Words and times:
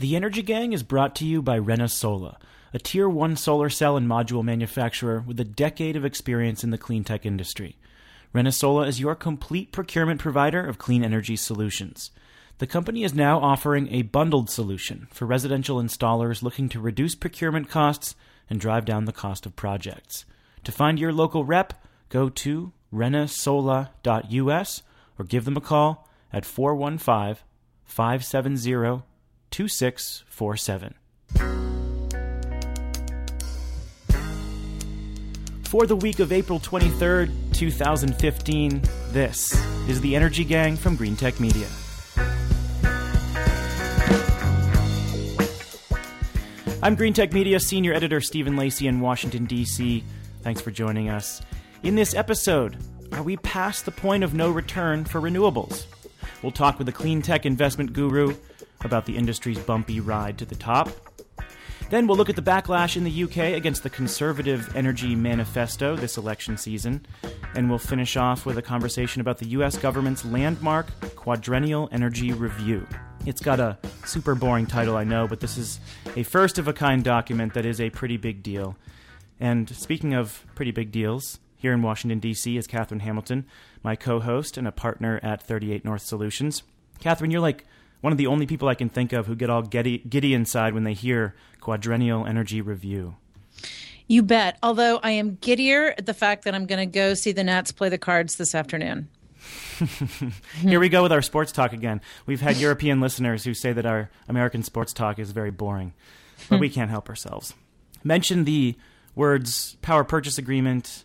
The 0.00 0.16
Energy 0.16 0.40
Gang 0.40 0.72
is 0.72 0.82
brought 0.82 1.14
to 1.16 1.26
you 1.26 1.42
by 1.42 1.60
ReneSola, 1.60 2.36
a 2.72 2.78
Tier 2.78 3.06
1 3.06 3.36
solar 3.36 3.68
cell 3.68 3.98
and 3.98 4.08
module 4.08 4.42
manufacturer 4.42 5.22
with 5.26 5.38
a 5.38 5.44
decade 5.44 5.94
of 5.94 6.06
experience 6.06 6.64
in 6.64 6.70
the 6.70 6.78
clean 6.78 7.04
tech 7.04 7.26
industry. 7.26 7.76
ReneSola 8.34 8.88
is 8.88 8.98
your 8.98 9.14
complete 9.14 9.72
procurement 9.72 10.18
provider 10.18 10.64
of 10.64 10.78
clean 10.78 11.04
energy 11.04 11.36
solutions. 11.36 12.12
The 12.56 12.66
company 12.66 13.04
is 13.04 13.12
now 13.12 13.40
offering 13.40 13.92
a 13.92 14.00
bundled 14.00 14.48
solution 14.48 15.06
for 15.12 15.26
residential 15.26 15.76
installers 15.76 16.42
looking 16.42 16.70
to 16.70 16.80
reduce 16.80 17.14
procurement 17.14 17.68
costs 17.68 18.16
and 18.48 18.58
drive 18.58 18.86
down 18.86 19.04
the 19.04 19.12
cost 19.12 19.44
of 19.44 19.54
projects. 19.54 20.24
To 20.64 20.72
find 20.72 20.98
your 20.98 21.12
local 21.12 21.44
rep, 21.44 21.74
go 22.08 22.30
to 22.30 22.72
renesola.us 22.90 24.82
or 25.18 25.24
give 25.26 25.44
them 25.44 25.58
a 25.58 25.60
call 25.60 26.08
at 26.32 26.46
415 26.46 27.44
570 27.84 29.09
2647. 29.50 30.94
For 35.64 35.86
the 35.86 35.96
week 35.96 36.18
of 36.18 36.32
April 36.32 36.58
23rd, 36.58 37.30
2015, 37.52 38.82
this 39.10 39.52
is 39.88 40.00
the 40.00 40.16
Energy 40.16 40.44
Gang 40.44 40.76
from 40.76 40.96
Greentech 40.96 41.38
Media. 41.38 41.68
I'm 46.82 46.96
Greentech 46.96 47.32
Media 47.32 47.60
Senior 47.60 47.92
Editor 47.92 48.20
Stephen 48.20 48.56
Lacey 48.56 48.86
in 48.86 49.00
Washington, 49.00 49.44
D.C. 49.44 50.02
Thanks 50.42 50.60
for 50.60 50.70
joining 50.70 51.10
us. 51.10 51.42
In 51.82 51.94
this 51.94 52.14
episode, 52.14 52.78
are 53.12 53.22
we 53.22 53.36
past 53.36 53.84
the 53.84 53.90
point 53.90 54.24
of 54.24 54.32
no 54.32 54.50
return 54.50 55.04
for 55.04 55.20
renewables? 55.20 55.84
We'll 56.42 56.52
talk 56.52 56.78
with 56.78 56.88
a 56.88 56.92
clean 56.92 57.20
tech 57.20 57.44
investment 57.44 57.92
guru 57.92 58.34
about 58.84 59.06
the 59.06 59.16
industry's 59.16 59.58
bumpy 59.58 60.00
ride 60.00 60.38
to 60.38 60.44
the 60.44 60.54
top. 60.54 60.90
Then 61.90 62.06
we'll 62.06 62.16
look 62.16 62.30
at 62.30 62.36
the 62.36 62.42
backlash 62.42 62.96
in 62.96 63.02
the 63.02 63.24
UK 63.24 63.56
against 63.56 63.82
the 63.82 63.90
Conservative 63.90 64.76
Energy 64.76 65.16
Manifesto 65.16 65.96
this 65.96 66.16
election 66.16 66.56
season. 66.56 67.04
And 67.56 67.68
we'll 67.68 67.80
finish 67.80 68.16
off 68.16 68.46
with 68.46 68.58
a 68.58 68.62
conversation 68.62 69.20
about 69.20 69.38
the 69.38 69.48
US 69.48 69.76
government's 69.76 70.24
landmark 70.24 70.86
Quadrennial 71.16 71.88
Energy 71.90 72.32
Review. 72.32 72.86
It's 73.26 73.40
got 73.40 73.58
a 73.58 73.76
super 74.04 74.36
boring 74.36 74.66
title, 74.66 74.96
I 74.96 75.02
know, 75.02 75.26
but 75.26 75.40
this 75.40 75.58
is 75.58 75.80
a 76.14 76.22
first 76.22 76.58
of 76.58 76.68
a 76.68 76.72
kind 76.72 77.02
document 77.02 77.54
that 77.54 77.66
is 77.66 77.80
a 77.80 77.90
pretty 77.90 78.16
big 78.16 78.44
deal. 78.44 78.76
And 79.40 79.68
speaking 79.68 80.14
of 80.14 80.46
pretty 80.54 80.70
big 80.70 80.92
deals, 80.92 81.40
here 81.56 81.72
in 81.72 81.82
Washington, 81.82 82.20
D.C., 82.20 82.56
is 82.56 82.66
Katherine 82.66 83.00
Hamilton, 83.00 83.46
my 83.82 83.96
co 83.96 84.20
host 84.20 84.56
and 84.56 84.66
a 84.66 84.72
partner 84.72 85.18
at 85.22 85.42
38 85.42 85.84
North 85.84 86.02
Solutions. 86.02 86.62
Katherine, 87.00 87.30
you're 87.30 87.40
like 87.40 87.66
one 88.00 88.12
of 88.12 88.18
the 88.18 88.26
only 88.26 88.46
people 88.46 88.68
I 88.68 88.74
can 88.74 88.88
think 88.88 89.12
of 89.12 89.26
who 89.26 89.34
get 89.34 89.50
all 89.50 89.62
giddy, 89.62 89.98
giddy 89.98 90.34
inside 90.34 90.74
when 90.74 90.84
they 90.84 90.94
hear 90.94 91.34
Quadrennial 91.60 92.26
Energy 92.26 92.60
Review. 92.60 93.16
You 94.06 94.22
bet. 94.22 94.58
Although 94.62 94.98
I 95.02 95.12
am 95.12 95.36
giddier 95.36 95.94
at 95.96 96.06
the 96.06 96.14
fact 96.14 96.44
that 96.44 96.54
I'm 96.54 96.66
going 96.66 96.80
to 96.80 96.92
go 96.92 97.14
see 97.14 97.32
the 97.32 97.44
Nats 97.44 97.70
play 97.70 97.88
the 97.88 97.98
Cards 97.98 98.36
this 98.36 98.54
afternoon. 98.54 99.08
Here 100.60 100.80
we 100.80 100.88
go 100.88 101.02
with 101.02 101.12
our 101.12 101.22
sports 101.22 101.52
talk 101.52 101.72
again. 101.72 102.00
We've 102.26 102.40
had 102.40 102.56
European 102.56 103.00
listeners 103.00 103.44
who 103.44 103.54
say 103.54 103.72
that 103.72 103.86
our 103.86 104.10
American 104.28 104.62
sports 104.62 104.92
talk 104.92 105.18
is 105.18 105.30
very 105.30 105.50
boring, 105.50 105.94
but 106.48 106.60
we 106.60 106.68
hmm. 106.68 106.74
can't 106.74 106.90
help 106.90 107.08
ourselves. 107.08 107.54
Mention 108.02 108.44
the 108.44 108.76
words 109.14 109.76
power 109.82 110.04
purchase 110.04 110.38
agreement 110.38 111.04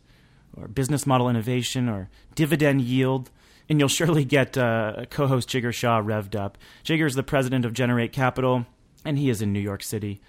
or 0.56 0.68
business 0.68 1.06
model 1.06 1.30
innovation 1.30 1.88
or 1.90 2.10
dividend 2.34 2.82
yield 2.82 3.30
and 3.70 3.80
you'll 3.80 3.90
surely 3.90 4.26
get 4.26 4.58
uh, 4.58 5.06
co-host 5.10 5.50
Jigar 5.50 5.74
Shah 5.74 6.02
revved 6.02 6.36
up. 6.36 6.58
Jigar 6.84 7.08
is 7.08 7.16
the 7.16 7.24
president 7.24 7.66
of 7.66 7.74
Generate 7.74 8.12
Capital, 8.12 8.66
and 9.04 9.18
he 9.18 9.30
is 9.30 9.42
in 9.42 9.54
New 9.54 9.60
York 9.60 9.84
City. 9.84 10.22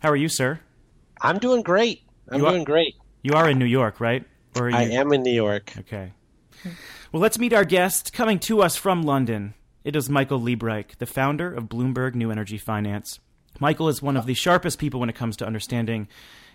How 0.00 0.10
are 0.10 0.16
you, 0.16 0.28
sir? 0.28 0.60
I'm 1.20 1.38
doing 1.38 1.62
great. 1.62 2.02
I'm 2.28 2.44
are- 2.44 2.50
doing 2.50 2.64
great. 2.64 2.94
You 3.22 3.34
are 3.34 3.50
in 3.50 3.58
New 3.58 3.66
York, 3.66 4.00
right? 4.00 4.24
Or 4.58 4.70
you... 4.70 4.76
I 4.76 4.82
am 4.82 5.12
in 5.12 5.22
New 5.22 5.32
York. 5.32 5.74
Okay. 5.78 6.12
Well, 7.12 7.20
let's 7.20 7.38
meet 7.38 7.52
our 7.52 7.64
guest 7.64 8.12
coming 8.12 8.38
to 8.40 8.62
us 8.62 8.76
from 8.76 9.02
London. 9.02 9.54
It 9.84 9.96
is 9.96 10.08
Michael 10.08 10.40
Liebreich, 10.40 10.96
the 10.98 11.06
founder 11.06 11.52
of 11.52 11.68
Bloomberg 11.68 12.14
New 12.14 12.30
Energy 12.30 12.58
Finance. 12.58 13.18
Michael 13.58 13.88
is 13.88 14.00
one 14.02 14.16
of 14.16 14.26
the 14.26 14.34
sharpest 14.34 14.78
people 14.78 15.00
when 15.00 15.08
it 15.08 15.16
comes 15.16 15.36
to 15.38 15.46
understanding 15.46 16.08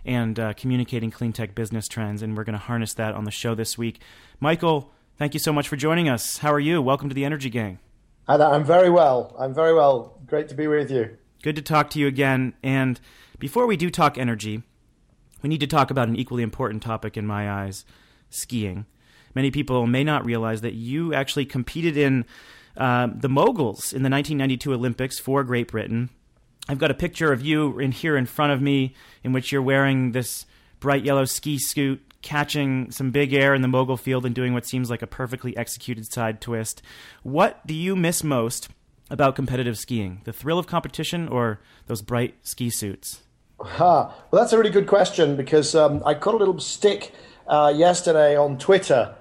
and 0.05 0.39
uh, 0.39 0.53
communicating 0.53 1.11
clean 1.11 1.33
tech 1.33 1.55
business 1.55 1.87
trends, 1.87 2.21
and 2.21 2.37
we're 2.37 2.43
going 2.43 2.57
to 2.57 2.63
harness 2.65 2.93
that 2.93 3.13
on 3.13 3.25
the 3.25 3.31
show 3.31 3.55
this 3.55 3.77
week. 3.77 4.01
Michael, 4.39 4.91
thank 5.17 5.33
you 5.33 5.39
so 5.39 5.53
much 5.53 5.67
for 5.67 5.75
joining 5.75 6.09
us. 6.09 6.39
How 6.39 6.51
are 6.51 6.59
you? 6.59 6.81
Welcome 6.81 7.09
to 7.09 7.15
the 7.15 7.25
Energy 7.25 7.49
Gang. 7.49 7.79
And 8.27 8.41
I'm 8.41 8.63
very 8.63 8.89
well. 8.89 9.35
I'm 9.37 9.53
very 9.53 9.73
well. 9.73 10.19
Great 10.25 10.49
to 10.49 10.55
be 10.55 10.67
with 10.67 10.91
you. 10.91 11.17
Good 11.43 11.55
to 11.55 11.61
talk 11.61 11.89
to 11.91 11.99
you 11.99 12.07
again. 12.07 12.53
And 12.63 12.99
before 13.37 13.67
we 13.67 13.77
do 13.77 13.89
talk 13.89 14.17
energy, 14.17 14.63
we 15.41 15.49
need 15.49 15.59
to 15.59 15.67
talk 15.67 15.91
about 15.91 16.07
an 16.07 16.15
equally 16.15 16.43
important 16.43 16.81
topic 16.81 17.17
in 17.17 17.25
my 17.25 17.49
eyes 17.49 17.85
skiing. 18.29 18.85
Many 19.35 19.51
people 19.51 19.85
may 19.85 20.03
not 20.03 20.25
realize 20.25 20.61
that 20.61 20.73
you 20.73 21.13
actually 21.13 21.45
competed 21.45 21.97
in 21.97 22.25
uh, 22.77 23.09
the 23.13 23.29
moguls 23.29 23.93
in 23.93 24.01
the 24.01 24.09
1992 24.09 24.73
Olympics 24.73 25.19
for 25.19 25.43
Great 25.43 25.69
Britain. 25.69 26.09
I've 26.67 26.79
got 26.79 26.89
a 26.89 26.95
picture 26.95 27.31
of 27.31 27.45
you 27.45 27.79
in 27.79 27.91
here 27.91 28.17
in 28.17 28.25
front 28.25 28.53
of 28.53 28.61
me 28.61 28.95
in 29.23 29.33
which 29.33 29.51
you're 29.51 29.61
wearing 29.61 30.13
this 30.13 30.45
bright 30.79 31.03
yellow 31.05 31.25
ski 31.25 31.59
suit, 31.59 32.01
catching 32.25 32.89
some 32.89 33.11
big 33.11 33.33
air 33.33 33.53
in 33.53 33.61
the 33.61 33.67
mogul 33.67 33.95
field 33.95 34.25
and 34.25 34.33
doing 34.33 34.53
what 34.53 34.65
seems 34.65 34.89
like 34.89 35.03
a 35.03 35.07
perfectly 35.07 35.55
executed 35.55 36.11
side 36.11 36.41
twist. 36.41 36.81
What 37.21 37.65
do 37.67 37.73
you 37.73 37.95
miss 37.95 38.23
most 38.23 38.67
about 39.11 39.35
competitive 39.35 39.77
skiing? 39.77 40.21
The 40.25 40.33
thrill 40.33 40.57
of 40.57 40.65
competition 40.65 41.27
or 41.27 41.61
those 41.85 42.01
bright 42.01 42.33
ski 42.41 42.71
suits? 42.71 43.21
Ha. 43.61 44.13
Well, 44.31 44.41
that's 44.41 44.51
a 44.51 44.57
really 44.57 44.71
good 44.71 44.87
question 44.87 45.37
because 45.37 45.75
um, 45.75 46.01
I 46.03 46.15
got 46.15 46.33
a 46.33 46.37
little 46.37 46.59
stick 46.59 47.13
uh, 47.47 47.71
yesterday 47.73 48.35
on 48.35 48.57
Twitter 48.57 49.15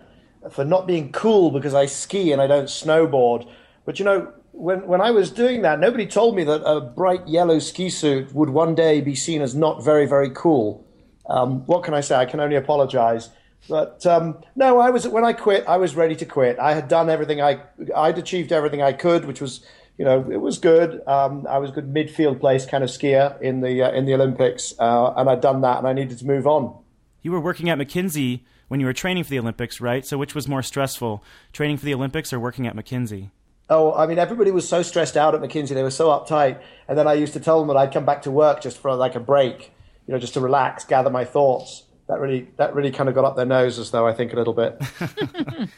for 0.50 0.64
not 0.64 0.86
being 0.86 1.12
cool 1.12 1.50
because 1.50 1.74
I 1.74 1.84
ski 1.84 2.32
and 2.32 2.40
I 2.40 2.46
don't 2.46 2.66
snowboard. 2.66 3.46
But 3.84 3.98
you 3.98 4.06
know, 4.06 4.32
when 4.52 4.86
when 4.86 5.02
I 5.02 5.10
was 5.10 5.30
doing 5.30 5.60
that, 5.62 5.78
nobody 5.78 6.06
told 6.06 6.36
me 6.36 6.44
that 6.44 6.62
a 6.64 6.80
bright 6.80 7.28
yellow 7.28 7.58
ski 7.58 7.90
suit 7.90 8.34
would 8.34 8.48
one 8.48 8.74
day 8.74 9.02
be 9.02 9.14
seen 9.14 9.42
as 9.42 9.54
not 9.54 9.84
very 9.84 10.06
very 10.06 10.30
cool. 10.30 10.86
Um, 11.26 11.66
what 11.66 11.82
can 11.84 11.94
I 11.94 12.00
say? 12.00 12.16
I 12.16 12.26
can 12.26 12.40
only 12.40 12.56
apologize. 12.56 13.30
But 13.68 14.04
um, 14.06 14.38
no, 14.54 14.78
I 14.78 14.90
was 14.90 15.08
when 15.08 15.24
I 15.24 15.32
quit. 15.32 15.64
I 15.66 15.78
was 15.78 15.94
ready 15.94 16.16
to 16.16 16.26
quit. 16.26 16.58
I 16.58 16.74
had 16.74 16.88
done 16.88 17.08
everything 17.08 17.40
I 17.40 17.62
I'd 17.96 18.18
achieved 18.18 18.52
everything 18.52 18.82
I 18.82 18.92
could, 18.92 19.24
which 19.24 19.40
was 19.40 19.64
you 19.96 20.04
know 20.04 20.26
it 20.30 20.40
was 20.40 20.58
good. 20.58 21.00
Um, 21.06 21.46
I 21.48 21.58
was 21.58 21.70
a 21.70 21.72
good 21.72 21.92
midfield 21.92 22.40
place 22.40 22.66
kind 22.66 22.84
of 22.84 22.90
skier 22.90 23.40
in 23.40 23.62
the 23.62 23.82
uh, 23.82 23.92
in 23.92 24.04
the 24.04 24.14
Olympics, 24.14 24.74
uh, 24.78 25.14
and 25.16 25.30
I'd 25.30 25.40
done 25.40 25.62
that, 25.62 25.78
and 25.78 25.88
I 25.88 25.94
needed 25.94 26.18
to 26.18 26.26
move 26.26 26.46
on. 26.46 26.76
You 27.22 27.32
were 27.32 27.40
working 27.40 27.70
at 27.70 27.78
McKinsey 27.78 28.40
when 28.68 28.80
you 28.80 28.86
were 28.86 28.92
training 28.92 29.24
for 29.24 29.30
the 29.30 29.38
Olympics, 29.38 29.80
right? 29.80 30.04
So 30.04 30.18
which 30.18 30.34
was 30.34 30.48
more 30.48 30.62
stressful, 30.62 31.22
training 31.52 31.78
for 31.78 31.84
the 31.86 31.94
Olympics 31.94 32.32
or 32.32 32.40
working 32.40 32.66
at 32.66 32.76
McKinsey? 32.76 33.30
Oh, 33.70 33.94
I 33.94 34.06
mean, 34.06 34.18
everybody 34.18 34.50
was 34.50 34.68
so 34.68 34.82
stressed 34.82 35.16
out 35.16 35.34
at 35.34 35.40
McKinsey. 35.40 35.70
They 35.70 35.82
were 35.82 35.90
so 35.90 36.08
uptight. 36.08 36.60
And 36.86 36.98
then 36.98 37.08
I 37.08 37.14
used 37.14 37.32
to 37.32 37.40
tell 37.40 37.58
them 37.58 37.68
that 37.68 37.76
I'd 37.76 37.92
come 37.92 38.04
back 38.04 38.22
to 38.22 38.30
work 38.30 38.60
just 38.60 38.78
for 38.78 38.94
like 38.94 39.14
a 39.14 39.20
break, 39.20 39.72
you 40.06 40.12
know, 40.12 40.18
just 40.18 40.34
to 40.34 40.40
relax, 40.40 40.84
gather 40.84 41.10
my 41.10 41.24
thoughts. 41.24 41.84
That 42.06 42.20
really, 42.20 42.48
that 42.56 42.74
really 42.74 42.90
kind 42.90 43.08
of 43.08 43.14
got 43.14 43.24
up 43.24 43.36
their 43.36 43.46
noses, 43.46 43.90
though, 43.90 44.06
I 44.06 44.12
think, 44.12 44.32
a 44.32 44.36
little 44.36 44.52
bit. 44.52 44.80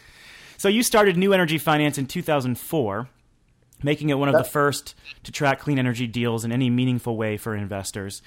So 0.59 0.69
you 0.69 0.83
started 0.83 1.17
New 1.17 1.33
Energy 1.33 1.59
Finance 1.59 1.99
in 1.99 2.07
2004, 2.07 3.09
making 3.83 4.09
it 4.09 4.15
one 4.15 4.29
of 4.29 4.35
the 4.35 4.45
first 4.45 4.95
to 5.25 5.33
track 5.33 5.61
clean 5.61 5.79
energy 5.79 6.07
deals 6.07 6.45
in 6.45 6.53
any 6.53 6.71
meaningful 6.71 7.17
way 7.17 7.37
for 7.37 7.55
investors. 7.55 8.23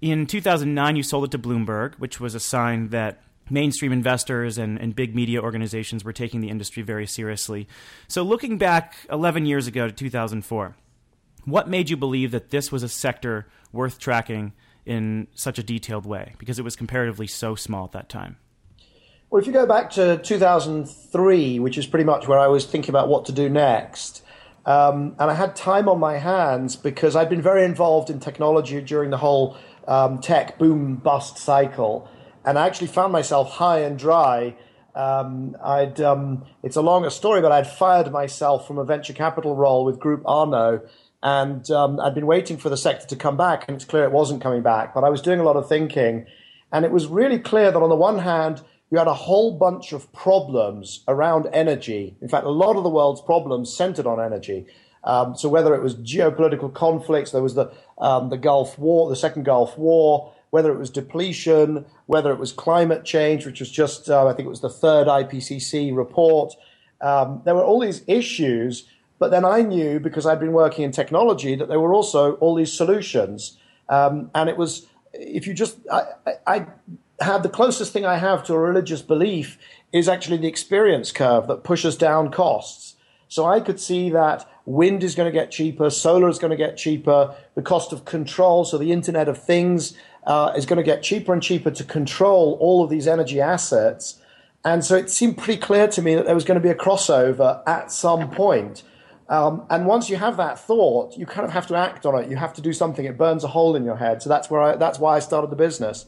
In 0.00 0.26
2009, 0.26 0.96
you 0.96 1.02
sold 1.02 1.24
it 1.24 1.30
to 1.30 1.38
Bloomberg, 1.38 1.94
which 1.94 2.20
was 2.20 2.34
a 2.34 2.40
sign 2.40 2.88
that 2.88 3.22
mainstream 3.48 3.90
investors 3.90 4.58
and, 4.58 4.78
and 4.78 4.94
big 4.94 5.14
media 5.14 5.40
organizations 5.40 6.04
were 6.04 6.12
taking 6.12 6.40
the 6.40 6.50
industry 6.50 6.82
very 6.82 7.06
seriously. 7.06 7.66
So, 8.06 8.22
looking 8.22 8.58
back 8.58 8.94
11 9.10 9.46
years 9.46 9.66
ago 9.66 9.86
to 9.86 9.92
2004, 9.92 10.76
what 11.44 11.68
made 11.68 11.88
you 11.88 11.96
believe 11.96 12.32
that 12.32 12.50
this 12.50 12.70
was 12.70 12.82
a 12.82 12.88
sector 12.88 13.46
worth 13.72 13.98
tracking 13.98 14.52
in 14.84 15.28
such 15.34 15.58
a 15.58 15.62
detailed 15.62 16.06
way? 16.06 16.34
Because 16.38 16.58
it 16.58 16.62
was 16.62 16.76
comparatively 16.76 17.26
so 17.26 17.54
small 17.54 17.84
at 17.84 17.92
that 17.92 18.08
time. 18.08 18.36
Well, 19.30 19.40
if 19.40 19.46
you 19.46 19.52
go 19.52 19.66
back 19.66 19.90
to 19.92 20.18
2003, 20.18 21.58
which 21.58 21.78
is 21.78 21.86
pretty 21.86 22.04
much 22.04 22.28
where 22.28 22.38
I 22.38 22.48
was 22.48 22.66
thinking 22.66 22.90
about 22.90 23.08
what 23.08 23.24
to 23.26 23.32
do 23.32 23.48
next, 23.48 24.22
um, 24.66 25.16
and 25.18 25.30
I 25.30 25.34
had 25.34 25.56
time 25.56 25.88
on 25.88 25.98
my 25.98 26.18
hands 26.18 26.76
because 26.76 27.16
I'd 27.16 27.28
been 27.28 27.42
very 27.42 27.64
involved 27.64 28.10
in 28.10 28.20
technology 28.20 28.80
during 28.82 29.10
the 29.10 29.16
whole 29.16 29.56
um, 29.88 30.20
tech 30.20 30.58
boom 30.58 30.96
bust 30.96 31.38
cycle, 31.38 32.08
and 32.44 32.58
I 32.58 32.66
actually 32.66 32.88
found 32.88 33.12
myself 33.12 33.52
high 33.52 33.80
and 33.80 33.98
dry. 33.98 34.54
Um, 34.94 35.56
I'd 35.64 36.00
um, 36.00 36.44
it's 36.62 36.76
a 36.76 36.82
longer 36.82 37.10
story, 37.10 37.40
but 37.40 37.50
I'd 37.50 37.66
fired 37.66 38.12
myself 38.12 38.66
from 38.66 38.78
a 38.78 38.84
venture 38.84 39.14
capital 39.14 39.56
role 39.56 39.84
with 39.84 39.98
Groupe 39.98 40.22
Arnault, 40.26 40.82
and 41.22 41.70
um, 41.70 42.00
I'd 42.00 42.14
been 42.14 42.26
waiting 42.26 42.56
for 42.56 42.68
the 42.68 42.76
sector 42.76 43.06
to 43.06 43.16
come 43.16 43.36
back, 43.36 43.64
and 43.68 43.74
it's 43.74 43.84
clear 43.84 44.04
it 44.04 44.12
wasn't 44.12 44.42
coming 44.42 44.62
back. 44.62 44.94
But 44.94 45.04
I 45.04 45.10
was 45.10 45.22
doing 45.22 45.40
a 45.40 45.44
lot 45.44 45.56
of 45.56 45.68
thinking, 45.68 46.26
and 46.72 46.84
it 46.84 46.90
was 46.90 47.06
really 47.06 47.38
clear 47.38 47.70
that 47.70 47.82
on 47.82 47.88
the 47.88 47.96
one 47.96 48.18
hand, 48.18 48.62
you 48.90 48.98
had 48.98 49.06
a 49.06 49.14
whole 49.14 49.56
bunch 49.56 49.92
of 49.92 50.12
problems 50.12 51.02
around 51.08 51.48
energy. 51.52 52.16
In 52.20 52.28
fact, 52.28 52.44
a 52.44 52.50
lot 52.50 52.76
of 52.76 52.82
the 52.82 52.90
world's 52.90 53.22
problems 53.22 53.74
centered 53.74 54.06
on 54.06 54.20
energy. 54.20 54.66
Um, 55.04 55.36
so 55.36 55.48
whether 55.48 55.74
it 55.74 55.82
was 55.82 55.94
geopolitical 55.96 56.72
conflicts, 56.72 57.30
there 57.30 57.42
was 57.42 57.54
the 57.54 57.72
um, 57.98 58.28
the 58.28 58.36
Gulf 58.36 58.78
War, 58.78 59.08
the 59.08 59.16
Second 59.16 59.44
Gulf 59.44 59.78
War, 59.78 60.32
whether 60.50 60.72
it 60.72 60.78
was 60.78 60.90
depletion, 60.90 61.86
whether 62.06 62.30
it 62.32 62.38
was 62.38 62.52
climate 62.52 63.04
change, 63.04 63.46
which 63.46 63.60
was 63.60 63.70
just 63.70 64.10
uh, 64.10 64.26
I 64.26 64.34
think 64.34 64.46
it 64.46 64.50
was 64.50 64.60
the 64.60 64.68
third 64.68 65.08
IPCC 65.08 65.96
report. 65.96 66.54
Um, 67.00 67.42
there 67.44 67.54
were 67.54 67.64
all 67.64 67.80
these 67.80 68.02
issues, 68.06 68.84
but 69.22 69.30
then 69.30 69.44
I 69.44 69.62
knew 69.62 70.00
because 70.00 70.26
I'd 70.26 70.40
been 70.40 70.52
working 70.52 70.84
in 70.84 70.90
technology 70.90 71.54
that 71.54 71.68
there 71.68 71.78
were 71.78 71.94
also 71.94 72.32
all 72.40 72.56
these 72.56 72.72
solutions, 72.72 73.56
um, 73.88 74.32
and 74.34 74.50
it 74.50 74.56
was 74.56 74.88
if 75.12 75.46
you 75.46 75.54
just 75.54 75.78
I, 75.92 76.02
I, 76.44 76.66
had 77.20 77.44
the 77.44 77.48
closest 77.48 77.92
thing 77.92 78.04
I 78.04 78.16
have 78.16 78.42
to 78.46 78.54
a 78.54 78.58
religious 78.58 79.00
belief 79.00 79.58
is 79.92 80.08
actually 80.08 80.38
the 80.38 80.48
experience 80.48 81.12
curve 81.12 81.46
that 81.46 81.62
pushes 81.62 81.96
down 81.96 82.32
costs. 82.32 82.96
So 83.28 83.46
I 83.46 83.60
could 83.60 83.78
see 83.78 84.10
that 84.10 84.44
wind 84.66 85.04
is 85.04 85.14
going 85.14 85.32
to 85.32 85.38
get 85.40 85.52
cheaper, 85.52 85.88
solar 85.88 86.28
is 86.28 86.40
going 86.40 86.50
to 86.50 86.56
get 86.56 86.76
cheaper, 86.76 87.32
the 87.54 87.62
cost 87.62 87.92
of 87.92 88.04
control, 88.04 88.64
so 88.64 88.76
the 88.76 88.90
Internet 88.90 89.28
of 89.28 89.40
Things 89.40 89.96
uh, 90.26 90.52
is 90.56 90.66
going 90.66 90.78
to 90.78 90.82
get 90.82 91.04
cheaper 91.04 91.32
and 91.32 91.40
cheaper 91.40 91.70
to 91.70 91.84
control 91.84 92.58
all 92.60 92.82
of 92.82 92.90
these 92.90 93.06
energy 93.06 93.40
assets. 93.40 94.20
And 94.64 94.84
so 94.84 94.96
it 94.96 95.10
seemed 95.10 95.38
pretty 95.38 95.60
clear 95.60 95.86
to 95.86 96.02
me 96.02 96.16
that 96.16 96.24
there 96.24 96.34
was 96.34 96.44
going 96.44 96.60
to 96.60 96.68
be 96.68 96.70
a 96.70 96.74
crossover 96.74 97.62
at 97.68 97.92
some 97.92 98.28
point. 98.28 98.82
Um, 99.32 99.64
and 99.70 99.86
once 99.86 100.10
you 100.10 100.16
have 100.16 100.36
that 100.36 100.58
thought, 100.58 101.16
you 101.16 101.24
kind 101.24 101.46
of 101.46 101.52
have 101.52 101.66
to 101.68 101.74
act 101.74 102.04
on 102.04 102.22
it. 102.22 102.30
You 102.30 102.36
have 102.36 102.52
to 102.52 102.60
do 102.60 102.74
something. 102.74 103.06
It 103.06 103.16
burns 103.16 103.44
a 103.44 103.48
hole 103.48 103.74
in 103.74 103.82
your 103.82 103.96
head. 103.96 104.20
So 104.22 104.28
that's 104.28 104.50
where 104.50 104.60
I, 104.60 104.76
that's 104.76 104.98
why 104.98 105.16
I 105.16 105.20
started 105.20 105.48
the 105.48 105.56
business. 105.56 106.04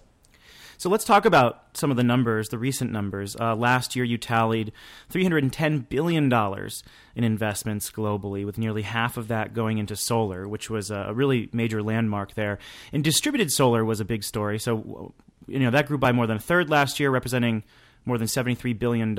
So 0.76 0.90
let's 0.90 1.06
talk 1.06 1.24
about 1.24 1.62
some 1.72 1.90
of 1.90 1.96
the 1.96 2.02
numbers, 2.02 2.50
the 2.50 2.58
recent 2.58 2.92
numbers. 2.92 3.34
Uh, 3.40 3.56
last 3.56 3.96
year, 3.96 4.04
you 4.04 4.18
tallied 4.18 4.72
$310 5.10 5.88
billion 5.88 6.30
in 6.30 7.24
investments 7.24 7.90
globally, 7.90 8.44
with 8.44 8.58
nearly 8.58 8.82
half 8.82 9.16
of 9.16 9.28
that 9.28 9.54
going 9.54 9.78
into 9.78 9.96
solar, 9.96 10.46
which 10.46 10.68
was 10.68 10.90
a 10.90 11.12
really 11.14 11.48
major 11.50 11.82
landmark 11.82 12.34
there. 12.34 12.58
And 12.92 13.02
distributed 13.02 13.50
solar 13.50 13.86
was 13.86 14.00
a 14.00 14.04
big 14.04 14.22
story. 14.22 14.58
So, 14.58 15.14
you 15.46 15.60
know, 15.60 15.70
that 15.70 15.86
grew 15.86 15.96
by 15.96 16.12
more 16.12 16.26
than 16.26 16.36
a 16.36 16.40
third 16.40 16.68
last 16.68 17.00
year, 17.00 17.10
representing 17.10 17.62
more 18.04 18.18
than 18.18 18.26
$73 18.26 18.78
billion 18.78 19.14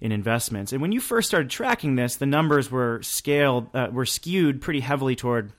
in 0.00 0.12
investments. 0.12 0.72
And 0.72 0.80
when 0.80 0.92
you 0.92 1.00
first 1.00 1.28
started 1.28 1.50
tracking 1.50 1.96
this, 1.96 2.16
the 2.16 2.26
numbers 2.26 2.70
were 2.70 3.00
scaled, 3.02 3.74
uh, 3.74 3.88
were 3.92 4.06
skewed 4.06 4.60
pretty 4.60 4.80
heavily 4.80 5.14
toward 5.14 5.52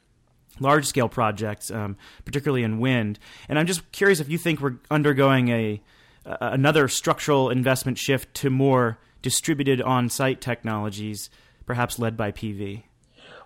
large 0.60 0.86
scale 0.86 1.10
projects, 1.10 1.72
um, 1.72 1.98
particularly 2.26 2.64
in 2.64 2.80
wind. 2.80 3.20
And 3.50 3.60
I'm 3.60 3.68
just 3.68 3.92
curious 3.92 4.20
if 4.20 4.30
you 4.30 4.38
think 4.38 4.62
we're 4.62 4.78
undergoing 4.90 5.50
a 5.50 5.82
uh, 6.24 6.38
another 6.40 6.88
structural 6.88 7.50
investment 7.50 7.98
shift 7.98 8.34
to 8.36 8.50
more 8.50 9.00
distributed 9.22 9.82
on 9.82 10.10
site 10.10 10.40
technologies, 10.40 11.30
perhaps 11.66 11.98
led 11.98 12.16
by 12.16 12.32
PV. 12.32 12.84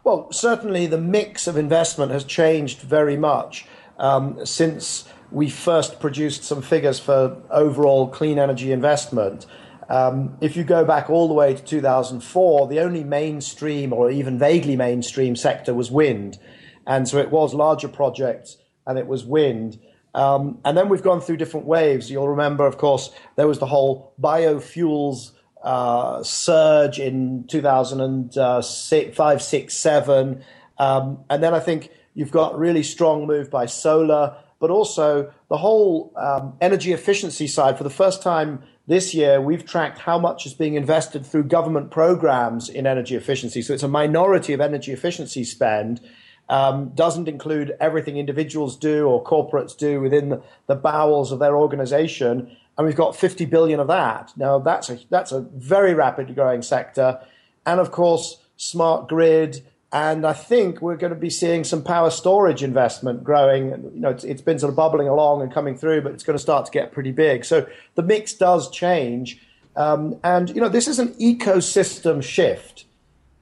Well, 0.04 0.32
certainly 0.32 0.86
the 0.86 0.98
mix 0.98 1.48
of 1.48 1.58
investment 1.58 2.12
has 2.12 2.24
changed 2.24 2.82
very 2.82 3.18
much 3.18 3.66
um, 3.98 4.46
since 4.46 5.08
we 5.32 5.50
first 5.50 6.00
produced 6.00 6.44
some 6.44 6.62
figures 6.62 7.00
for 7.00 7.42
overall 7.50 8.08
clean 8.08 8.38
energy 8.38 8.72
investment. 8.72 9.46
Um, 9.90 10.38
if 10.42 10.56
you 10.56 10.64
go 10.64 10.84
back 10.84 11.10
all 11.10 11.28
the 11.28 11.34
way 11.34 11.54
to 11.54 11.64
2004, 11.64 12.68
the 12.68 12.80
only 12.80 13.04
mainstream 13.04 13.94
or 13.94 14.10
even 14.10 14.40
vaguely 14.40 14.76
mainstream 14.76 15.36
sector 15.36 15.74
was 15.74 15.92
wind. 15.92 16.40
And 16.88 17.08
so 17.08 17.18
it 17.18 17.32
was 17.32 17.54
larger 17.54 17.88
projects 17.88 18.58
and 18.86 18.98
it 18.98 19.08
was 19.08 19.24
wind. 19.26 19.80
Um, 20.14 20.60
and 20.64 20.78
then 20.78 20.90
we've 20.90 21.04
gone 21.04 21.22
through 21.22 21.38
different 21.38 21.66
waves. 21.66 22.10
You'll 22.10 22.30
remember, 22.30 22.66
of 22.66 22.78
course, 22.78 23.12
there 23.36 23.48
was 23.48 23.60
the 23.60 23.66
whole 23.66 24.14
biofuels 24.20 25.32
uh, 25.64 26.24
surge 26.24 27.00
in 27.00 27.46
2005, 27.48 29.42
6, 29.42 29.78
7. 29.78 30.44
Um, 30.78 31.20
and 31.30 31.44
then 31.44 31.54
I 31.54 31.60
think 31.60 31.92
you've 32.14 32.32
got 32.32 32.58
really 32.58 32.84
strong 32.84 33.28
move 33.28 33.52
by 33.52 33.66
solar, 33.66 34.38
but 34.60 34.70
also 34.70 35.34
the 35.50 35.58
whole 35.58 36.14
um, 36.16 36.56
energy 36.62 36.94
efficiency 36.94 37.48
side. 37.48 37.78
For 37.78 37.84
the 37.84 37.90
first 37.90 38.22
time 38.22 38.64
this 38.88 39.14
year, 39.14 39.42
we've 39.42 39.66
tracked 39.66 40.00
how 40.00 40.20
much 40.20 40.46
is 40.46 40.54
being 40.54 40.76
invested 40.76 41.26
through 41.26 41.46
government 41.46 41.90
programs 41.90 42.70
in 42.70 42.86
energy 42.86 43.16
efficiency. 43.16 43.62
So 43.62 43.74
it's 43.74 43.84
a 43.84 43.88
minority 43.88 44.54
of 44.54 44.62
energy 44.62 44.92
efficiency 44.92 45.44
spend 45.44 46.02
um, 46.50 46.90
doesn't 46.90 47.28
include 47.28 47.76
everything 47.80 48.18
individuals 48.18 48.76
do 48.76 49.08
or 49.08 49.24
corporates 49.24 49.76
do 49.76 50.00
within 50.00 50.30
the, 50.30 50.44
the 50.68 50.76
bowels 50.76 51.32
of 51.32 51.40
their 51.40 51.58
organization. 51.58 52.56
And 52.78 52.86
we've 52.86 52.96
got 52.96 53.16
50 53.16 53.46
billion 53.46 53.80
of 53.80 53.88
that. 53.88 54.34
Now 54.38 54.60
that's 54.60 54.90
a, 54.90 55.00
that's 55.10 55.32
a 55.32 55.42
very 55.42 55.94
rapidly 55.94 56.36
growing 56.36 56.62
sector. 56.62 57.20
And 57.66 57.80
of 57.80 57.92
course, 57.92 58.38
smart 58.58 59.10
grid. 59.10 59.66
And 59.92 60.26
I 60.26 60.34
think 60.34 60.82
we're 60.82 60.98
going 60.98 61.14
to 61.14 61.20
be 61.20 61.30
seeing 61.30 61.64
some 61.64 61.82
power 61.84 62.10
storage 62.10 62.64
investment 62.64 63.24
growing. 63.24 63.70
You 63.70 64.02
know, 64.02 64.10
it's, 64.10 64.24
it's 64.24 64.42
been 64.42 64.60
sort 64.60 64.70
of 64.70 64.76
bubbling 64.76 65.08
along 65.08 65.42
and 65.42 65.54
coming 65.54 65.78
through, 65.78 66.02
but 66.02 66.12
it's 66.12 66.24
going 66.24 66.38
to 66.38 66.42
start 66.42 66.66
to 66.66 66.72
get 66.72 66.92
pretty 66.92 67.12
big. 67.12 67.46
So 67.46 67.66
the 67.96 68.04
mix 68.04 68.34
does 68.34 68.70
change. 68.70 69.42
Um, 69.76 70.20
and, 70.24 70.50
you 70.50 70.60
know, 70.60 70.70
this 70.70 70.88
is 70.88 71.00
an 71.00 71.14
ecosystem 71.14 72.22
shift. 72.22 72.86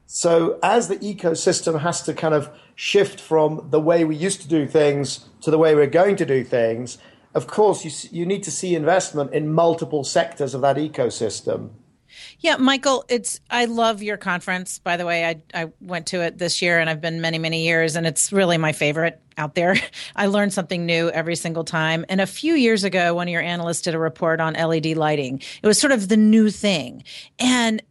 So 0.05 0.59
as 0.61 0.89
the 0.89 0.97
ecosystem 0.97 1.79
has 1.81 2.03
to 2.03 2.13
kind 2.13 2.35
of 2.35 2.49
shift 2.75 3.19
from 3.19 3.67
the 3.71 3.79
way 3.79 4.03
we 4.03 4.15
used 4.15 4.41
to 4.41 4.47
do 4.47 4.67
things 4.67 5.25
to 5.41 5.49
the 5.49 5.57
way 5.57 5.73
we're 5.73 5.87
going 5.87 6.17
to 6.17 6.25
do 6.25 6.43
things, 6.43 6.99
of 7.33 7.47
course, 7.47 7.83
you, 7.83 7.91
you 8.11 8.25
need 8.25 8.43
to 8.43 8.51
see 8.51 8.75
investment 8.75 9.33
in 9.33 9.51
multiple 9.51 10.03
sectors 10.03 10.53
of 10.53 10.61
that 10.61 10.77
ecosystem. 10.77 11.71
Yeah, 12.39 12.57
Michael, 12.57 13.05
it's 13.09 13.39
I 13.49 13.65
love 13.65 14.03
your 14.03 14.17
conference. 14.17 14.79
By 14.79 14.97
the 14.97 15.05
way, 15.05 15.25
I 15.25 15.41
I 15.53 15.71
went 15.81 16.07
to 16.07 16.21
it 16.21 16.37
this 16.37 16.61
year 16.61 16.79
and 16.79 16.89
I've 16.89 17.01
been 17.01 17.21
many 17.21 17.37
many 17.37 17.65
years 17.65 17.95
and 17.95 18.05
it's 18.05 18.31
really 18.31 18.57
my 18.57 18.71
favorite 18.71 19.21
out 19.37 19.55
there. 19.55 19.75
I 20.15 20.27
learn 20.27 20.51
something 20.51 20.85
new 20.85 21.09
every 21.09 21.35
single 21.35 21.63
time. 21.63 22.05
And 22.09 22.21
a 22.21 22.27
few 22.27 22.53
years 22.53 22.83
ago, 22.83 23.13
one 23.13 23.27
of 23.27 23.31
your 23.31 23.41
analysts 23.41 23.81
did 23.81 23.95
a 23.95 23.99
report 23.99 24.39
on 24.39 24.53
LED 24.53 24.97
lighting. 24.97 25.41
It 25.61 25.67
was 25.67 25.79
sort 25.79 25.91
of 25.93 26.07
the 26.09 26.17
new 26.17 26.49
thing. 26.49 27.03
And 27.39 27.81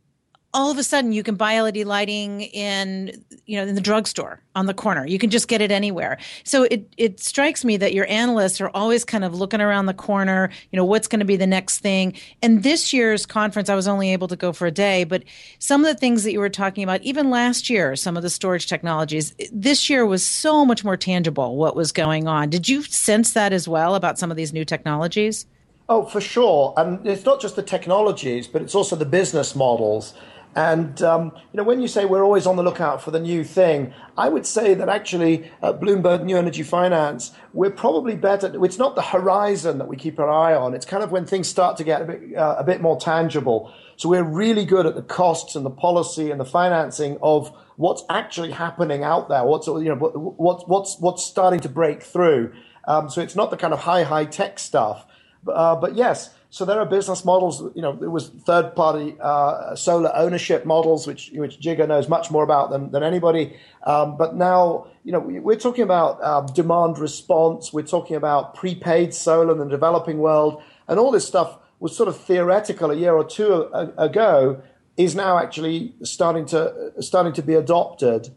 all 0.54 0.70
of 0.70 0.78
a 0.78 0.82
sudden 0.82 1.12
you 1.12 1.22
can 1.22 1.34
buy 1.34 1.58
LED 1.60 1.78
lighting 1.78 2.43
in 2.43 3.25
you 3.46 3.56
know 3.56 3.66
in 3.66 3.75
the 3.75 3.81
drugstore 3.81 4.43
on 4.54 4.66
the 4.66 4.75
corner. 4.75 5.06
You 5.06 5.19
can 5.19 5.31
just 5.31 5.49
get 5.49 5.60
it 5.60 5.70
anywhere. 5.70 6.19
So 6.44 6.64
it 6.64 6.87
it 6.96 7.20
strikes 7.20 7.64
me 7.64 7.76
that 7.78 7.94
your 7.94 8.06
analysts 8.08 8.60
are 8.60 8.70
always 8.75 9.04
kind 9.04 9.25
of 9.25 9.34
looking 9.34 9.60
around 9.60 9.87
the 9.87 9.94
corner, 9.94 10.50
you 10.70 10.76
know, 10.76 10.84
what's 10.84 11.08
going 11.08 11.20
to 11.20 11.26
be 11.26 11.37
the 11.37 11.46
next 11.46 11.78
thing. 11.78 12.14
And 12.43 12.62
this 12.62 12.93
year's 12.93 13.25
conference 13.25 13.70
I 13.70 13.75
was 13.75 13.88
only 13.88 14.12
able 14.12 14.28
to 14.28 14.37
go 14.37 14.52
for 14.52 14.66
a 14.66 14.70
day, 14.70 15.04
but 15.04 15.25
some 15.58 15.84
of 15.84 15.87
the 15.87 15.99
things 15.99 16.25
that 16.25 16.32
you 16.32 16.40
were 16.40 16.50
talking 16.50 16.84
about 16.84 17.02
even 17.02 17.31
last 17.31 17.70
year, 17.70 17.96
some 17.96 18.16
of 18.16 18.22
the 18.22 18.31
storage 18.31 18.66
technologies, 18.66 19.34
this 19.52 19.88
year 19.88 20.04
was 20.04 20.25
so 20.25 20.64
much 20.64 20.84
more 20.84 20.96
tangible 20.96 21.56
what 21.56 21.75
was 21.75 21.93
going 21.93 22.28
on. 22.28 22.50
Did 22.50 22.68
you 22.68 22.82
sense 22.82 23.32
that 23.32 23.52
as 23.52 23.66
well 23.66 23.94
about 23.94 24.18
some 24.18 24.30
of 24.30 24.37
these 24.37 24.52
new 24.52 24.64
technologies? 24.64 25.47
Oh, 25.88 26.04
for 26.04 26.21
sure. 26.21 26.75
And 26.76 27.06
it's 27.06 27.25
not 27.25 27.40
just 27.40 27.56
the 27.56 27.62
technologies, 27.62 28.47
but 28.47 28.62
it's 28.62 28.75
also 28.75 28.97
the 28.97 29.04
business 29.04 29.56
models. 29.56 30.14
And 30.54 31.00
um, 31.02 31.32
you 31.52 31.56
know, 31.56 31.62
when 31.62 31.80
you 31.80 31.88
say 31.88 32.04
we're 32.04 32.23
always 32.23 32.47
on 32.47 32.56
the 32.56 32.62
lookout 32.62 33.00
for 33.00 33.11
the 33.11 33.21
new 33.21 33.42
thing, 33.42 33.94
I 34.18 34.28
would 34.28 34.47
say 34.47 34.75
that 34.75 34.88
actually 34.88 35.50
at 35.62 35.80
Bloomberg 35.80 36.25
New 36.25 36.37
Energy 36.37 36.62
Finance, 36.62 37.32
we're 37.54 37.71
probably 37.71 38.16
better. 38.16 38.52
It's 38.62 38.78
not 38.78 38.94
the 38.94 39.02
horizon 39.02 39.78
that 39.78 39.88
we 39.88 39.97
keep 39.97 40.18
our 40.18 40.30
eye 40.30 40.54
on. 40.54 40.75
It's 40.75 40.85
kind 40.85 41.02
of 41.02 41.11
when 41.11 41.25
things 41.25 41.49
start 41.49 41.78
to 41.78 41.85
get 41.85 42.02
a 42.02 42.04
bit 42.04 42.37
uh, 42.37 42.56
a 42.59 42.64
bit 42.64 42.82
more 42.82 43.00
tangible. 43.00 43.73
So 43.97 44.11
we're 44.11 44.25
really 44.25 44.66
good 44.66 44.85
at 44.85 44.94
the 44.94 45.02
costs 45.02 45.56
and 45.56 45.64
the 45.64 45.71
policy 45.71 46.30
and 46.30 46.38
the 46.38 46.44
financing 46.44 47.18
of 47.23 47.54
what's 47.76 48.04
actually 48.11 48.50
happening 48.50 49.02
out 49.02 49.30
there. 49.30 49.44
What's 49.44 49.66
you 49.66 49.85
know 49.85 49.97
what's 49.97 50.64
what's 50.66 50.99
what's 50.99 51.25
starting 51.25 51.61
to 51.61 51.68
break 51.71 52.02
through. 52.02 52.52
Um, 52.85 53.09
so 53.09 53.23
it's 53.23 53.37
not 53.37 53.50
the 53.50 53.56
kind 53.56 53.73
of 53.73 53.80
high 53.80 54.02
high 54.02 54.26
tech 54.26 54.59
stuff. 54.59 55.06
Uh, 55.47 55.75
but 55.75 55.97
yes 55.97 56.35
so 56.52 56.66
there 56.66 56.78
are 56.78 56.85
business 56.85 57.25
models. 57.25 57.62
You 57.75 57.80
know, 57.80 57.92
it 57.92 58.11
was 58.11 58.28
third 58.28 58.76
party 58.76 59.16
uh, 59.23 59.75
solar 59.75 60.14
ownership 60.14 60.66
models, 60.66 61.06
which 61.06 61.30
which 61.32 61.59
Jigar 61.59 61.88
knows 61.88 62.11
much 62.11 62.30
more 62.30 62.44
about 62.44 62.68
than 62.68 62.90
than 62.90 63.02
anybody. 63.02 63.56
Um, 63.85 64.18
but 64.18 64.37
now, 64.37 64.87
you 65.02 65.12
know, 65.12 65.18
we're 65.18 65.56
talking 65.56 65.82
about 65.82 66.18
uh, 66.23 66.42
demand 66.42 66.99
response. 66.99 67.73
We're 67.73 67.87
talking 67.87 68.16
about 68.16 68.54
prepaid 68.54 69.14
solar 69.14 69.52
in 69.52 69.59
the 69.61 69.64
developing 69.64 70.18
world, 70.18 70.62
and 70.88 70.99
all 70.99 71.11
this 71.11 71.26
stuff 71.26 71.56
was 71.80 71.97
sort 71.97 72.11
of 72.11 72.18
theoretical 72.21 72.90
a 72.90 72.97
year 72.97 73.14
or 73.14 73.25
two 73.25 73.71
ago. 73.97 74.62
Is 74.99 75.14
now 75.14 75.38
actually 75.38 75.94
starting 76.02 76.44
to 76.47 76.92
starting 77.00 77.32
to 77.32 77.42
be 77.42 77.54
adopted. 77.54 78.28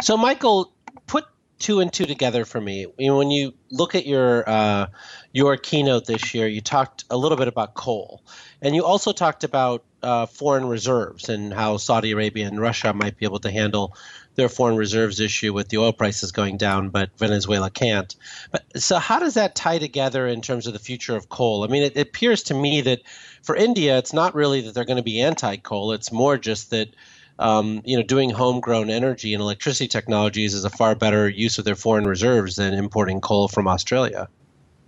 So, 0.00 0.16
Michael, 0.16 0.72
put 1.06 1.26
two 1.58 1.80
and 1.80 1.92
two 1.92 2.06
together 2.06 2.46
for 2.46 2.58
me. 2.58 2.86
When 2.98 3.30
you 3.30 3.52
look 3.70 3.94
at 3.94 4.06
your 4.06 4.48
uh, 4.48 4.86
your 5.32 5.56
keynote 5.56 6.06
this 6.06 6.34
year, 6.34 6.48
you 6.48 6.60
talked 6.60 7.04
a 7.10 7.16
little 7.16 7.38
bit 7.38 7.48
about 7.48 7.74
coal, 7.74 8.22
and 8.62 8.74
you 8.74 8.84
also 8.84 9.12
talked 9.12 9.44
about 9.44 9.84
uh, 10.02 10.26
foreign 10.26 10.66
reserves 10.66 11.28
and 11.28 11.52
how 11.52 11.76
Saudi 11.76 12.10
Arabia 12.12 12.46
and 12.46 12.60
Russia 12.60 12.92
might 12.92 13.16
be 13.18 13.26
able 13.26 13.38
to 13.38 13.50
handle 13.50 13.94
their 14.34 14.48
foreign 14.48 14.76
reserves 14.76 15.20
issue 15.20 15.52
with 15.52 15.68
the 15.68 15.76
oil 15.76 15.92
prices 15.92 16.32
going 16.32 16.56
down, 16.56 16.88
but 16.88 17.10
Venezuela 17.18 17.70
can't. 17.70 18.16
But 18.50 18.64
so, 18.76 18.98
how 18.98 19.18
does 19.18 19.34
that 19.34 19.54
tie 19.54 19.78
together 19.78 20.26
in 20.26 20.40
terms 20.40 20.66
of 20.66 20.72
the 20.72 20.78
future 20.78 21.16
of 21.16 21.28
coal? 21.28 21.64
I 21.64 21.68
mean, 21.68 21.82
it, 21.82 21.96
it 21.96 22.08
appears 22.08 22.42
to 22.44 22.54
me 22.54 22.80
that 22.82 23.00
for 23.42 23.54
India, 23.54 23.98
it's 23.98 24.12
not 24.12 24.34
really 24.34 24.62
that 24.62 24.74
they're 24.74 24.84
going 24.84 24.96
to 24.96 25.02
be 25.02 25.20
anti-coal; 25.20 25.92
it's 25.92 26.10
more 26.10 26.38
just 26.38 26.70
that 26.70 26.88
um, 27.38 27.80
you 27.84 27.96
know, 27.96 28.02
doing 28.02 28.30
homegrown 28.30 28.90
energy 28.90 29.32
and 29.32 29.40
electricity 29.40 29.88
technologies 29.88 30.54
is 30.54 30.64
a 30.64 30.70
far 30.70 30.94
better 30.94 31.28
use 31.28 31.58
of 31.58 31.64
their 31.64 31.74
foreign 31.74 32.06
reserves 32.06 32.56
than 32.56 32.74
importing 32.74 33.20
coal 33.20 33.48
from 33.48 33.66
Australia. 33.66 34.28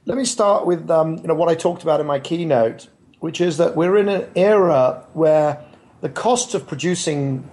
Let 0.04 0.18
me 0.18 0.24
start 0.24 0.66
with 0.66 0.90
um, 0.90 1.18
you 1.18 1.28
know 1.28 1.34
what 1.34 1.48
I 1.48 1.54
talked 1.54 1.84
about 1.84 2.00
in 2.00 2.06
my 2.06 2.18
keynote, 2.18 2.88
which 3.20 3.40
is 3.40 3.58
that 3.58 3.76
we're 3.76 3.96
in 3.96 4.08
an 4.08 4.28
era 4.34 5.06
where 5.12 5.64
the 6.00 6.08
cost 6.08 6.54
of 6.54 6.66
producing 6.66 7.48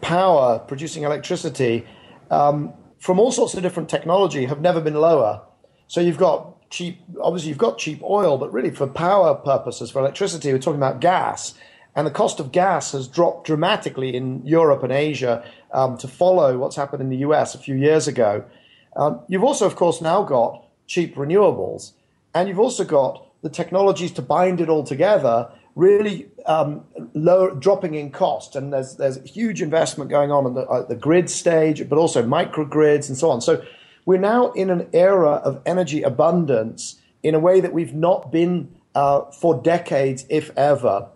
power, 0.00 0.58
producing 0.58 1.04
electricity 1.04 1.86
um, 2.28 2.72
from 2.98 3.20
all 3.20 3.30
sorts 3.30 3.54
of 3.54 3.62
different 3.62 3.88
technology 3.88 4.46
have 4.46 4.60
never 4.60 4.80
been 4.80 4.96
lower. 4.96 5.42
So 5.86 6.00
you've 6.00 6.18
got 6.18 6.68
cheap, 6.70 7.00
obviously 7.20 7.50
you've 7.50 7.58
got 7.58 7.78
cheap 7.78 8.02
oil, 8.02 8.36
but 8.36 8.52
really 8.52 8.70
for 8.70 8.88
power 8.88 9.36
purposes, 9.36 9.88
for 9.88 10.00
electricity, 10.00 10.52
we're 10.52 10.58
talking 10.58 10.80
about 10.80 11.00
gas. 11.00 11.54
And 11.94 12.04
the 12.04 12.10
cost 12.10 12.40
of 12.40 12.50
gas 12.50 12.90
has 12.92 13.06
dropped 13.06 13.46
dramatically 13.46 14.16
in 14.16 14.44
Europe 14.44 14.82
and 14.82 14.92
Asia 14.92 15.48
um, 15.72 15.96
to 15.98 16.08
follow 16.08 16.58
what's 16.58 16.74
happened 16.74 17.00
in 17.00 17.10
the 17.10 17.18
US 17.18 17.54
a 17.54 17.58
few 17.58 17.76
years 17.76 18.08
ago. 18.08 18.44
Um, 18.96 19.20
you've 19.28 19.44
also, 19.44 19.66
of 19.66 19.76
course, 19.76 20.00
now 20.00 20.24
got 20.24 20.65
cheap 20.86 21.14
renewables, 21.16 21.92
and 22.34 22.48
you've 22.48 22.58
also 22.58 22.84
got 22.84 23.26
the 23.42 23.50
technologies 23.50 24.12
to 24.12 24.22
bind 24.22 24.60
it 24.60 24.68
all 24.68 24.84
together 24.84 25.50
really 25.76 26.26
um, 26.46 26.84
low, 27.14 27.50
dropping 27.54 27.94
in 27.94 28.10
cost. 28.10 28.56
And 28.56 28.72
there's, 28.72 28.96
there's 28.96 29.22
huge 29.30 29.62
investment 29.62 30.10
going 30.10 30.32
on 30.32 30.46
at 30.46 30.54
the, 30.54 30.72
at 30.72 30.88
the 30.88 30.96
grid 30.96 31.30
stage, 31.30 31.86
but 31.88 31.98
also 31.98 32.22
microgrids 32.22 33.08
and 33.08 33.16
so 33.16 33.30
on. 33.30 33.40
So 33.40 33.62
we're 34.06 34.18
now 34.18 34.52
in 34.52 34.70
an 34.70 34.88
era 34.92 35.32
of 35.32 35.60
energy 35.66 36.02
abundance 36.02 37.00
in 37.22 37.34
a 37.34 37.38
way 37.38 37.60
that 37.60 37.72
we've 37.72 37.94
not 37.94 38.32
been 38.32 38.74
uh, 38.94 39.30
for 39.30 39.60
decades, 39.60 40.24
if 40.30 40.50
ever. 40.56 41.08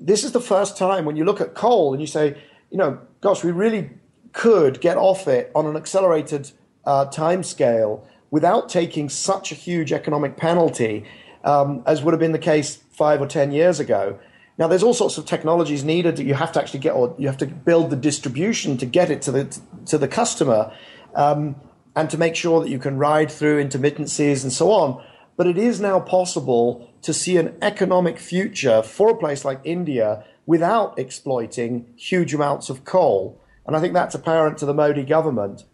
This 0.00 0.24
is 0.24 0.32
the 0.32 0.40
first 0.40 0.78
time 0.78 1.04
when 1.04 1.16
you 1.16 1.24
look 1.24 1.40
at 1.40 1.54
coal 1.54 1.92
and 1.92 2.00
you 2.00 2.06
say, 2.06 2.36
you 2.70 2.78
know, 2.78 2.98
gosh, 3.20 3.44
we 3.44 3.52
really 3.52 3.90
could 4.32 4.80
get 4.80 4.96
off 4.96 5.28
it 5.28 5.52
on 5.54 5.66
an 5.66 5.76
accelerated 5.76 6.50
uh, 6.86 7.04
time 7.06 7.42
scale 7.42 8.06
without 8.30 8.68
taking 8.68 9.08
such 9.08 9.52
a 9.52 9.54
huge 9.54 9.92
economic 9.92 10.36
penalty 10.36 11.04
um, 11.44 11.82
as 11.86 12.02
would 12.02 12.12
have 12.12 12.20
been 12.20 12.32
the 12.32 12.38
case 12.38 12.76
five 12.90 13.20
or 13.20 13.26
ten 13.26 13.52
years 13.52 13.80
ago. 13.80 14.18
Now, 14.58 14.66
there's 14.66 14.82
all 14.82 14.94
sorts 14.94 15.18
of 15.18 15.24
technologies 15.24 15.84
needed 15.84 16.16
that 16.16 16.24
you 16.24 16.34
have 16.34 16.50
to 16.52 16.60
actually 16.60 16.80
get, 16.80 16.90
or 16.90 17.14
you 17.16 17.28
have 17.28 17.38
to 17.38 17.46
build 17.46 17.90
the 17.90 17.96
distribution 17.96 18.76
to 18.78 18.86
get 18.86 19.08
it 19.10 19.22
to 19.22 19.32
the 19.32 19.60
to 19.86 19.98
the 19.98 20.08
customer, 20.08 20.72
um, 21.14 21.54
and 21.94 22.10
to 22.10 22.18
make 22.18 22.34
sure 22.34 22.60
that 22.60 22.68
you 22.68 22.78
can 22.78 22.98
ride 22.98 23.30
through 23.30 23.62
intermittencies 23.62 24.42
and 24.42 24.52
so 24.52 24.72
on. 24.72 25.02
But 25.36 25.46
it 25.46 25.56
is 25.56 25.80
now 25.80 26.00
possible 26.00 26.90
to 27.02 27.14
see 27.14 27.36
an 27.36 27.56
economic 27.62 28.18
future 28.18 28.82
for 28.82 29.10
a 29.10 29.16
place 29.16 29.44
like 29.44 29.60
India 29.62 30.24
without 30.46 30.98
exploiting 30.98 31.86
huge 31.96 32.34
amounts 32.34 32.68
of 32.68 32.84
coal. 32.84 33.40
And 33.64 33.76
I 33.76 33.80
think 33.80 33.94
that's 33.94 34.16
apparent 34.16 34.58
to 34.58 34.66
the 34.66 34.74
Modi 34.74 35.04
government. 35.04 35.64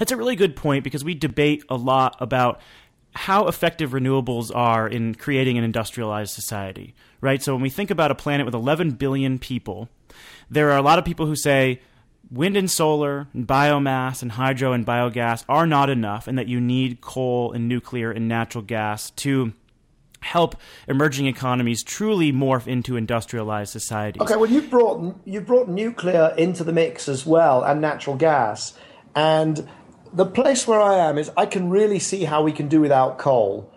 That's 0.00 0.12
a 0.12 0.16
really 0.16 0.34
good 0.34 0.56
point 0.56 0.82
because 0.82 1.04
we 1.04 1.14
debate 1.14 1.62
a 1.68 1.76
lot 1.76 2.16
about 2.20 2.62
how 3.14 3.48
effective 3.48 3.90
renewables 3.90 4.50
are 4.54 4.88
in 4.88 5.14
creating 5.14 5.58
an 5.58 5.64
industrialized 5.64 6.32
society, 6.32 6.94
right? 7.20 7.42
So 7.42 7.52
when 7.52 7.60
we 7.60 7.68
think 7.68 7.90
about 7.90 8.10
a 8.10 8.14
planet 8.14 8.46
with 8.46 8.54
11 8.54 8.92
billion 8.92 9.38
people, 9.38 9.90
there 10.48 10.70
are 10.70 10.78
a 10.78 10.82
lot 10.82 10.98
of 10.98 11.04
people 11.04 11.26
who 11.26 11.36
say 11.36 11.82
wind 12.30 12.56
and 12.56 12.70
solar 12.70 13.28
and 13.34 13.46
biomass 13.46 14.22
and 14.22 14.32
hydro 14.32 14.72
and 14.72 14.86
biogas 14.86 15.44
are 15.50 15.66
not 15.66 15.90
enough 15.90 16.26
and 16.26 16.38
that 16.38 16.48
you 16.48 16.62
need 16.62 17.02
coal 17.02 17.52
and 17.52 17.68
nuclear 17.68 18.10
and 18.10 18.26
natural 18.26 18.64
gas 18.64 19.10
to 19.10 19.52
help 20.20 20.56
emerging 20.88 21.26
economies 21.26 21.82
truly 21.82 22.32
morph 22.32 22.66
into 22.66 22.96
industrialized 22.96 23.70
societies. 23.70 24.22
Okay, 24.22 24.36
well 24.36 24.50
you 24.50 24.62
brought 24.62 25.14
you 25.26 25.42
brought 25.42 25.68
nuclear 25.68 26.34
into 26.38 26.64
the 26.64 26.72
mix 26.72 27.06
as 27.06 27.26
well 27.26 27.62
and 27.62 27.82
natural 27.82 28.16
gas 28.16 28.72
and 29.14 29.68
the 30.12 30.26
place 30.26 30.66
where 30.66 30.80
I 30.80 30.96
am 30.96 31.18
is 31.18 31.30
I 31.36 31.46
can 31.46 31.70
really 31.70 31.98
see 31.98 32.24
how 32.24 32.42
we 32.42 32.52
can 32.52 32.68
do 32.68 32.80
without 32.80 33.18
coal. 33.18 33.72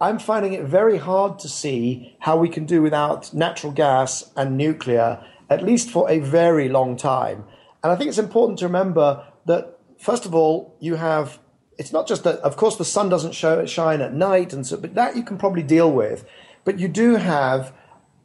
I'm 0.00 0.18
finding 0.18 0.52
it 0.52 0.64
very 0.64 0.98
hard 0.98 1.38
to 1.40 1.48
see 1.48 2.16
how 2.20 2.36
we 2.36 2.48
can 2.48 2.66
do 2.66 2.82
without 2.82 3.34
natural 3.34 3.72
gas 3.72 4.30
and 4.36 4.56
nuclear, 4.56 5.24
at 5.50 5.64
least 5.64 5.90
for 5.90 6.08
a 6.08 6.20
very 6.20 6.68
long 6.68 6.96
time. 6.96 7.44
And 7.82 7.92
I 7.92 7.96
think 7.96 8.08
it's 8.08 8.18
important 8.18 8.58
to 8.60 8.66
remember 8.66 9.24
that, 9.46 9.78
first 9.98 10.24
of 10.24 10.34
all, 10.34 10.76
you 10.78 10.96
have, 10.96 11.38
it's 11.78 11.92
not 11.92 12.06
just 12.06 12.22
that, 12.24 12.38
of 12.40 12.56
course, 12.56 12.76
the 12.76 12.84
sun 12.84 13.08
doesn't 13.08 13.34
show, 13.34 13.64
shine 13.66 14.00
at 14.00 14.14
night, 14.14 14.52
and 14.52 14.66
so, 14.66 14.76
but 14.76 14.94
that 14.94 15.16
you 15.16 15.22
can 15.22 15.38
probably 15.38 15.62
deal 15.62 15.90
with. 15.90 16.24
But 16.64 16.78
you 16.78 16.86
do 16.86 17.16
have 17.16 17.72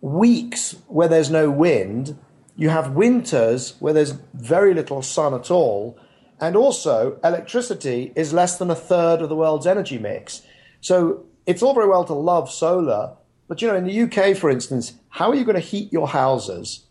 weeks 0.02 0.76
where 0.88 1.08
there's 1.08 1.32
no 1.32 1.50
wind, 1.50 2.20
you 2.56 2.70
have 2.70 2.92
winters 2.92 3.76
where 3.80 3.94
there's 3.94 4.12
very 4.34 4.74
little 4.74 5.02
sun 5.02 5.34
at 5.34 5.50
all 5.50 5.98
and 6.40 6.56
also, 6.56 7.20
electricity 7.24 8.12
is 8.16 8.34
less 8.34 8.58
than 8.58 8.70
a 8.70 8.76
third 8.76 9.22
of 9.22 9.30
the 9.30 9.36
world's 9.36 9.68
energy 9.68 9.98
mix. 9.98 10.42
So 10.82 11.26
it's 11.46 11.62
all 11.62 11.74
very 11.74 11.88
well 11.88 12.06
to 12.06 12.14
love 12.14 12.52
solar, 12.52 13.16
but 13.48 13.62
you 13.62 13.68
know, 13.68 13.76
in 13.76 13.86
the 13.86 14.02
UK, 14.02 14.36
for 14.36 14.50
instance, 14.50 14.94
how 15.10 15.30
are 15.30 15.36
you 15.36 15.46
going 15.46 15.56
to 15.56 15.62
heat 15.62 15.92
your 15.94 16.08
houses? 16.08 16.86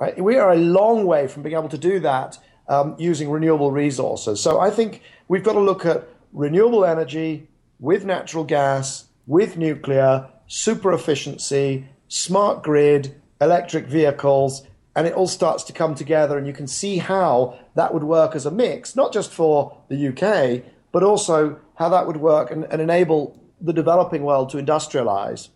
Right? 0.00 0.22
We 0.22 0.36
are 0.36 0.52
a 0.52 0.56
long 0.56 1.06
way 1.06 1.26
from 1.26 1.42
being 1.42 1.54
able 1.54 1.70
to 1.70 1.78
do 1.78 2.00
that 2.00 2.38
um, 2.68 2.96
using 2.98 3.30
renewable 3.30 3.70
resources. 3.70 4.40
So 4.40 4.60
I 4.60 4.70
think 4.70 5.02
we've 5.28 5.44
got 5.44 5.54
to 5.54 5.60
look 5.60 5.86
at 5.86 6.08
renewable 6.32 6.84
energy 6.84 7.48
with 7.78 8.04
natural 8.04 8.44
gas, 8.44 9.06
with 9.26 9.56
nuclear, 9.56 10.28
super 10.46 10.92
efficiency, 10.92 11.86
smart 12.08 12.62
grid, 12.62 13.20
electric 13.40 13.86
vehicles, 13.86 14.66
and 14.96 15.06
it 15.06 15.12
all 15.12 15.28
starts 15.28 15.62
to 15.64 15.72
come 15.74 15.94
together 15.94 16.38
and 16.38 16.46
you 16.46 16.54
can 16.54 16.66
see 16.66 16.96
how 16.96 17.56
that 17.74 17.92
would 17.92 18.02
work 18.02 18.34
as 18.34 18.46
a 18.46 18.50
mix 18.50 18.96
not 18.96 19.12
just 19.12 19.30
for 19.30 19.76
the 19.88 20.08
UK 20.08 20.64
but 20.90 21.02
also 21.02 21.60
how 21.76 21.90
that 21.90 22.06
would 22.06 22.16
work 22.16 22.50
and, 22.50 22.64
and 22.64 22.80
enable 22.80 23.38
the 23.60 23.72
developing 23.72 24.22
world 24.22 24.48
to 24.50 24.56
industrialize. 24.56 25.48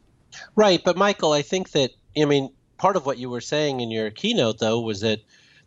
Right 0.55 0.81
but 0.85 0.97
Michael 0.97 1.33
I 1.33 1.43
think 1.43 1.71
that 1.71 1.91
I 2.17 2.27
mean 2.27 2.53
part 2.77 2.97
of 2.97 3.07
what 3.07 3.19
you 3.19 3.31
were 3.31 3.41
saying 3.41 3.81
in 3.81 3.91
your 3.91 4.11
keynote 4.11 4.59
though 4.59 4.81
was 4.81 5.01
that 5.01 5.21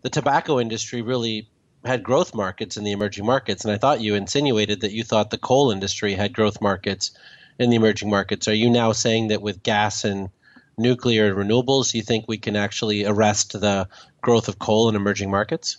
the 0.04 0.10
tobacco 0.10 0.60
industry 0.60 1.02
really 1.02 1.50
had 1.84 2.04
growth 2.04 2.34
markets 2.34 2.78
in 2.78 2.84
the 2.84 2.92
emerging 2.92 3.26
markets 3.26 3.66
and 3.66 3.74
I 3.74 3.78
thought 3.78 4.02
you 4.02 4.16
insinuated 4.16 4.82
that 4.82 4.94
you 4.94 5.04
thought 5.04 5.32
the 5.32 5.38
coal 5.38 5.72
industry 5.72 6.14
had 6.14 6.34
growth 6.34 6.62
markets 6.62 7.12
in 7.60 7.70
the 7.70 7.76
emerging 7.76 8.10
markets. 8.10 8.48
Are 8.48 8.54
you 8.54 8.70
now 8.70 8.92
saying 8.92 9.28
that 9.28 9.42
with 9.42 9.64
gas 9.64 10.04
and 10.04 10.30
nuclear 10.78 11.34
renewables, 11.36 11.92
Do 11.92 11.98
you 11.98 12.04
think 12.04 12.26
we 12.28 12.38
can 12.38 12.56
actually 12.56 13.06
arrest 13.06 13.60
the 13.60 13.88
growth 14.22 14.48
of 14.48 14.60
coal 14.60 14.90
in 14.90 14.96
emerging 14.96 15.30
markets? 15.30 15.78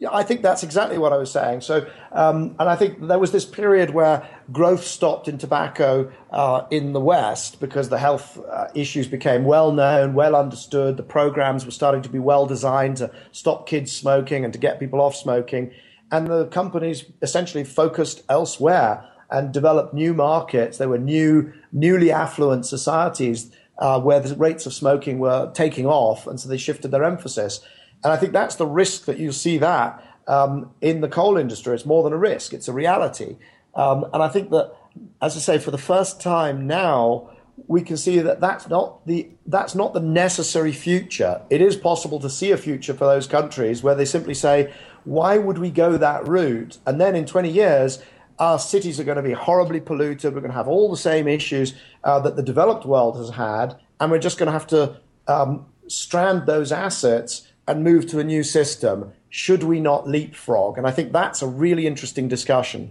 Yeah, 0.00 0.08
I 0.12 0.22
think 0.22 0.40
that's 0.40 0.62
exactly 0.62 0.96
what 0.96 1.12
I 1.12 1.18
was 1.18 1.30
saying. 1.30 1.60
So, 1.60 1.86
um, 2.12 2.56
and 2.58 2.70
I 2.70 2.74
think 2.74 3.06
there 3.06 3.18
was 3.18 3.32
this 3.32 3.44
period 3.44 3.90
where 3.90 4.26
growth 4.50 4.82
stopped 4.82 5.28
in 5.28 5.36
tobacco 5.36 6.10
uh, 6.30 6.64
in 6.70 6.94
the 6.94 7.00
West 7.00 7.60
because 7.60 7.90
the 7.90 7.98
health 7.98 8.38
uh, 8.50 8.68
issues 8.74 9.08
became 9.08 9.44
well 9.44 9.72
known, 9.72 10.14
well 10.14 10.34
understood. 10.34 10.96
The 10.96 11.02
programs 11.02 11.66
were 11.66 11.70
starting 11.70 12.00
to 12.00 12.08
be 12.08 12.18
well 12.18 12.46
designed 12.46 12.96
to 12.96 13.12
stop 13.30 13.66
kids 13.66 13.92
smoking 13.92 14.42
and 14.42 14.54
to 14.54 14.58
get 14.58 14.80
people 14.80 15.02
off 15.02 15.14
smoking. 15.14 15.70
And 16.10 16.28
the 16.28 16.46
companies 16.46 17.04
essentially 17.20 17.62
focused 17.62 18.22
elsewhere 18.30 19.06
and 19.30 19.52
developed 19.52 19.92
new 19.92 20.14
markets. 20.14 20.78
There 20.78 20.88
were 20.88 20.98
new, 20.98 21.52
newly 21.72 22.10
affluent 22.10 22.64
societies 22.64 23.50
uh, 23.80 24.00
where 24.00 24.20
the 24.20 24.36
rates 24.36 24.66
of 24.66 24.74
smoking 24.74 25.18
were 25.18 25.50
taking 25.54 25.86
off, 25.86 26.26
and 26.26 26.38
so 26.38 26.48
they 26.48 26.58
shifted 26.58 26.90
their 26.90 27.04
emphasis. 27.04 27.60
And 28.04 28.12
I 28.12 28.16
think 28.16 28.32
that's 28.32 28.56
the 28.56 28.66
risk 28.66 29.06
that 29.06 29.18
you 29.18 29.32
see 29.32 29.58
that 29.58 30.04
um, 30.28 30.70
in 30.80 31.00
the 31.00 31.08
coal 31.08 31.36
industry. 31.36 31.74
It's 31.74 31.86
more 31.86 32.04
than 32.04 32.12
a 32.12 32.18
risk; 32.18 32.52
it's 32.52 32.68
a 32.68 32.72
reality. 32.72 33.36
Um, 33.74 34.04
and 34.12 34.22
I 34.22 34.28
think 34.28 34.50
that, 34.50 34.74
as 35.22 35.36
I 35.36 35.40
say, 35.40 35.58
for 35.58 35.70
the 35.70 35.78
first 35.78 36.20
time 36.20 36.66
now, 36.66 37.30
we 37.66 37.82
can 37.82 37.96
see 37.96 38.18
that 38.18 38.40
that's 38.40 38.68
not 38.68 39.06
the 39.06 39.28
that's 39.46 39.74
not 39.74 39.94
the 39.94 40.00
necessary 40.00 40.72
future. 40.72 41.42
It 41.50 41.60
is 41.60 41.76
possible 41.76 42.20
to 42.20 42.30
see 42.30 42.50
a 42.50 42.56
future 42.56 42.94
for 42.94 43.06
those 43.06 43.26
countries 43.26 43.82
where 43.82 43.94
they 43.94 44.04
simply 44.04 44.34
say, 44.34 44.72
"Why 45.04 45.38
would 45.38 45.58
we 45.58 45.70
go 45.70 45.96
that 45.96 46.26
route?" 46.28 46.78
And 46.86 47.00
then 47.00 47.14
in 47.14 47.24
20 47.24 47.48
years, 47.50 48.02
our 48.40 48.58
cities 48.58 48.98
are 48.98 49.04
going 49.04 49.16
to 49.16 49.22
be 49.22 49.32
horribly 49.32 49.80
polluted. 49.80 50.34
We're 50.34 50.40
going 50.40 50.50
to 50.50 50.56
have 50.56 50.66
all 50.66 50.90
the 50.90 50.96
same 50.96 51.28
issues 51.28 51.74
uh, 52.02 52.18
that 52.20 52.36
the 52.36 52.42
developed 52.42 52.86
world 52.86 53.16
has 53.18 53.30
had, 53.30 53.76
and 54.00 54.10
we're 54.10 54.18
just 54.18 54.38
going 54.38 54.46
to 54.46 54.52
have 54.52 54.66
to 54.68 54.96
um, 55.28 55.66
strand 55.86 56.46
those 56.46 56.72
assets 56.72 57.46
and 57.68 57.84
move 57.84 58.06
to 58.08 58.18
a 58.18 58.24
new 58.24 58.42
system. 58.42 59.12
Should 59.28 59.62
we 59.62 59.78
not 59.78 60.08
leapfrog? 60.08 60.78
And 60.78 60.86
I 60.86 60.90
think 60.90 61.12
that's 61.12 61.42
a 61.42 61.46
really 61.46 61.86
interesting 61.86 62.26
discussion. 62.26 62.90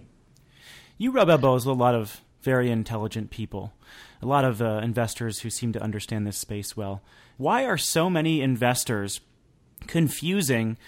You 0.96 1.10
rub 1.10 1.28
elbows 1.28 1.66
with 1.66 1.76
a 1.76 1.78
lot 1.78 1.94
of 1.94 2.20
very 2.42 2.70
intelligent 2.70 3.30
people, 3.30 3.72
a 4.22 4.26
lot 4.26 4.44
of 4.44 4.62
uh, 4.62 4.80
investors 4.82 5.40
who 5.40 5.50
seem 5.50 5.72
to 5.72 5.82
understand 5.82 6.26
this 6.26 6.38
space 6.38 6.76
well. 6.76 7.02
Why 7.36 7.64
are 7.66 7.76
so 7.76 8.08
many 8.08 8.40
investors 8.40 9.20
confusing 9.86 10.78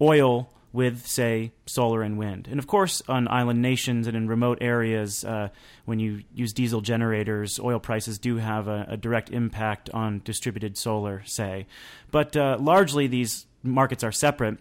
oil 0.00 0.53
with, 0.74 1.06
say, 1.06 1.52
solar 1.66 2.02
and 2.02 2.18
wind. 2.18 2.48
And 2.50 2.58
of 2.58 2.66
course, 2.66 3.00
on 3.08 3.28
island 3.28 3.62
nations 3.62 4.08
and 4.08 4.16
in 4.16 4.26
remote 4.26 4.58
areas, 4.60 5.24
uh, 5.24 5.50
when 5.84 6.00
you 6.00 6.24
use 6.34 6.52
diesel 6.52 6.80
generators, 6.80 7.60
oil 7.60 7.78
prices 7.78 8.18
do 8.18 8.38
have 8.38 8.66
a, 8.66 8.84
a 8.88 8.96
direct 8.96 9.30
impact 9.30 9.88
on 9.90 10.20
distributed 10.24 10.76
solar, 10.76 11.22
say. 11.26 11.68
But 12.10 12.36
uh, 12.36 12.58
largely, 12.60 13.06
these 13.06 13.46
markets 13.62 14.02
are 14.02 14.10
separate. 14.10 14.58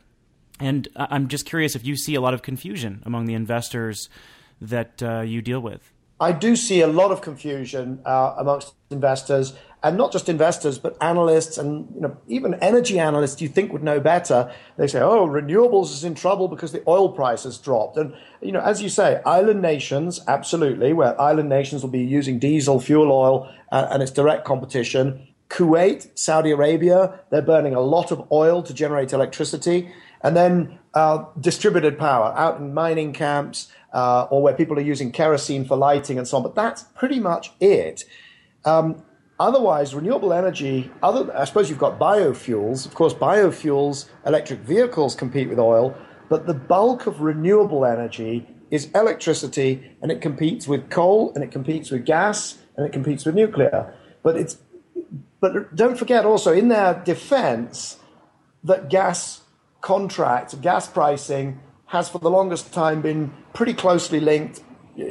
And 0.60 0.88
I'm 0.96 1.30
just 1.30 1.48
curious 1.48 1.76
if 1.76 1.84
you 1.84 1.96
see 1.96 2.14
a 2.14 2.22
lot 2.22 2.36
of 2.36 2.44
confusion 2.44 3.02
among 3.08 3.26
the 3.26 3.34
investors 3.34 4.08
that 4.62 5.02
uh, 5.02 5.22
you 5.22 5.42
deal 5.42 5.62
with. 5.62 5.92
I 6.20 6.32
do 6.32 6.56
see 6.56 6.82
a 6.82 6.88
lot 6.88 7.12
of 7.12 7.22
confusion 7.22 8.04
uh, 8.06 8.36
amongst 8.38 8.76
investors, 8.92 9.54
and 9.84 9.98
not 9.98 10.14
just 10.14 10.30
investors, 10.30 10.80
but 10.80 10.96
analysts 11.02 11.58
and 11.58 11.94
you 11.94 12.02
know 12.02 12.18
even 12.28 12.54
energy 12.56 13.00
analysts 13.00 13.42
you 13.42 13.50
think 13.50 13.74
would 13.74 13.84
know 13.84 14.00
better. 14.00 14.52
They 14.78 14.88
say, 14.88 15.02
"Oh, 15.02 15.28
renewables 15.28 15.92
is 15.92 16.06
in 16.06 16.16
trouble 16.16 16.48
because 16.48 16.72
the 16.72 16.82
oil 16.88 17.10
price 17.10 17.44
has 17.44 17.58
dropped." 17.58 17.98
And 17.98 18.14
you 18.42 18.54
know, 18.54 18.62
as 18.62 18.82
you 18.82 18.88
say, 18.88 19.22
island 19.26 19.62
nations, 19.62 20.22
absolutely, 20.28 20.94
where 20.94 21.20
island 21.20 21.50
nations 21.50 21.84
will 21.84 21.90
be 21.90 22.00
using 22.00 22.40
diesel, 22.40 22.80
fuel 22.80 23.12
oil, 23.12 23.50
uh, 23.72 23.88
and 23.92 24.02
its 24.02 24.12
direct 24.12 24.46
competition. 24.46 25.28
Kuwait, 25.50 26.08
Saudi 26.18 26.52
Arabia, 26.52 27.20
they're 27.30 27.42
burning 27.42 27.76
a 27.76 27.82
lot 27.82 28.10
of 28.10 28.26
oil 28.32 28.64
to 28.64 28.74
generate 28.74 29.14
electricity, 29.14 29.94
and 30.22 30.36
then 30.36 30.80
uh, 30.94 31.26
distributed 31.40 32.00
power 32.00 32.34
out 32.38 32.58
in 32.60 32.74
mining 32.74 33.12
camps 33.12 33.68
uh, 33.94 34.28
or 34.32 34.42
where 34.42 34.54
people 34.54 34.78
are 34.78 34.82
using 34.82 35.12
kerosene 35.12 35.66
for 35.66 35.76
lighting 35.76 36.18
and 36.18 36.28
so 36.28 36.38
on. 36.38 36.44
But 36.44 36.56
that's 36.56 36.84
pretty 36.96 37.20
much 37.20 37.52
it. 37.60 38.06
Um, 38.66 39.04
otherwise, 39.40 39.94
renewable 39.94 40.34
energy, 40.34 40.92
other, 41.02 41.36
I 41.36 41.46
suppose 41.46 41.70
you've 41.70 41.80
got 41.80 42.00
biofuels. 42.00 42.86
Of 42.86 42.94
course, 42.94 43.14
biofuels, 43.14 44.08
electric 44.26 44.60
vehicles 44.60 45.16
compete 45.16 45.50
with 45.50 45.60
oil, 45.60 45.96
but 46.30 46.48
the 46.48 46.54
bulk 46.54 47.08
of 47.08 47.22
renewable 47.22 47.86
energy 47.86 48.48
is 48.72 48.90
electricity 48.96 49.92
and 50.02 50.12
it 50.12 50.22
competes 50.22 50.68
with 50.68 50.90
coal 50.90 51.32
and 51.36 51.44
it 51.44 51.52
competes 51.52 51.92
with 51.92 52.06
gas 52.06 52.58
and 52.76 52.86
it 52.86 52.92
competes 52.92 53.26
with 53.26 53.36
nuclear. 53.36 53.94
But 54.24 54.38
it's 54.38 54.58
but 55.40 55.76
don't 55.76 55.98
forget 55.98 56.26
also 56.26 56.54
in 56.54 56.70
their 56.70 57.02
defense 57.04 57.98
that 58.64 58.90
gas 58.90 59.42
contract, 59.82 60.60
gas 60.62 60.88
pricing 60.88 61.60
has 61.88 62.10
for 62.10 62.20
the 62.20 62.30
longest 62.32 62.74
time 62.74 63.02
been 63.02 63.32
pretty 63.54 63.74
closely 63.74 64.20
linked 64.20 64.64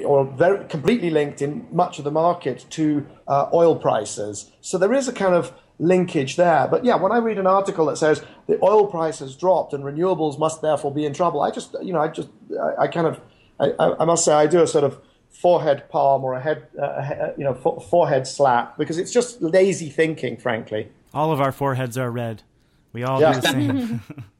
or 0.04 0.24
very 0.24 0.64
completely 0.66 1.10
linked 1.10 1.42
in 1.42 1.66
much 1.72 1.98
of 1.98 2.04
the 2.04 2.10
market 2.10 2.66
to 2.70 3.06
uh, 3.26 3.48
oil 3.52 3.76
prices. 3.76 4.50
So 4.60 4.78
there 4.78 4.92
is 4.92 5.08
a 5.08 5.12
kind 5.12 5.34
of 5.34 5.52
linkage 5.78 6.36
there. 6.36 6.68
But 6.68 6.84
yeah, 6.84 6.96
when 6.96 7.12
I 7.12 7.18
read 7.18 7.38
an 7.38 7.46
article 7.46 7.86
that 7.86 7.96
says 7.98 8.24
the 8.46 8.58
oil 8.62 8.86
price 8.86 9.18
has 9.18 9.36
dropped 9.36 9.72
and 9.72 9.82
renewables 9.82 10.38
must 10.38 10.62
therefore 10.62 10.94
be 10.94 11.04
in 11.04 11.12
trouble, 11.12 11.42
I 11.42 11.50
just, 11.50 11.74
you 11.82 11.92
know, 11.92 12.00
I 12.00 12.08
just, 12.08 12.28
I, 12.52 12.82
I 12.84 12.86
kind 12.88 13.06
of, 13.06 13.20
I, 13.58 13.72
I, 14.00 14.04
must 14.04 14.24
say, 14.24 14.32
I 14.32 14.46
do 14.46 14.62
a 14.62 14.66
sort 14.66 14.84
of 14.84 15.00
forehead 15.30 15.88
palm 15.88 16.24
or 16.24 16.34
a 16.34 16.40
head, 16.40 16.68
uh, 16.80 17.30
you 17.36 17.44
know, 17.44 17.54
forehead 17.54 18.26
slap 18.26 18.78
because 18.78 18.98
it's 18.98 19.12
just 19.12 19.42
lazy 19.42 19.90
thinking, 19.90 20.36
frankly. 20.36 20.90
All 21.12 21.32
of 21.32 21.40
our 21.40 21.52
foreheads 21.52 21.98
are 21.98 22.10
red. 22.10 22.42
We 22.92 23.02
all 23.02 23.20
yeah. 23.20 23.34
do 23.34 23.40
the 23.40 23.48
same. 23.48 24.02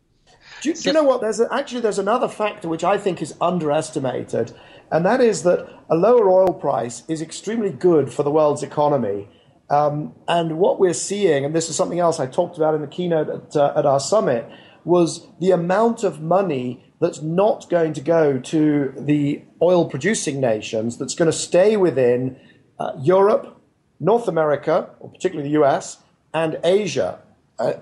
Do, 0.63 0.73
do 0.73 0.89
you 0.89 0.93
know 0.93 1.03
what? 1.03 1.21
There's 1.21 1.41
a, 1.41 1.53
actually 1.53 1.81
there's 1.81 1.99
another 1.99 2.29
factor 2.29 2.69
which 2.69 2.85
I 2.85 2.97
think 2.97 3.21
is 3.21 3.35
underestimated, 3.41 4.53
and 4.93 5.05
that 5.05 5.21
is 5.21 5.43
that 5.43 5.69
a 5.91 5.97
lower 5.97 6.31
oil 6.31 6.55
price 6.55 7.03
is 7.09 7.21
extremely 7.21 7.71
good 7.71 8.13
for 8.13 8.23
the 8.23 8.31
world's 8.31 8.63
economy. 8.63 9.29
Um, 9.69 10.15
and 10.29 10.59
what 10.59 10.79
we're 10.79 10.95
seeing, 10.95 11.45
and 11.45 11.55
this 11.55 11.69
is 11.69 11.75
something 11.75 11.99
else 11.99 12.21
I 12.21 12.27
talked 12.27 12.59
about 12.59 12.75
in 12.75 12.81
the 12.81 12.87
keynote 12.87 13.29
at, 13.29 13.57
uh, 13.57 13.73
at 13.75 13.87
our 13.87 13.99
summit, 13.99 14.49
was 14.85 15.27
the 15.41 15.51
amount 15.51 16.05
of 16.05 16.21
money 16.21 16.85
that's 17.01 17.23
not 17.23 17.69
going 17.69 17.93
to 17.95 18.01
go 18.01 18.39
to 18.39 18.95
the 18.97 19.43
oil 19.61 19.89
producing 19.89 20.41
nations, 20.41 20.97
that's 20.97 21.17
going 21.17 21.31
to 21.31 21.37
stay 21.37 21.77
within 21.77 22.39
uh, 22.79 22.93
Europe, 23.01 23.61
North 23.99 24.29
America, 24.29 24.91
or 25.01 25.11
particularly 25.11 25.51
the 25.51 25.61
US, 25.63 25.99
and 26.33 26.61
Asia. 26.63 27.19
Uh, 27.59 27.75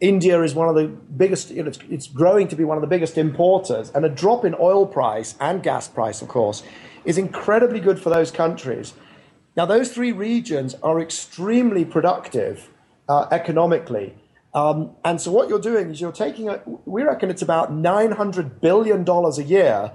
India 0.00 0.42
is 0.42 0.54
one 0.54 0.68
of 0.68 0.74
the 0.74 0.86
biggest, 0.86 1.50
you 1.50 1.62
know, 1.62 1.68
it's, 1.68 1.78
it's, 1.90 2.06
growing 2.06 2.48
to 2.48 2.56
be 2.56 2.64
one 2.64 2.76
of 2.76 2.80
the 2.80 2.86
biggest 2.86 3.18
importers. 3.18 3.90
And 3.90 4.04
a 4.04 4.08
drop 4.08 4.44
in 4.44 4.54
oil 4.58 4.86
price 4.86 5.34
and 5.40 5.62
gas 5.62 5.88
price, 5.88 6.22
of 6.22 6.28
course, 6.28 6.62
is 7.04 7.18
incredibly 7.18 7.80
good 7.80 8.00
for 8.00 8.10
those 8.10 8.30
countries. 8.30 8.94
Now, 9.56 9.66
those 9.66 9.92
three 9.92 10.12
regions 10.12 10.76
are 10.82 11.00
extremely 11.00 11.84
productive 11.84 12.70
uh, 13.08 13.26
economically. 13.30 14.14
Um, 14.54 14.96
and 15.04 15.20
so, 15.20 15.30
what 15.30 15.48
you're 15.48 15.60
doing 15.60 15.90
is 15.90 16.00
you're 16.00 16.12
taking, 16.12 16.48
a, 16.48 16.62
we 16.84 17.02
reckon 17.02 17.30
it's 17.30 17.42
about 17.42 17.72
$900 17.72 18.60
billion 18.60 19.08
a 19.08 19.42
year. 19.42 19.92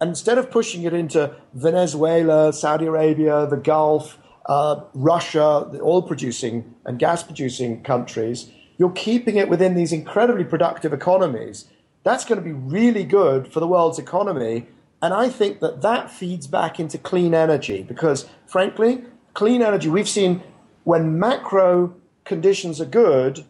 And 0.00 0.08
instead 0.10 0.38
of 0.38 0.50
pushing 0.50 0.82
it 0.82 0.92
into 0.92 1.34
Venezuela, 1.54 2.52
Saudi 2.52 2.86
Arabia, 2.86 3.46
the 3.46 3.56
Gulf, 3.56 4.18
uh, 4.46 4.82
Russia, 4.92 5.68
the 5.70 5.80
oil 5.80 6.02
producing 6.02 6.74
and 6.84 6.98
gas 6.98 7.22
producing 7.22 7.82
countries, 7.82 8.50
you're 8.76 8.90
keeping 8.90 9.36
it 9.36 9.48
within 9.48 9.74
these 9.74 9.92
incredibly 9.92 10.44
productive 10.44 10.92
economies. 10.92 11.66
That's 12.02 12.24
going 12.24 12.38
to 12.38 12.44
be 12.44 12.52
really 12.52 13.04
good 13.04 13.52
for 13.52 13.60
the 13.60 13.68
world's 13.68 13.98
economy. 13.98 14.66
And 15.00 15.14
I 15.14 15.28
think 15.28 15.60
that 15.60 15.82
that 15.82 16.10
feeds 16.10 16.46
back 16.46 16.80
into 16.80 16.98
clean 16.98 17.34
energy 17.34 17.82
because, 17.82 18.28
frankly, 18.46 19.04
clean 19.34 19.62
energy, 19.62 19.88
we've 19.88 20.08
seen 20.08 20.42
when 20.84 21.18
macro 21.18 21.94
conditions 22.24 22.80
are 22.80 22.86
good, 22.86 23.44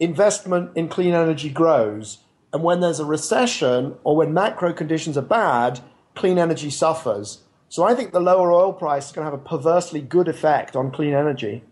investment 0.00 0.70
in 0.76 0.88
clean 0.88 1.14
energy 1.14 1.50
grows. 1.50 2.18
And 2.52 2.62
when 2.62 2.80
there's 2.80 3.00
a 3.00 3.04
recession 3.04 3.96
or 4.04 4.16
when 4.16 4.32
macro 4.32 4.72
conditions 4.72 5.16
are 5.18 5.22
bad, 5.22 5.80
clean 6.14 6.38
energy 6.38 6.70
suffers. 6.70 7.42
So 7.68 7.84
I 7.84 7.94
think 7.94 8.12
the 8.12 8.20
lower 8.20 8.52
oil 8.52 8.72
price 8.72 9.06
is 9.06 9.12
going 9.12 9.26
to 9.26 9.30
have 9.30 9.40
a 9.40 9.48
perversely 9.48 10.00
good 10.00 10.28
effect 10.28 10.76
on 10.76 10.90
clean 10.90 11.14
energy. 11.14 11.64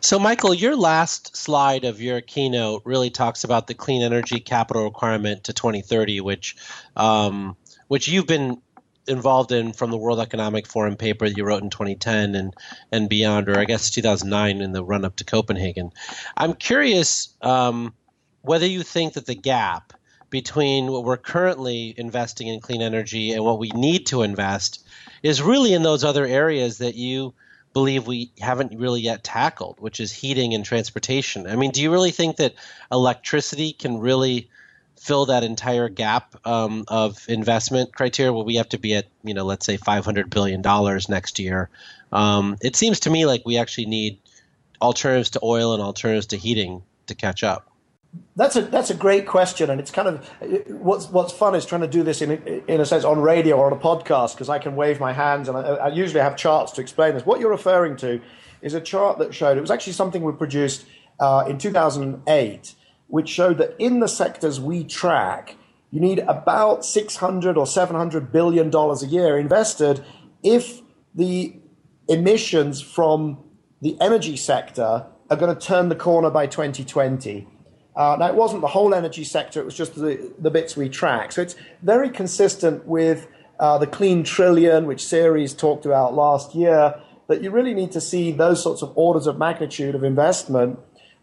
So, 0.00 0.18
Michael, 0.18 0.54
your 0.54 0.76
last 0.76 1.36
slide 1.36 1.84
of 1.84 2.00
your 2.00 2.20
keynote 2.20 2.82
really 2.84 3.10
talks 3.10 3.44
about 3.44 3.66
the 3.66 3.74
clean 3.74 4.02
energy 4.02 4.40
capital 4.40 4.84
requirement 4.84 5.44
to 5.44 5.52
2030, 5.52 6.20
which 6.20 6.56
um, 6.96 7.56
which 7.88 8.08
you've 8.08 8.26
been 8.26 8.60
involved 9.06 9.52
in 9.52 9.72
from 9.72 9.90
the 9.90 9.96
World 9.96 10.20
Economic 10.20 10.66
Forum 10.66 10.96
paper 10.96 11.24
you 11.24 11.44
wrote 11.44 11.62
in 11.62 11.70
2010 11.70 12.34
and 12.34 12.54
and 12.92 13.08
beyond, 13.08 13.48
or 13.48 13.58
I 13.58 13.64
guess 13.64 13.90
2009 13.90 14.60
in 14.60 14.72
the 14.72 14.84
run 14.84 15.04
up 15.04 15.16
to 15.16 15.24
Copenhagen. 15.24 15.92
I'm 16.36 16.54
curious 16.54 17.34
um, 17.42 17.94
whether 18.42 18.66
you 18.66 18.82
think 18.82 19.14
that 19.14 19.26
the 19.26 19.34
gap 19.34 19.92
between 20.30 20.92
what 20.92 21.04
we're 21.04 21.16
currently 21.16 21.94
investing 21.96 22.48
in 22.48 22.60
clean 22.60 22.82
energy 22.82 23.32
and 23.32 23.44
what 23.44 23.58
we 23.58 23.70
need 23.70 24.06
to 24.06 24.22
invest 24.22 24.86
is 25.22 25.40
really 25.40 25.72
in 25.72 25.82
those 25.82 26.04
other 26.04 26.26
areas 26.26 26.78
that 26.78 26.94
you 26.94 27.34
believe 27.72 28.06
we 28.06 28.30
haven't 28.40 28.78
really 28.78 29.00
yet 29.00 29.22
tackled, 29.22 29.76
which 29.78 30.00
is 30.00 30.12
heating 30.12 30.54
and 30.54 30.64
transportation. 30.64 31.46
I 31.46 31.56
mean, 31.56 31.70
do 31.70 31.82
you 31.82 31.90
really 31.90 32.10
think 32.10 32.36
that 32.36 32.54
electricity 32.90 33.72
can 33.72 33.98
really 33.98 34.48
fill 34.96 35.26
that 35.26 35.44
entire 35.44 35.88
gap 35.88 36.34
um, 36.46 36.84
of 36.88 37.24
investment 37.28 37.94
criteria? 37.94 38.32
Well, 38.32 38.44
we 38.44 38.56
have 38.56 38.68
to 38.70 38.78
be 38.78 38.94
at, 38.94 39.06
you 39.22 39.34
know, 39.34 39.44
let's 39.44 39.66
say 39.66 39.76
$500 39.76 40.30
billion 40.30 40.62
next 41.08 41.38
year. 41.38 41.68
Um, 42.12 42.56
it 42.62 42.74
seems 42.74 43.00
to 43.00 43.10
me 43.10 43.26
like 43.26 43.42
we 43.44 43.58
actually 43.58 43.86
need 43.86 44.18
alternatives 44.80 45.30
to 45.30 45.40
oil 45.42 45.74
and 45.74 45.82
alternatives 45.82 46.26
to 46.28 46.36
heating 46.36 46.82
to 47.06 47.14
catch 47.14 47.44
up. 47.44 47.67
That's 48.36 48.56
a 48.56 48.62
that's 48.62 48.90
a 48.90 48.94
great 48.94 49.26
question, 49.26 49.70
and 49.70 49.80
it's 49.80 49.90
kind 49.90 50.08
of 50.08 50.28
what's 50.68 51.08
what's 51.08 51.32
fun 51.32 51.54
is 51.54 51.66
trying 51.66 51.80
to 51.80 51.88
do 51.88 52.02
this 52.02 52.22
in 52.22 52.30
in 52.68 52.80
a 52.80 52.86
sense 52.86 53.04
on 53.04 53.20
radio 53.20 53.56
or 53.56 53.66
on 53.66 53.72
a 53.72 53.80
podcast 53.80 54.34
because 54.34 54.48
I 54.48 54.58
can 54.58 54.76
wave 54.76 55.00
my 55.00 55.12
hands 55.12 55.48
and 55.48 55.56
I, 55.56 55.60
I, 55.60 55.88
usually 55.88 56.20
have 56.20 56.36
charts 56.36 56.72
to 56.72 56.80
explain 56.80 57.14
this. 57.14 57.26
What 57.26 57.40
you're 57.40 57.50
referring 57.50 57.96
to 57.98 58.20
is 58.62 58.74
a 58.74 58.80
chart 58.80 59.18
that 59.18 59.34
showed 59.34 59.56
it 59.56 59.60
was 59.60 59.70
actually 59.70 59.94
something 59.94 60.22
we 60.22 60.32
produced 60.32 60.86
uh, 61.18 61.44
in 61.48 61.58
2008, 61.58 62.74
which 63.08 63.28
showed 63.28 63.58
that 63.58 63.74
in 63.78 64.00
the 64.00 64.08
sectors 64.08 64.60
we 64.60 64.84
track, 64.84 65.56
you 65.90 66.00
need 66.00 66.20
about 66.20 66.84
600 66.84 67.56
or 67.56 67.66
700 67.66 68.30
billion 68.30 68.70
dollars 68.70 69.02
a 69.02 69.06
year 69.06 69.38
invested 69.38 70.04
if 70.42 70.80
the 71.14 71.56
emissions 72.08 72.80
from 72.80 73.38
the 73.80 74.00
energy 74.00 74.36
sector 74.36 75.06
are 75.30 75.36
going 75.36 75.54
to 75.54 75.60
turn 75.60 75.88
the 75.88 75.94
corner 75.94 76.30
by 76.30 76.46
2020. 76.46 77.46
Uh, 77.98 78.16
now, 78.16 78.28
it 78.28 78.34
wasn't 78.36 78.60
the 78.60 78.68
whole 78.68 78.94
energy 78.94 79.24
sector, 79.24 79.60
it 79.60 79.64
was 79.64 79.74
just 79.74 79.96
the, 79.96 80.32
the 80.38 80.50
bits 80.50 80.76
we 80.76 80.88
track. 80.88 81.32
So 81.32 81.42
it's 81.42 81.56
very 81.82 82.08
consistent 82.08 82.86
with 82.86 83.26
uh, 83.58 83.76
the 83.78 83.88
clean 83.88 84.22
trillion, 84.22 84.86
which 84.86 85.04
Ceres 85.04 85.52
talked 85.52 85.84
about 85.84 86.14
last 86.14 86.54
year, 86.54 86.94
that 87.26 87.42
you 87.42 87.50
really 87.50 87.74
need 87.74 87.90
to 87.90 88.00
see 88.00 88.30
those 88.30 88.62
sorts 88.62 88.82
of 88.82 88.92
orders 88.96 89.26
of 89.26 89.36
magnitude 89.36 89.96
of 89.96 90.04
investment. 90.04 90.78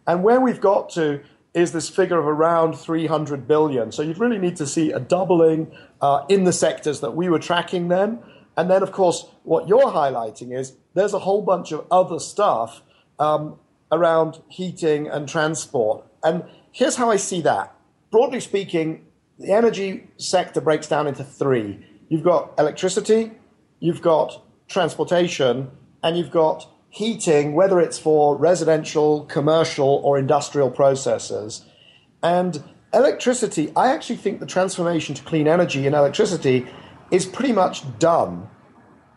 And 0.05 0.21
where 0.21 0.41
we've 0.41 0.59
got 0.59 0.89
to 0.91 1.21
is 1.53 1.71
this 1.71 1.87
figure 1.87 2.19
of 2.19 2.25
around 2.27 2.73
300 2.73 3.47
billion. 3.47 3.93
So 3.93 4.01
you'd 4.01 4.17
really 4.17 4.37
need 4.37 4.57
to 4.57 4.67
see 4.67 4.91
a 4.91 4.99
doubling 4.99 5.71
uh, 6.01 6.25
in 6.27 6.43
the 6.43 6.51
sectors 6.51 6.99
that 6.99 7.15
we 7.15 7.29
were 7.29 7.39
tracking 7.39 7.87
then. 7.87 8.19
And 8.57 8.69
then, 8.69 8.83
of 8.83 8.91
course, 8.91 9.27
what 9.43 9.69
you're 9.69 9.93
highlighting 9.93 10.53
is 10.53 10.73
there's 10.93 11.13
a 11.13 11.19
whole 11.19 11.41
bunch 11.41 11.71
of 11.71 11.87
other 11.89 12.19
stuff 12.19 12.81
um, 13.17 13.57
around 13.93 14.41
heating 14.49 15.07
and 15.07 15.29
transport. 15.29 16.03
And 16.21 16.43
Here's 16.75 16.97
how 16.97 17.09
I 17.09 17.15
see 17.15 17.39
that. 17.39 17.73
Broadly 18.11 18.41
speaking, 18.41 19.05
the 19.39 19.53
energy 19.53 20.09
sector 20.17 20.59
breaks 20.59 20.89
down 20.89 21.07
into 21.07 21.23
three. 21.23 21.79
You've 22.09 22.25
got 22.25 22.53
electricity, 22.59 23.31
you've 23.79 24.01
got 24.01 24.43
transportation, 24.67 25.71
and 26.03 26.17
you've 26.17 26.31
got 26.31 26.67
heating, 26.89 27.53
whether 27.53 27.79
it's 27.79 27.97
for 27.97 28.35
residential, 28.35 29.23
commercial, 29.23 30.01
or 30.03 30.19
industrial 30.19 30.69
processes. 30.69 31.65
And 32.21 32.61
electricity, 32.93 33.71
I 33.73 33.93
actually 33.93 34.17
think 34.17 34.41
the 34.41 34.45
transformation 34.45 35.15
to 35.15 35.23
clean 35.23 35.47
energy 35.47 35.87
in 35.87 35.93
electricity 35.93 36.67
is 37.09 37.25
pretty 37.25 37.53
much 37.53 37.85
done. 37.99 38.49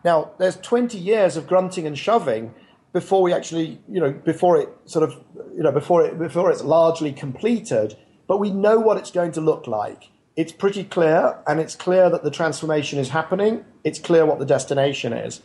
Now, 0.05 0.31
there's 0.39 0.59
20 0.59 0.97
years 0.97 1.37
of 1.37 1.49
grunting 1.49 1.89
and 1.89 1.99
shoving 1.99 2.55
before 2.93 3.23
we 3.23 3.33
actually, 3.33 3.81
you 3.89 4.01
know, 4.01 4.13
before 4.13 4.57
it 4.57 4.69
sort 4.87 5.03
of, 5.03 5.17
you 5.55 5.63
know, 5.63 5.73
before 5.73 6.05
it 6.05 6.19
before 6.19 6.51
it's 6.51 6.63
largely 6.63 7.13
completed. 7.13 7.97
But 8.27 8.39
we 8.39 8.51
know 8.51 8.79
what 8.79 8.99
it's 8.99 9.11
going 9.11 9.33
to 9.33 9.41
look 9.41 9.67
like. 9.67 10.11
It's 10.37 10.53
pretty 10.53 10.85
clear, 10.85 11.39
and 11.47 11.59
it's 11.59 11.75
clear 11.75 12.09
that 12.11 12.23
the 12.23 12.31
transformation 12.31 12.99
is 12.99 13.09
happening. 13.09 13.65
It's 13.83 13.99
clear 13.99 14.25
what 14.25 14.39
the 14.39 14.45
destination 14.45 15.13
is. 15.13 15.41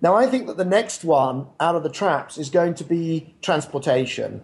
Now, 0.00 0.14
I 0.14 0.26
think 0.26 0.46
that 0.46 0.56
the 0.56 0.64
next 0.64 1.04
one 1.04 1.46
out 1.58 1.74
of 1.74 1.82
the 1.82 1.88
traps 1.88 2.38
is 2.38 2.50
going 2.50 2.74
to 2.74 2.84
be 2.84 3.34
transportation. 3.42 4.42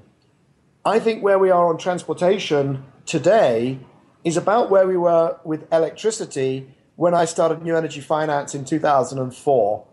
I 0.84 0.98
think 0.98 1.22
where 1.22 1.38
we 1.38 1.50
are 1.50 1.68
on 1.68 1.78
transportation 1.78 2.84
today 3.06 3.78
is 4.24 4.36
about 4.36 4.70
where 4.70 4.86
we 4.86 4.96
were 4.96 5.38
with 5.44 5.70
electricity 5.72 6.74
when 6.96 7.14
I 7.14 7.24
started 7.24 7.62
New 7.62 7.76
Energy 7.76 8.00
Finance 8.00 8.54
in 8.54 8.64
2004. 8.64 9.86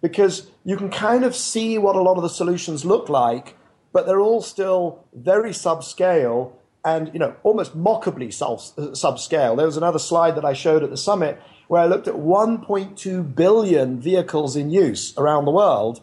Because 0.00 0.50
you 0.64 0.76
can 0.76 0.90
kind 0.90 1.24
of 1.24 1.34
see 1.34 1.78
what 1.78 1.96
a 1.96 2.02
lot 2.02 2.16
of 2.16 2.22
the 2.22 2.28
solutions 2.28 2.84
look 2.84 3.08
like, 3.08 3.56
but 3.92 4.06
they're 4.06 4.20
all 4.20 4.42
still 4.42 5.04
very 5.12 5.50
subscale 5.50 6.52
and 6.84 7.10
you 7.12 7.18
know 7.18 7.34
almost 7.42 7.74
mockably 7.74 8.28
subscale. 8.28 9.56
There 9.56 9.66
was 9.66 9.76
another 9.76 9.98
slide 9.98 10.36
that 10.36 10.44
I 10.44 10.52
showed 10.52 10.82
at 10.82 10.90
the 10.90 10.96
summit 10.96 11.40
where 11.68 11.82
I 11.82 11.86
looked 11.86 12.08
at 12.08 12.14
1.2 12.14 13.34
billion 13.34 14.00
vehicles 14.00 14.56
in 14.56 14.70
use 14.70 15.16
around 15.18 15.44
the 15.44 15.50
world, 15.50 16.00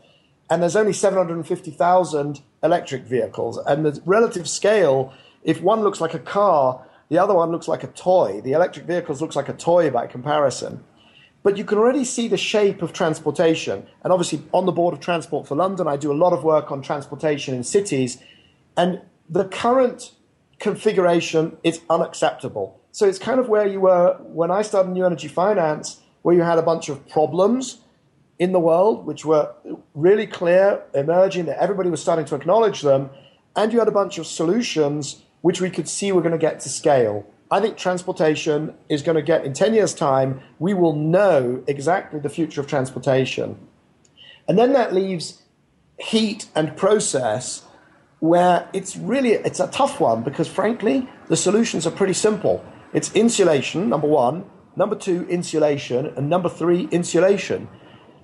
and 0.49 0.61
there's 0.61 0.75
only 0.75 0.93
750,000 0.93 2.41
electric 2.61 3.03
vehicles. 3.03 3.57
And 3.57 3.85
the 3.85 3.99
relative 4.05 4.47
scale, 4.47 5.11
if 5.43 5.61
one 5.61 5.81
looks 5.81 5.99
like 5.99 6.13
a 6.13 6.19
car, 6.19 6.85
the 7.09 7.17
other 7.17 7.33
one 7.33 7.51
looks 7.51 7.67
like 7.67 7.83
a 7.83 7.87
toy. 7.87 8.41
The 8.41 8.51
electric 8.51 8.85
vehicles 8.85 9.21
looks 9.21 9.35
like 9.35 9.49
a 9.49 9.53
toy 9.53 9.89
by 9.89 10.05
comparison. 10.05 10.83
But 11.45 11.59
you 11.59 11.63
can 11.63 11.77
already 11.77 12.03
see 12.05 12.27
the 12.27 12.37
shape 12.37 12.81
of 12.81 12.91
transportation. 12.91 13.85
And 14.03 14.11
obviously, 14.11 14.41
on 14.51 14.65
the 14.65 14.71
board 14.71 14.95
of 14.95 14.99
Transport 14.99 15.47
for 15.47 15.53
London, 15.53 15.87
I 15.87 15.95
do 15.95 16.11
a 16.11 16.17
lot 16.23 16.33
of 16.33 16.43
work 16.43 16.71
on 16.71 16.81
transportation 16.81 17.53
in 17.53 17.63
cities. 17.63 18.17
And 18.75 19.03
the 19.29 19.45
current 19.45 20.11
configuration 20.57 21.55
is 21.63 21.81
unacceptable. 21.87 22.81
So 22.91 23.07
it's 23.07 23.19
kind 23.19 23.39
of 23.39 23.47
where 23.47 23.67
you 23.67 23.81
were 23.81 24.17
when 24.23 24.49
I 24.49 24.63
started 24.63 24.89
New 24.89 25.05
Energy 25.05 25.27
Finance, 25.27 26.01
where 26.23 26.33
you 26.33 26.41
had 26.41 26.57
a 26.57 26.63
bunch 26.63 26.89
of 26.89 27.07
problems 27.07 27.77
in 28.39 28.51
the 28.51 28.59
world, 28.59 29.05
which 29.05 29.23
were 29.23 29.53
really 29.93 30.25
clear, 30.25 30.81
emerging, 30.95 31.45
that 31.45 31.61
everybody 31.61 31.91
was 31.91 32.01
starting 32.01 32.25
to 32.25 32.33
acknowledge 32.33 32.81
them, 32.81 33.11
and 33.55 33.71
you 33.71 33.77
had 33.77 33.87
a 33.87 33.91
bunch 33.91 34.17
of 34.17 34.25
solutions 34.25 35.21
which 35.41 35.61
we 35.61 35.69
could 35.69 35.87
see 35.87 36.11
were 36.11 36.21
going 36.21 36.31
to 36.31 36.39
get 36.39 36.59
to 36.61 36.69
scale. 36.69 37.23
I 37.51 37.59
think 37.59 37.77
transportation 37.77 38.73
is 38.89 39.01
going 39.01 39.15
to 39.15 39.21
get, 39.21 39.45
in 39.45 39.53
10 39.53 39.73
years' 39.73 39.93
time, 39.93 40.41
we 40.59 40.73
will 40.73 40.95
know 40.95 41.63
exactly 41.67 42.19
the 42.19 42.29
future 42.29 42.59
of 42.61 42.67
transportation. 42.67 43.57
And 44.47 44.57
then 44.57 44.73
that 44.73 44.93
leaves 44.93 45.43
heat 45.97 46.47
and 46.55 46.75
process, 46.75 47.63
where 48.19 48.67
it's 48.73 48.95
really 48.97 49.33
it's 49.33 49.59
a 49.59 49.67
tough 49.67 49.99
one 49.99 50.23
because 50.23 50.47
frankly 50.47 51.07
the 51.27 51.35
solutions 51.35 51.85
are 51.85 51.91
pretty 51.91 52.13
simple 52.13 52.65
it's 52.93 53.13
insulation 53.13 53.89
number 53.89 54.07
one 54.07 54.43
number 54.75 54.95
two 54.95 55.27
insulation 55.27 56.07
and 56.15 56.29
number 56.29 56.49
three 56.49 56.87
insulation 56.91 57.67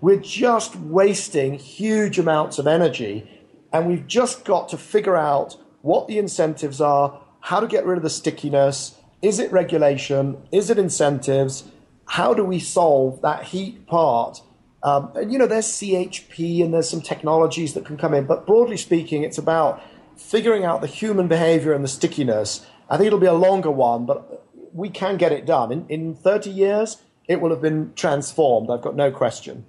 we're 0.01 0.19
just 0.19 0.75
wasting 0.75 1.53
huge 1.53 2.17
amounts 2.17 2.57
of 2.57 2.65
energy, 2.65 3.29
and 3.71 3.88
we've 3.88 4.07
just 4.07 4.43
got 4.43 4.67
to 4.69 4.77
figure 4.77 5.15
out 5.15 5.57
what 5.84 6.07
the 6.07 6.17
incentives 6.17 6.81
are, 6.81 7.21
how 7.39 7.60
to 7.60 7.67
get 7.67 7.86
rid 7.86 7.97
of 7.97 8.03
the 8.03 8.10
stickiness. 8.10 8.95
Is 9.21 9.39
it 9.39 9.51
regulation? 9.51 10.41
Is 10.51 10.69
it 10.69 10.79
incentives? 10.79 11.63
How 12.05 12.34
do 12.34 12.43
we 12.43 12.60
solve 12.60 13.21
that 13.21 13.43
heat 13.43 13.86
part? 13.88 14.41
Um, 14.84 15.12
and 15.15 15.31
you 15.31 15.38
know, 15.38 15.47
there's 15.47 15.67
CHP 15.67 16.63
and 16.63 16.73
there's 16.73 16.89
some 16.89 17.01
technologies 17.01 17.73
that 17.75 17.86
can 17.86 17.97
come 17.97 18.13
in, 18.13 18.25
but 18.25 18.47
broadly 18.47 18.77
speaking, 18.77 19.23
it's 19.23 19.38
about 19.38 19.81
figuring 20.17 20.65
out 20.65 20.81
the 20.81 20.88
human 20.88 21.27
behavior 21.27 21.73
and 21.73 21.84
the 21.84 21.88
stickiness. 21.88 22.65
I 22.89 22.97
think 22.97 23.07
it'll 23.07 23.19
be 23.19 23.27
a 23.27 23.34
longer 23.34 23.71
one, 23.71 24.05
but 24.05 24.45
we 24.73 24.89
can 24.89 25.17
get 25.17 25.31
it 25.31 25.45
done. 25.45 25.71
In, 25.71 25.86
in 25.88 26.15
30 26.15 26.49
years, 26.49 26.97
it 27.27 27.41
will 27.41 27.49
have 27.49 27.62
been 27.62 27.93
transformed. 27.95 28.69
I've 28.69 28.81
got 28.81 28.95
no 28.95 29.12
question. 29.12 29.65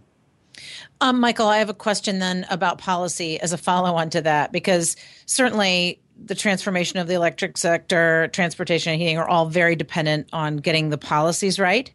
Um, 1.01 1.21
Michael, 1.21 1.47
I 1.47 1.59
have 1.59 1.69
a 1.69 1.75
question 1.75 2.19
then 2.19 2.47
about 2.51 2.79
policy 2.79 3.41
as 3.41 3.53
a 3.53 3.59
follow 3.59 3.95
on 3.95 4.11
to 4.11 4.21
that, 4.23 4.53
because 4.53 4.97
certainly 5.27 6.02
the 6.25 6.35
transformation 6.35 6.99
of 6.99 7.09
the 7.09 7.15
electric 7.15 7.57
sector, 7.57 8.29
transportation 8.33 8.93
and 8.93 9.01
heating 9.01 9.19
are 9.19 9.29
all 9.29 9.47
very 9.47 9.77
dependent 9.77 10.29
on 10.33 10.57
getting 10.59 10.91
the 10.91 10.99
policies 10.99 11.59
right. 11.59 11.91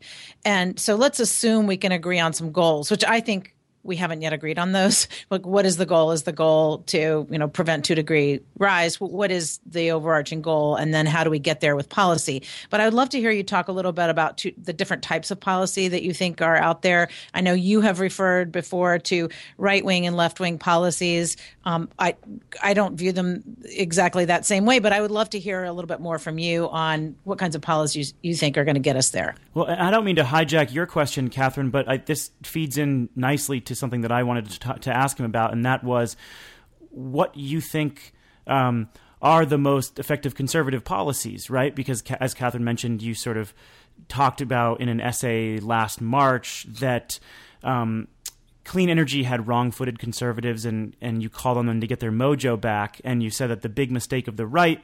And 0.45 0.79
so 0.79 0.95
let's 0.95 1.19
assume 1.19 1.67
we 1.67 1.77
can 1.77 1.91
agree 1.91 2.19
on 2.19 2.33
some 2.33 2.51
goals, 2.51 2.91
which 2.91 3.05
I 3.05 3.19
think 3.19 3.53
we 3.83 3.95
haven't 3.95 4.21
yet 4.21 4.33
agreed 4.33 4.59
on 4.59 4.71
those. 4.71 5.07
Like, 5.29 5.45
what 5.45 5.65
is 5.65 5.75
the 5.75 5.85
goal? 5.85 6.11
Is 6.11 6.23
the 6.23 6.31
goal 6.31 6.79
to 6.87 7.27
you 7.29 7.37
know 7.37 7.49
prevent 7.49 7.83
two 7.83 7.95
degree 7.95 8.39
rise? 8.57 8.99
What 8.99 9.29
is 9.29 9.59
the 9.65 9.91
overarching 9.91 10.41
goal, 10.41 10.75
and 10.75 10.93
then 10.93 11.05
how 11.05 11.23
do 11.23 11.29
we 11.29 11.39
get 11.39 11.59
there 11.59 11.75
with 11.75 11.89
policy? 11.89 12.43
But 12.69 12.79
I 12.79 12.85
would 12.85 12.93
love 12.93 13.09
to 13.09 13.19
hear 13.19 13.31
you 13.31 13.43
talk 13.43 13.67
a 13.67 13.73
little 13.73 13.91
bit 13.91 14.09
about 14.09 14.37
two, 14.37 14.53
the 14.61 14.71
different 14.71 15.03
types 15.03 15.31
of 15.31 15.39
policy 15.39 15.89
that 15.89 16.01
you 16.01 16.13
think 16.13 16.41
are 16.41 16.55
out 16.55 16.81
there. 16.81 17.09
I 17.33 17.41
know 17.41 17.53
you 17.53 17.81
have 17.81 17.99
referred 17.99 18.51
before 18.51 18.99
to 18.99 19.29
right 19.57 19.83
wing 19.83 20.07
and 20.07 20.15
left 20.15 20.39
wing 20.39 20.57
policies. 20.57 21.35
Um, 21.65 21.89
I 21.99 22.15
I 22.63 22.73
don't 22.73 22.95
view 22.95 23.11
them 23.11 23.43
exactly 23.65 24.25
that 24.25 24.45
same 24.45 24.65
way, 24.65 24.79
but 24.79 24.93
I 24.93 25.01
would 25.01 25.11
love 25.11 25.29
to 25.31 25.39
hear 25.39 25.65
a 25.65 25.73
little 25.73 25.87
bit 25.87 25.99
more 25.99 26.19
from 26.19 26.39
you 26.39 26.69
on 26.69 27.15
what 27.25 27.37
kinds 27.37 27.55
of 27.55 27.61
policies 27.61 28.13
you 28.21 28.33
think 28.35 28.57
are 28.57 28.63
going 28.63 28.75
to 28.75 28.81
get 28.81 28.95
us 28.95 29.09
there. 29.09 29.35
Well, 29.57 29.65
I 29.67 29.89
don't 29.89 30.05
mean 30.05 30.17
to 30.17 30.23
hijack 30.23 30.71
your 30.71 30.85
question, 30.85 31.31
Katherine, 31.31 31.71
but 31.71 31.89
I, 31.89 31.97
this 31.97 32.29
feeds 32.43 32.77
in 32.77 33.09
nicely 33.15 33.59
to 33.61 33.73
something 33.73 34.01
that 34.01 34.11
I 34.11 34.21
wanted 34.21 34.51
to, 34.51 34.59
t- 34.59 34.79
to 34.81 34.95
ask 34.95 35.19
him 35.19 35.25
about, 35.25 35.51
and 35.51 35.65
that 35.65 35.83
was 35.83 36.15
what 36.91 37.35
you 37.35 37.59
think 37.59 38.13
um, 38.45 38.87
are 39.19 39.47
the 39.47 39.57
most 39.57 39.97
effective 39.97 40.35
conservative 40.35 40.83
policies, 40.83 41.49
right? 41.49 41.73
Because 41.73 42.03
as 42.19 42.35
Katherine 42.35 42.65
mentioned, 42.65 43.01
you 43.01 43.15
sort 43.15 43.35
of 43.35 43.51
talked 44.07 44.41
about 44.41 44.79
in 44.79 44.89
an 44.89 45.01
essay 45.01 45.57
last 45.57 46.01
March 46.01 46.67
that. 46.79 47.19
Um, 47.63 48.09
clean 48.63 48.89
energy 48.89 49.23
had 49.23 49.47
wrong-footed 49.47 49.97
conservatives, 49.97 50.65
and 50.65 50.95
and 51.01 51.23
you 51.23 51.29
called 51.29 51.57
on 51.57 51.65
them 51.65 51.81
to 51.81 51.87
get 51.87 51.99
their 51.99 52.11
mojo 52.11 52.61
back. 52.61 53.01
And 53.03 53.23
you 53.23 53.31
said 53.31 53.49
that 53.49 53.61
the 53.63 53.69
big 53.69 53.91
mistake 53.91 54.27
of 54.27 54.37
the 54.37 54.45
right 54.45 54.83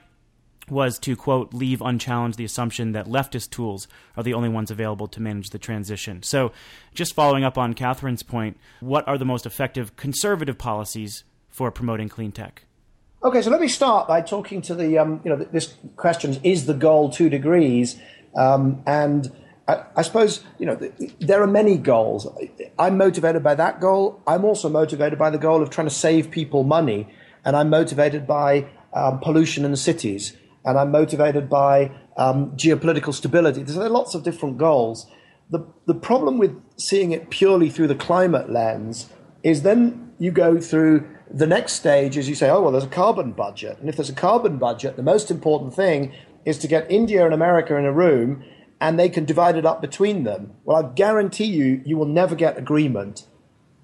was 0.69 0.97
to 0.99 1.15
quote 1.15 1.54
leave 1.54 1.82
unchallenged 1.82 2.38
the 2.38 2.45
assumption 2.45 2.91
that 2.93 3.06
leftist 3.06 3.49
tools 3.49 3.88
are 4.15 4.23
the 4.23 4.34
only 4.34 4.49
ones 4.49 4.71
available 4.71 5.08
to 5.08 5.21
manage 5.21 5.49
the 5.49 5.60
transition. 5.60 6.23
So, 6.23 6.52
just 6.93 7.13
following 7.13 7.43
up 7.43 7.58
on 7.58 7.73
Katherine's 7.73 8.23
point, 8.23 8.58
what 8.80 9.08
are 9.08 9.17
the 9.17 9.26
most 9.26 9.45
effective 9.45 9.95
conservative 9.95 10.58
policies 10.58 11.23
for 11.49 11.71
promoting 11.71 12.10
clean 12.10 12.32
tech? 12.32 12.65
Okay, 13.23 13.41
so 13.41 13.49
let 13.49 13.62
me 13.62 13.69
start 13.69 14.08
by 14.08 14.21
talking 14.21 14.62
to 14.63 14.76
the 14.76 14.97
um, 14.97 15.21
you 15.23 15.30
know 15.30 15.38
this 15.38 15.76
question: 15.95 16.39
Is 16.43 16.65
the 16.65 16.73
goal 16.73 17.10
two 17.10 17.30
degrees? 17.30 17.97
Um, 18.36 18.84
and 18.86 19.32
I, 19.67 19.84
I, 19.95 20.02
suppose 20.02 20.43
you 20.60 20.65
know 20.65 20.76
there 21.19 21.41
are 21.41 21.47
many 21.47 21.78
goals. 21.78 22.28
I'm 22.78 22.97
motivated 22.97 23.43
by 23.43 23.56
that 23.56 23.80
goal. 23.80 24.21
I'm 24.28 24.43
also 24.43 24.67
motivated 24.67 25.17
by 25.17 25.30
the 25.30 25.38
goal 25.38 25.62
of 25.62 25.69
trying 25.69 25.88
to 25.88 25.93
save 25.93 26.32
people 26.32 26.63
money, 26.63 27.08
and 27.45 27.56
I'm 27.56 27.69
motivated 27.69 28.28
by 28.28 28.67
um, 28.93 29.19
pollution 29.19 29.63
in 29.63 29.71
the 29.71 29.78
cities 29.78 30.36
and 30.65 30.78
I'm 30.78 30.91
motivated 30.91 31.49
by 31.49 31.91
um, 32.17 32.52
geopolitical 32.52 33.13
stability. 33.13 33.63
There 33.63 33.84
are 33.84 33.89
lots 33.89 34.15
of 34.15 34.23
different 34.23 34.58
goals. 34.58 35.08
The, 35.49 35.65
the 35.86 35.95
problem 35.95 36.38
with 36.38 36.56
seeing 36.78 37.12
it 37.12 37.30
purely 37.30 37.69
through 37.69 37.88
the 37.88 37.95
climate 37.95 38.49
lens 38.49 39.10
is 39.43 39.63
then 39.63 40.13
you 40.19 40.32
go 40.32 40.60
through 40.60 41.08
the 41.30 41.47
next 41.47 41.73
stage 41.73 42.15
is 42.15 42.30
you 42.30 42.36
say, 42.36 42.49
oh, 42.49 42.62
well, 42.62 42.71
there's 42.71 42.84
a 42.84 42.88
carbon 42.88 43.32
budget. 43.32 43.80
And 43.80 43.89
if 43.89 43.95
there's 43.95 44.10
a 44.10 44.13
carbon 44.13 44.58
budget, 44.58 44.95
the 44.95 45.04
most 45.04 45.32
important 45.32 45.73
thing 45.73 46.13
is 46.45 46.58
to 46.60 46.67
get 46.67 46.89
India 46.91 47.26
and 47.26 47.34
America 47.34 47.76
in 47.76 47.86
a 47.86 47.91
room 47.91 48.43
and 48.80 48.99
they 48.99 49.10
can 49.10 49.26
divide 49.26 49.56
it 49.56 49.65
up 49.65 49.82
between 49.82 50.23
them. 50.23 50.54
Well, 50.65 50.78
I 50.78 50.93
guarantee 50.93 51.45
you, 51.45 51.82
you 51.86 51.97
will 51.97 52.06
never 52.06 52.36
get 52.36 52.58
agreement. 52.58 53.26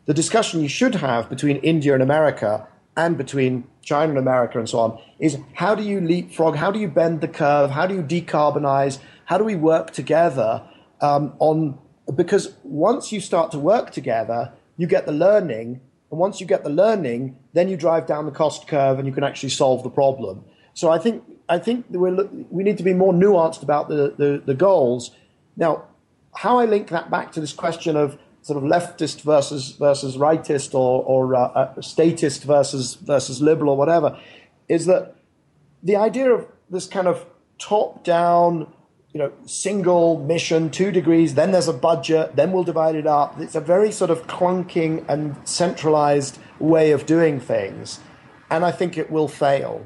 The 0.06 0.13
discussion 0.13 0.62
you 0.62 0.68
should 0.68 0.96
have 0.96 1.30
between 1.30 1.58
India 1.58 1.94
and 1.94 2.04
America 2.04 2.68
and 3.00 3.18
between 3.18 3.64
China 3.82 4.10
and 4.10 4.18
America 4.18 4.60
and 4.60 4.68
so 4.68 4.80
on, 4.80 5.02
is 5.20 5.38
how 5.54 5.74
do 5.74 5.84
you 5.84 6.02
leapfrog? 6.02 6.56
How 6.64 6.70
do 6.70 6.80
you 6.80 6.90
bend 6.90 7.22
the 7.22 7.30
curve? 7.30 7.72
How 7.72 7.86
do 7.88 7.94
you 7.96 8.04
decarbonize? 8.04 9.00
How 9.26 9.38
do 9.38 9.46
we 9.46 9.56
work 9.56 9.92
together 9.92 10.52
um, 11.00 11.34
on? 11.40 11.80
Because 12.14 12.56
once 12.64 13.12
you 13.14 13.22
start 13.22 13.52
to 13.52 13.60
work 13.60 13.92
together, 13.92 14.52
you 14.76 14.86
get 14.96 15.06
the 15.06 15.14
learning, 15.14 15.80
and 16.12 16.20
once 16.20 16.42
you 16.42 16.48
get 16.54 16.64
the 16.64 16.76
learning, 16.84 17.38
then 17.54 17.70
you 17.70 17.78
drive 17.78 18.06
down 18.06 18.26
the 18.26 18.38
cost 18.44 18.68
curve 18.68 19.00
and 19.00 19.08
you 19.08 19.14
can 19.14 19.24
actually 19.24 19.54
solve 19.64 19.84
the 19.84 19.90
problem. 20.02 20.44
So 20.74 20.90
I 20.90 20.98
think 20.98 21.24
I 21.48 21.58
think 21.58 21.86
we 21.90 22.64
need 22.68 22.78
to 22.78 22.88
be 22.92 22.94
more 22.94 23.14
nuanced 23.14 23.64
about 23.64 23.88
the, 23.88 24.14
the, 24.18 24.42
the 24.46 24.54
goals. 24.54 25.12
Now, 25.56 25.86
how 26.44 26.60
I 26.60 26.66
link 26.66 26.90
that 26.90 27.10
back 27.10 27.32
to 27.34 27.40
this 27.40 27.54
question 27.54 27.96
of 27.96 28.18
sort 28.50 28.64
of 28.64 28.70
leftist 28.70 29.22
versus 29.22 29.74
versus 29.74 30.18
rightist 30.18 30.74
or, 30.74 31.04
or 31.04 31.36
uh, 31.36 31.40
uh, 31.40 31.82
statist 31.82 32.44
versus 32.44 32.96
versus 32.96 33.42
liberal 33.42 33.70
or 33.74 33.78
whatever 33.78 34.20
is 34.68 34.88
that 34.88 35.16
the 35.84 35.96
idea 35.96 36.32
of 36.32 36.48
this 36.70 36.88
kind 36.88 37.08
of 37.08 37.26
top 37.60 38.04
down 38.04 38.72
you 39.14 39.20
know 39.20 39.32
single 39.46 40.20
mission 40.34 40.72
two 40.72 40.90
degrees 40.92 41.36
then 41.36 41.52
there's 41.52 41.68
a 41.68 41.80
budget 41.90 42.36
then 42.36 42.52
we'll 42.52 42.64
divide 42.64 42.96
it 42.96 43.06
up 43.06 43.40
it's 43.40 43.56
a 43.56 43.62
very 43.62 43.92
sort 43.92 44.10
of 44.10 44.26
clunking 44.26 45.08
and 45.08 45.36
centralized 45.48 46.40
way 46.58 46.92
of 46.92 47.06
doing 47.06 47.40
things 47.40 48.00
and 48.50 48.66
i 48.66 48.72
think 48.72 48.98
it 48.98 49.12
will 49.12 49.28
fail 49.28 49.86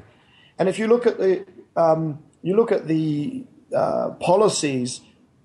and 0.58 0.70
if 0.70 0.78
you 0.78 0.86
look 0.86 1.06
at 1.06 1.18
the 1.18 1.44
um, 1.76 2.22
you 2.42 2.56
look 2.56 2.72
at 2.72 2.86
the 2.88 3.44
uh, 3.74 4.10
policies 4.20 5.00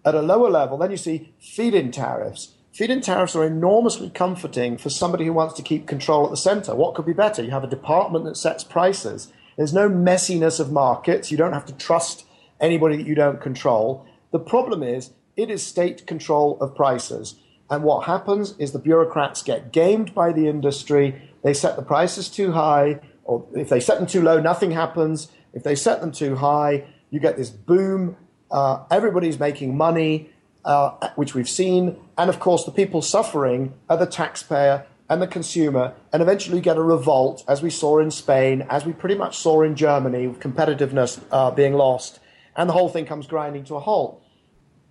at 0.06 0.16
a 0.16 0.22
lower 0.22 0.50
level, 0.50 0.78
then 0.78 0.92
you 0.92 0.98
see 0.98 1.34
feed-in 1.40 1.92
tariffs. 1.92 2.56
Feed-in 2.80 3.02
tariffs 3.02 3.36
are 3.36 3.44
enormously 3.44 4.10
comforting 4.10 4.78
for 4.78 4.89
somebody 4.89 5.26
who 5.26 5.34
wants 5.34 5.54
to 5.56 5.62
keep 5.62 5.86
control 5.86 6.24
at 6.24 6.32
the 6.32 6.38
center. 6.38 6.74
What 6.74 6.96
could 6.96 7.06
be 7.06 7.12
better? 7.12 7.44
You 7.44 7.52
have 7.52 7.65
a 7.65 7.68
department 7.68 8.24
that 8.24 8.38
sets 8.38 8.63
prices. 8.63 9.34
There's 9.58 9.74
no 9.74 9.89
messiness 9.89 10.62
of 10.62 10.72
markets. 10.72 11.30
You 11.30 11.36
don't 11.36 11.52
have 11.52 11.65
to 11.65 11.74
trust 11.74 12.24
anybody 12.58 12.96
that 12.96 13.06
you 13.06 13.15
don't 13.15 13.42
control. 13.42 14.08
The 14.32 14.39
problem 14.39 14.82
is 14.82 15.12
it 15.36 15.52
is 15.52 15.62
state 15.62 16.08
control 16.08 16.58
of 16.62 16.74
prices. 16.74 17.36
And 17.70 17.84
what 17.84 18.06
happens 18.06 18.56
is 18.58 18.72
the 18.72 18.80
bureaucrats 18.80 19.44
get 19.44 19.74
gamed 19.74 20.15
by 20.15 20.32
the 20.32 20.48
industry. 20.48 21.22
They 21.44 21.54
set 21.54 21.76
the 21.76 21.82
prices 21.82 22.30
too 22.30 22.54
high, 22.54 23.02
or 23.26 23.46
if 23.56 23.68
they 23.68 23.82
set 23.82 23.98
them 23.98 24.08
too 24.08 24.22
low, 24.22 24.39
nothing 24.39 24.72
happens. 24.72 25.28
If 25.52 25.63
they 25.63 25.76
set 25.76 26.00
them 26.00 26.13
too 26.13 26.38
high, 26.38 26.86
you 27.10 27.20
get 27.20 27.36
this 27.36 27.50
boom 27.50 28.15
uh, 28.52 28.84
everybody's 28.89 29.39
making 29.39 29.78
money, 29.78 30.30
uh, 30.65 31.10
which 31.15 31.34
we've 31.34 31.50
seen. 31.50 31.98
And 32.17 32.30
of 32.30 32.39
course, 32.39 32.63
the 32.63 32.72
people 32.72 33.02
suffering 33.02 33.74
are 33.89 33.98
the 33.98 34.06
taxpayer 34.06 34.86
and 35.10 35.22
the 35.22 35.28
consumer. 35.28 35.95
And 36.13 36.22
eventually, 36.22 36.58
you 36.58 36.63
get 36.63 36.78
a 36.78 36.84
revolt, 36.84 37.43
as 37.48 37.62
we 37.62 37.69
saw 37.69 38.00
in 38.00 38.12
Spain, 38.12 38.65
as 38.69 38.86
we 38.86 38.93
pretty 38.93 39.15
much 39.15 39.38
saw 39.38 39.62
in 39.62 39.76
Germany, 39.76 40.28
with 40.28 40.39
competitiveness 40.39 41.22
uh, 41.32 41.52
being 41.52 41.74
lost. 41.74 42.19
And 42.56 42.69
the 42.69 42.74
whole 42.74 42.89
thing 42.89 43.06
comes 43.06 43.28
grinding 43.28 43.63
to 43.65 43.76
a 43.76 43.80
halt. 43.80 44.24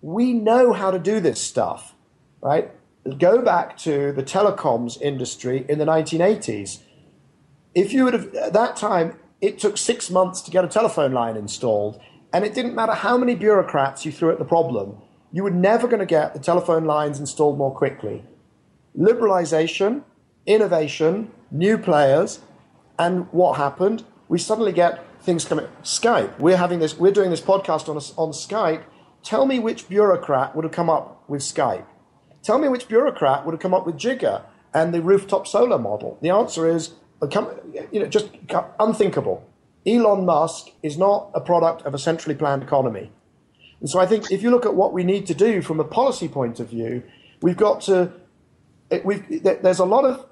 We 0.01 0.33
know 0.33 0.73
how 0.73 0.91
to 0.91 0.99
do 0.99 1.21
this 1.21 1.41
stuff, 1.41 1.95
right? 2.41 2.71
Go 3.19 3.43
back 3.43 3.77
to 3.79 4.13
the 4.13 4.23
telecoms 4.23 5.01
industry 5.01 5.65
in 5.69 5.79
the 5.79 5.85
1980s. 5.85 6.81
If 7.75 7.93
you 7.93 8.05
would 8.05 8.15
have, 8.15 8.35
at 8.35 8.53
that 8.53 8.77
time, 8.77 9.19
it 9.41 9.59
took 9.59 9.77
six 9.77 10.11
months 10.11 10.41
to 10.43 10.51
get 10.51 10.65
a 10.65 10.69
telephone 10.69 11.13
line 11.13 11.37
installed. 11.37 12.01
And 12.33 12.45
it 12.45 12.55
didn't 12.55 12.75
matter 12.75 12.93
how 12.93 13.17
many 13.17 13.35
bureaucrats 13.35 14.05
you 14.05 14.13
threw 14.13 14.31
at 14.31 14.39
the 14.39 14.45
problem, 14.45 15.01
you 15.33 15.43
were 15.43 15.51
never 15.51 15.87
going 15.87 16.01
to 16.01 16.07
get 16.07 16.33
the 16.35 16.41
telephone 16.41 16.85
lines 16.85 17.21
installed 17.21 17.59
more 17.59 17.75
quickly. 17.75 18.25
Liberalization, 18.97 20.03
innovation, 20.47 21.31
new 21.51 21.79
players, 21.79 22.41
and 22.99 23.31
what 23.33 23.57
happened? 23.57 24.05
We 24.29 24.39
suddenly 24.39 24.73
get 24.73 25.05
things 25.23 25.45
coming. 25.45 25.67
Skype. 25.83 26.39
We're 26.39 26.57
having 26.57 26.79
this. 26.79 26.99
We're 26.99 27.13
doing 27.13 27.31
this 27.31 27.41
podcast 27.41 27.89
on 27.89 27.97
on 28.17 28.33
Skype. 28.33 28.85
Tell 29.23 29.47
me 29.47 29.59
which 29.59 29.89
bureaucrat 29.89 30.55
would 30.55 30.65
have 30.65 30.73
come 30.73 30.91
up 30.91 31.29
with 31.29 31.43
Skype. 31.43 31.85
Tell 32.43 32.59
me 32.59 32.69
which 32.69 32.89
bureaucrat 32.89 33.45
would 33.45 33.53
have 33.53 33.61
come 33.61 33.75
up 33.75 33.85
with 33.85 33.97
Jigar 33.97 34.43
and 34.73 34.95
the 34.95 35.03
rooftop 35.03 35.47
solar 35.47 35.79
model. 35.79 36.19
The 36.23 36.31
answer 36.31 36.69
is, 36.69 36.95
you 37.93 38.01
know, 38.01 38.07
just 38.07 38.31
unthinkable. 38.79 39.47
Elon 39.87 40.25
Musk 40.25 40.69
is 40.83 40.97
not 40.97 41.31
a 41.35 41.41
product 41.41 41.83
of 41.83 41.95
a 41.95 41.99
centrally 41.99 42.35
planned 42.35 42.63
economy. 42.63 43.11
And 43.81 43.89
so 43.89 44.01
I 44.01 44.07
think 44.07 44.31
if 44.31 44.43
you 44.43 44.51
look 44.51 44.67
at 44.67 44.75
what 44.75 44.93
we 44.93 45.05
need 45.05 45.27
to 45.29 45.35
do 45.35 45.63
from 45.63 45.81
a 45.81 45.85
policy 45.85 46.29
point 46.29 46.61
of 46.61 46.69
view, 46.69 47.03
we've 47.41 47.57
got 47.57 47.81
to, 47.83 48.13
we've, 49.05 49.43
there's 49.43 49.79
a 49.79 49.85
lot 49.85 50.05
of, 50.05 50.27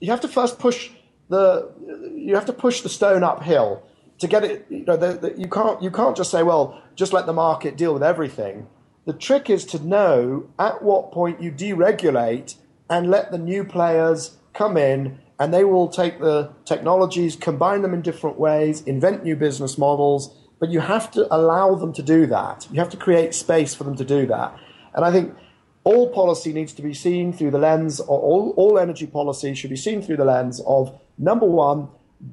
you 0.00 0.10
have 0.10 0.20
to 0.22 0.28
first 0.28 0.58
push 0.58 0.90
the, 1.28 1.70
you 2.14 2.34
have 2.34 2.46
to 2.46 2.52
push 2.52 2.80
the 2.80 2.88
stone 2.88 3.22
uphill 3.22 3.82
to 4.18 4.26
get 4.26 4.44
it, 4.44 4.66
you 4.68 4.84
know, 4.84 4.96
the, 4.96 5.14
the, 5.14 5.34
you 5.38 5.48
can't, 5.48 5.82
you 5.82 5.90
can't 5.90 6.16
just 6.16 6.30
say, 6.30 6.42
well, 6.42 6.80
just 6.94 7.12
let 7.12 7.26
the 7.26 7.32
market 7.32 7.76
deal 7.76 7.92
with 7.92 8.02
everything. 8.02 8.66
The 9.04 9.12
trick 9.12 9.50
is 9.50 9.64
to 9.66 9.84
know 9.84 10.48
at 10.58 10.82
what 10.82 11.12
point 11.12 11.40
you 11.40 11.50
deregulate 11.50 12.56
and 12.88 13.10
let 13.10 13.32
the 13.32 13.38
new 13.38 13.64
players 13.64 14.36
come 14.52 14.76
in 14.76 15.18
and 15.38 15.52
they 15.52 15.64
will 15.64 15.88
take 15.88 16.20
the 16.20 16.52
technologies, 16.64 17.34
combine 17.34 17.82
them 17.82 17.94
in 17.94 18.02
different 18.02 18.38
ways, 18.38 18.82
invent 18.82 19.24
new 19.24 19.34
business 19.34 19.76
models, 19.76 20.36
but 20.62 20.70
you 20.70 20.78
have 20.78 21.10
to 21.10 21.26
allow 21.34 21.74
them 21.74 21.92
to 21.92 22.04
do 22.04 22.24
that. 22.24 22.68
You 22.70 22.78
have 22.78 22.90
to 22.90 22.96
create 22.96 23.34
space 23.34 23.74
for 23.74 23.82
them 23.82 23.96
to 23.96 24.04
do 24.04 24.26
that. 24.26 24.56
And 24.94 25.04
I 25.04 25.10
think 25.10 25.34
all 25.82 26.10
policy 26.10 26.52
needs 26.52 26.72
to 26.74 26.82
be 26.82 26.94
seen 26.94 27.32
through 27.32 27.50
the 27.50 27.58
lens, 27.58 27.98
or 27.98 28.20
all, 28.20 28.54
all 28.56 28.78
energy 28.78 29.08
policy 29.08 29.54
should 29.54 29.70
be 29.70 29.76
seen 29.76 30.02
through 30.02 30.18
the 30.18 30.24
lens 30.24 30.60
of 30.64 30.96
number 31.18 31.46
one, 31.46 31.88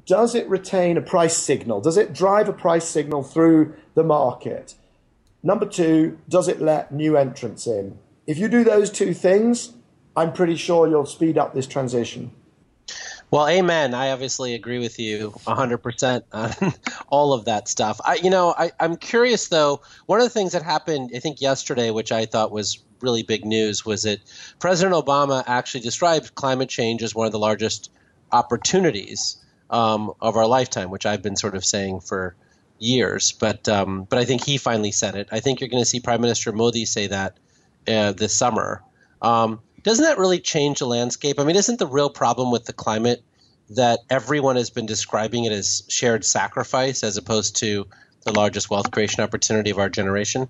does 0.06 0.36
it 0.36 0.48
retain 0.48 0.96
a 0.96 1.02
price 1.02 1.36
signal? 1.36 1.82
Does 1.82 1.98
it 1.98 2.13
drive 2.13 2.48
a 2.48 2.54
price 2.54 2.88
signal 2.88 3.24
through 3.24 3.74
the 3.96 4.04
market? 4.04 4.76
Number 5.42 5.65
two, 5.65 6.20
does 6.30 6.48
it 6.48 6.62
let 6.62 6.94
new 6.94 7.18
entrants 7.18 7.65
in? 7.65 7.98
If 8.28 8.38
you 8.38 8.48
do 8.48 8.63
those 8.63 8.92
two 8.92 9.15
things, 9.15 9.74
I'm 10.15 10.34
pretty 10.34 10.56
sure 10.56 10.88
you'll 10.88 11.08
speed 11.08 11.39
up 11.39 11.56
this 11.56 11.65
transition. 11.65 12.30
Well, 13.32 13.48
amen. 13.48 13.94
I 13.94 14.12
obviously 14.12 14.56
agree 14.56 14.80
with 14.80 14.98
you 14.98 15.32
100% 15.46 16.24
on 16.34 16.74
all 17.10 17.34
of 17.34 17.46
that 17.46 17.68
stuff. 17.68 18.02
I, 18.04 18.15
you 18.15 18.30
know, 18.30 18.56
I, 18.58 18.72
I'm 18.80 18.96
curious 18.98 19.50
though. 19.50 19.82
One 20.08 20.20
of 20.20 20.26
the 20.26 20.32
things 20.32 20.54
that 20.54 20.63
happened, 20.63 21.12
I 21.15 21.20
think 21.20 21.39
yesterday, 21.39 21.92
which 21.92 22.12
I 22.12 22.26
thought 22.26 22.52
was 22.52 22.84
really 23.02 23.22
big 23.22 23.46
news, 23.46 23.86
was 23.86 24.02
that 24.04 24.20
President 24.60 24.96
Obama 24.96 25.44
actually 25.46 25.82
described 25.82 26.34
climate 26.34 26.70
change 26.70 27.04
as 27.04 27.13
one 27.13 27.28
of 27.28 27.32
the 27.32 27.39
largest 27.39 27.92
opportunities 28.32 29.38
um, 29.70 30.12
of 30.22 30.36
our 30.36 30.48
lifetime, 30.48 30.89
which 30.89 31.06
I've 31.06 31.22
been 31.22 31.36
sort 31.36 31.56
of 31.56 31.63
saying 31.63 32.00
for 32.00 32.36
years. 32.80 33.32
But 33.32 33.70
um, 33.70 34.08
but 34.10 34.18
I 34.18 34.26
think 34.26 34.44
he 34.44 34.58
finally 34.58 34.92
said 34.92 35.15
it. 35.15 35.28
I 35.32 35.39
think 35.39 35.60
you're 35.60 35.70
going 35.70 35.84
to 35.84 35.89
see 35.89 36.00
Prime 36.00 36.22
Minister 36.22 36.52
Modi 36.52 36.86
say 36.86 37.08
that 37.08 37.38
uh, 37.88 38.12
this 38.13 38.36
summer. 38.36 38.84
Um, 39.22 39.62
doesn't 39.84 40.04
that 40.04 40.18
really 40.18 40.39
change 40.39 40.80
the 40.80 40.88
landscape? 40.88 41.39
I 41.39 41.44
mean, 41.44 41.56
isn't 41.56 41.80
the 41.80 41.88
real 41.88 42.10
problem 42.10 42.52
with 42.52 42.65
the 42.65 42.74
climate 42.74 43.24
that 43.72 44.00
everyone 44.10 44.56
has 44.56 44.70
been 44.70 44.86
describing 44.86 45.46
it 45.46 45.52
as 45.52 45.84
shared 45.89 46.26
sacrifice 46.26 47.04
as 47.04 47.18
opposed 47.18 47.56
to 47.58 47.88
the 48.26 48.32
largest 48.32 48.70
wealth 48.70 48.92
creation 48.92 49.24
opportunity 49.24 49.70
of 49.70 49.78
our 49.78 49.89
generation? 49.89 50.48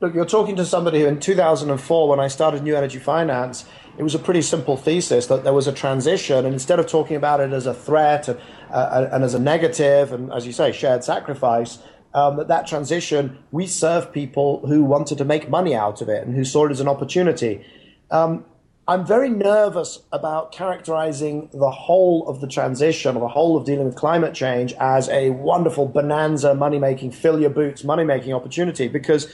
Look, 0.00 0.14
you're 0.14 0.24
talking 0.24 0.56
to 0.56 0.64
somebody 0.64 1.00
who 1.00 1.06
in 1.06 1.20
2004, 1.20 2.08
when 2.08 2.20
I 2.20 2.28
started 2.28 2.62
New 2.62 2.74
Energy 2.74 2.98
Finance, 2.98 3.66
it 3.98 4.02
was 4.02 4.14
a 4.14 4.18
pretty 4.18 4.40
simple 4.40 4.76
thesis 4.76 5.26
that 5.26 5.44
there 5.44 5.52
was 5.52 5.66
a 5.66 5.72
transition, 5.72 6.46
and 6.46 6.54
instead 6.54 6.78
of 6.78 6.86
talking 6.86 7.16
about 7.16 7.40
it 7.40 7.52
as 7.52 7.66
a 7.66 7.74
threat 7.74 8.28
and, 8.28 8.40
uh, 8.70 9.08
and 9.12 9.22
as 9.22 9.34
a 9.34 9.38
negative, 9.38 10.12
and 10.12 10.32
as 10.32 10.46
you 10.46 10.52
say, 10.52 10.72
shared 10.72 11.04
sacrifice, 11.04 11.80
um, 12.14 12.38
that 12.38 12.48
that 12.48 12.66
transition, 12.66 13.38
we 13.52 13.66
serve 13.66 14.10
people 14.10 14.66
who 14.66 14.84
wanted 14.84 15.18
to 15.18 15.24
make 15.24 15.50
money 15.50 15.74
out 15.74 16.00
of 16.00 16.08
it 16.08 16.26
and 16.26 16.34
who 16.34 16.44
saw 16.44 16.66
it 16.66 16.70
as 16.70 16.80
an 16.80 16.88
opportunity. 16.88 17.64
Um, 18.10 18.44
I'm 18.88 19.06
very 19.06 19.28
nervous 19.28 20.00
about 20.10 20.52
characterizing 20.52 21.48
the 21.52 21.70
whole 21.70 22.26
of 22.28 22.40
the 22.40 22.48
transition 22.48 23.16
or 23.16 23.20
the 23.20 23.28
whole 23.28 23.56
of 23.56 23.64
dealing 23.64 23.84
with 23.84 23.94
climate 23.94 24.34
change 24.34 24.72
as 24.80 25.08
a 25.10 25.30
wonderful 25.30 25.86
bonanza 25.86 26.54
money 26.54 26.78
making, 26.78 27.12
fill 27.12 27.40
your 27.40 27.50
boots 27.50 27.84
money 27.84 28.04
making 28.04 28.32
opportunity 28.32 28.88
because 28.88 29.26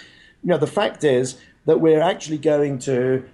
you 0.43 0.51
know 0.51 0.59
the 0.59 0.67
fact 0.67 1.05
is 1.05 1.39
that 1.65 1.81
we're 1.81 2.03
actually 2.03 2.39
going 2.39 2.79
to 2.81 3.25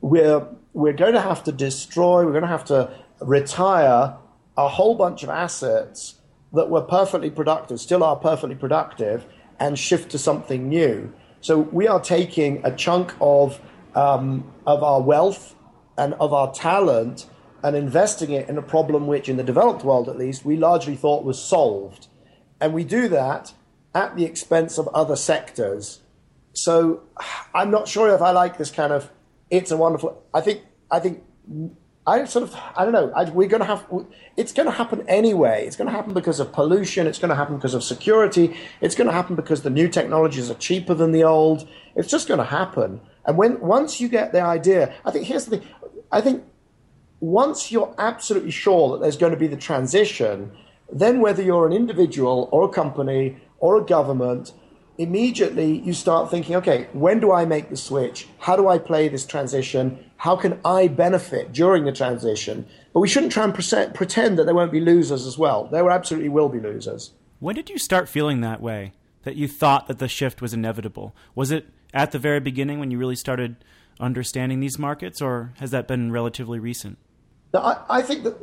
we're 0.00 0.46
we're 0.74 0.92
going 0.92 1.14
to 1.14 1.20
have 1.20 1.44
to 1.44 1.52
destroy, 1.52 2.24
we're 2.24 2.32
going 2.32 2.42
to 2.42 2.48
have 2.48 2.64
to 2.66 2.90
retire 3.20 4.16
a 4.56 4.68
whole 4.68 4.94
bunch 4.94 5.22
of 5.22 5.30
assets 5.30 6.16
that 6.52 6.68
were 6.68 6.82
perfectly 6.82 7.30
productive, 7.30 7.80
still 7.80 8.04
are 8.04 8.16
perfectly 8.16 8.56
productive, 8.56 9.24
and 9.58 9.78
shift 9.78 10.10
to 10.10 10.18
something 10.18 10.68
new. 10.68 11.12
So 11.40 11.58
we 11.58 11.86
are 11.88 12.00
taking 12.00 12.60
a 12.64 12.74
chunk 12.74 13.14
of 13.20 13.60
um, 13.94 14.52
of 14.66 14.82
our 14.82 15.00
wealth 15.00 15.54
and 15.96 16.14
of 16.14 16.32
our 16.32 16.52
talent 16.52 17.26
and 17.62 17.76
investing 17.76 18.30
it 18.30 18.48
in 18.48 18.58
a 18.58 18.62
problem 18.62 19.06
which, 19.06 19.28
in 19.28 19.36
the 19.36 19.42
developed 19.42 19.84
world 19.84 20.08
at 20.08 20.18
least, 20.18 20.44
we 20.44 20.56
largely 20.56 20.96
thought 20.96 21.24
was 21.24 21.42
solved. 21.42 22.08
And 22.60 22.74
we 22.74 22.84
do 22.84 23.08
that 23.08 23.54
at 23.94 24.16
the 24.16 24.24
expense 24.24 24.78
of 24.78 24.88
other 24.88 25.16
sectors. 25.16 26.00
So 26.52 27.02
I'm 27.54 27.70
not 27.70 27.88
sure 27.88 28.14
if 28.14 28.20
I 28.20 28.30
like 28.30 28.58
this 28.58 28.70
kind 28.70 28.92
of 28.92 29.10
it's 29.50 29.70
a 29.70 29.76
wonderful. 29.76 30.22
I 30.32 30.40
think 30.40 30.62
I 30.90 31.00
think 31.00 31.22
I 32.06 32.24
sort 32.24 32.44
of 32.44 32.54
I 32.76 32.84
don't 32.84 32.92
know. 32.92 33.12
I, 33.14 33.30
we're 33.30 33.48
going 33.48 33.60
to 33.60 33.66
have 33.66 33.86
it's 34.36 34.52
going 34.52 34.66
to 34.66 34.72
happen 34.72 35.04
anyway. 35.08 35.64
It's 35.66 35.76
going 35.76 35.86
to 35.86 35.92
happen 35.92 36.12
because 36.12 36.40
of 36.40 36.52
pollution. 36.52 37.06
It's 37.06 37.18
going 37.18 37.28
to 37.30 37.34
happen 37.34 37.56
because 37.56 37.74
of 37.74 37.84
security. 37.84 38.56
It's 38.80 38.94
going 38.94 39.06
to 39.06 39.12
happen 39.12 39.36
because 39.36 39.62
the 39.62 39.70
new 39.70 39.88
technologies 39.88 40.50
are 40.50 40.54
cheaper 40.54 40.94
than 40.94 41.12
the 41.12 41.24
old. 41.24 41.68
It's 41.94 42.08
just 42.08 42.28
going 42.28 42.38
to 42.38 42.44
happen. 42.44 43.00
And 43.26 43.36
when 43.36 43.60
once 43.60 44.00
you 44.00 44.08
get 44.08 44.32
the 44.32 44.40
idea, 44.40 44.94
I 45.04 45.10
think 45.10 45.26
here's 45.26 45.46
the 45.46 45.58
thing. 45.58 45.68
I 46.12 46.20
think 46.20 46.44
once 47.20 47.72
you're 47.72 47.94
absolutely 47.98 48.50
sure 48.50 48.92
that 48.92 49.00
there's 49.02 49.16
going 49.16 49.32
to 49.32 49.38
be 49.38 49.46
the 49.46 49.56
transition, 49.56 50.52
then 50.92 51.20
whether 51.20 51.42
you're 51.42 51.66
an 51.66 51.72
individual 51.72 52.48
or 52.52 52.64
a 52.64 52.68
company 52.68 53.38
or 53.58 53.76
a 53.76 53.84
government, 53.84 54.52
immediately 54.98 55.78
you 55.78 55.92
start 55.92 56.30
thinking, 56.30 56.54
okay, 56.56 56.86
when 56.92 57.20
do 57.20 57.32
I 57.32 57.46
make 57.46 57.70
the 57.70 57.76
switch? 57.76 58.28
How 58.38 58.56
do 58.56 58.68
I 58.68 58.78
play 58.78 59.08
this 59.08 59.24
transition? 59.24 60.10
How 60.18 60.36
can 60.36 60.60
I 60.64 60.88
benefit 60.88 61.52
during 61.52 61.84
the 61.84 61.92
transition? 61.92 62.66
But 62.92 63.00
we 63.00 63.08
shouldn't 63.08 63.32
try 63.32 63.44
and 63.44 63.54
pretend 63.54 64.38
that 64.38 64.44
there 64.44 64.54
won't 64.54 64.70
be 64.70 64.80
losers 64.80 65.26
as 65.26 65.36
well. 65.38 65.64
There 65.64 65.90
absolutely 65.90 66.28
will 66.28 66.48
be 66.48 66.60
losers. 66.60 67.12
When 67.40 67.56
did 67.56 67.70
you 67.70 67.78
start 67.78 68.08
feeling 68.08 68.40
that 68.42 68.60
way? 68.60 68.92
That 69.22 69.36
you 69.36 69.48
thought 69.48 69.88
that 69.88 69.98
the 69.98 70.08
shift 70.08 70.42
was 70.42 70.52
inevitable? 70.52 71.16
Was 71.34 71.50
it 71.50 71.66
at 71.94 72.10
the 72.12 72.18
very 72.18 72.40
beginning 72.40 72.80
when 72.80 72.90
you 72.90 72.98
really 72.98 73.16
started 73.16 73.56
understanding 74.00 74.60
these 74.60 74.78
markets, 74.78 75.22
or 75.22 75.54
has 75.60 75.70
that 75.70 75.88
been 75.88 76.12
relatively 76.12 76.58
recent? 76.58 76.98
I, 77.54 77.78
I 77.88 78.02
think 78.02 78.24
that 78.24 78.36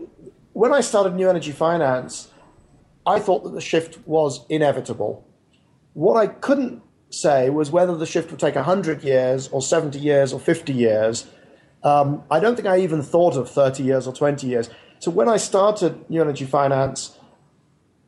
when 0.53 0.73
I 0.73 0.79
started 0.79 1.13
New 1.13 1.29
Energy 1.29 1.51
Finance, 1.51 2.29
I 3.05 3.19
thought 3.19 3.43
that 3.43 3.53
the 3.53 3.61
shift 3.61 3.99
was 4.07 4.45
inevitable. 4.49 5.27
What 5.93 6.15
I 6.15 6.27
couldn't 6.27 6.81
say 7.09 7.49
was 7.49 7.71
whether 7.71 7.95
the 7.95 8.05
shift 8.05 8.31
would 8.31 8.39
take 8.39 8.55
100 8.55 9.03
years 9.03 9.49
or 9.49 9.61
70 9.61 9.99
years 9.99 10.31
or 10.31 10.39
50 10.39 10.71
years. 10.71 11.27
Um, 11.83 12.23
I 12.31 12.39
don't 12.39 12.55
think 12.55 12.67
I 12.67 12.79
even 12.79 13.01
thought 13.01 13.35
of 13.35 13.49
30 13.49 13.83
years 13.83 14.07
or 14.07 14.13
20 14.13 14.47
years. 14.47 14.69
So 14.99 15.11
when 15.11 15.27
I 15.27 15.35
started 15.37 16.09
New 16.09 16.21
Energy 16.21 16.45
Finance, 16.45 17.17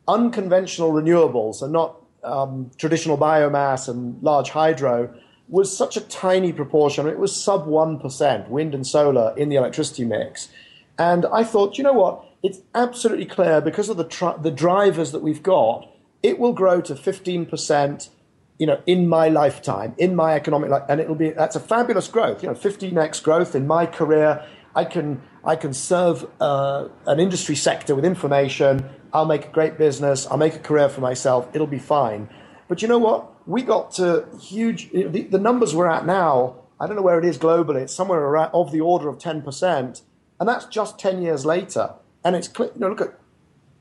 unconventional 0.08 0.94
renewables 0.94 1.62
and 1.62 1.74
not 1.74 2.02
um, 2.24 2.72
traditional 2.78 3.18
biomass 3.18 3.90
and 3.90 4.22
large 4.24 4.50
hydro 4.52 5.14
was 5.48 5.76
such 5.76 5.98
a 5.98 6.02
tiny 6.02 6.54
proportion. 6.54 7.08
It 7.08 7.20
was 7.20 7.36
sub 7.36 7.68
1%, 7.68 8.50
wind 8.50 8.74
and 8.74 8.86
solar, 8.88 9.34
in 9.38 9.50
the 9.50 9.56
electricity 9.56 10.06
mix. 10.06 10.50
And 10.98 11.26
I 11.26 11.44
thought, 11.44 11.78
you 11.78 11.84
know 11.84 11.94
what? 11.94 12.26
It's 12.42 12.60
absolutely 12.76 13.26
clear 13.26 13.62
because 13.62 13.90
of 13.90 13.98
the, 13.98 14.38
the 14.42 14.52
drivers 14.52 15.12
that 15.12 15.22
we've 15.22 15.44
got, 15.44 15.90
it 16.22 16.40
will 16.40 16.54
grow 16.54 16.82
to 16.82 16.94
15%, 16.94 18.10
you 18.58 18.68
know, 18.68 18.82
in 18.86 19.08
my 19.08 19.30
lifetime, 19.30 19.94
in 19.98 20.16
my 20.16 20.36
economic 20.36 20.70
life. 20.70 20.84
And 20.90 21.00
it'll 21.02 21.16
be, 21.16 21.32
that's 21.32 21.56
a 21.56 21.60
fabulous 21.60 22.08
growth, 22.08 22.44
you 22.44 22.50
know, 22.50 22.56
15x 22.56 23.22
growth 23.24 23.56
in 23.56 23.68
my 23.68 23.86
career. 23.86 24.46
I 24.76 24.86
can, 24.86 25.22
I 25.44 25.56
can 25.56 25.74
serve 25.74 26.30
uh, 26.40 26.88
an 27.06 27.20
industry 27.20 27.56
sector 27.56 27.96
with 27.96 28.06
information. 28.06 28.90
I'll 29.14 29.26
make 29.26 29.46
a 29.46 29.50
great 29.50 29.78
business. 29.78 30.26
I'll 30.28 30.38
make 30.38 30.56
a 30.56 30.60
career 30.60 30.90
for 30.90 31.02
myself. 31.02 31.48
It'll 31.54 31.68
be 31.68 31.80
fine. 31.80 32.30
But 32.68 32.82
you 32.82 32.88
know 32.88 32.98
what? 32.98 33.33
We 33.46 33.62
got 33.62 33.92
to 33.94 34.26
huge, 34.40 34.92
the, 34.92 35.24
the 35.24 35.40
numbers 35.40 35.76
we're 35.76 35.90
at 35.90 36.06
now, 36.06 36.56
I 36.80 36.88
don't 36.88 36.96
know 36.96 37.02
where 37.02 37.20
it 37.20 37.26
is 37.26 37.38
globally, 37.38 37.82
it's 37.82 37.96
somewhere 37.96 38.20
around, 38.20 38.52
of 38.54 38.72
the 38.72 38.82
order 38.82 39.08
of 39.10 39.18
10%. 39.18 40.02
And 40.40 40.50
that's 40.50 40.66
just 40.66 41.00
10 41.00 41.22
years 41.22 41.46
later. 41.46 41.94
And 42.24 42.36
it's 42.36 42.50
you 42.58 42.72
know, 42.76 42.90
look 42.90 43.02
at 43.02 43.20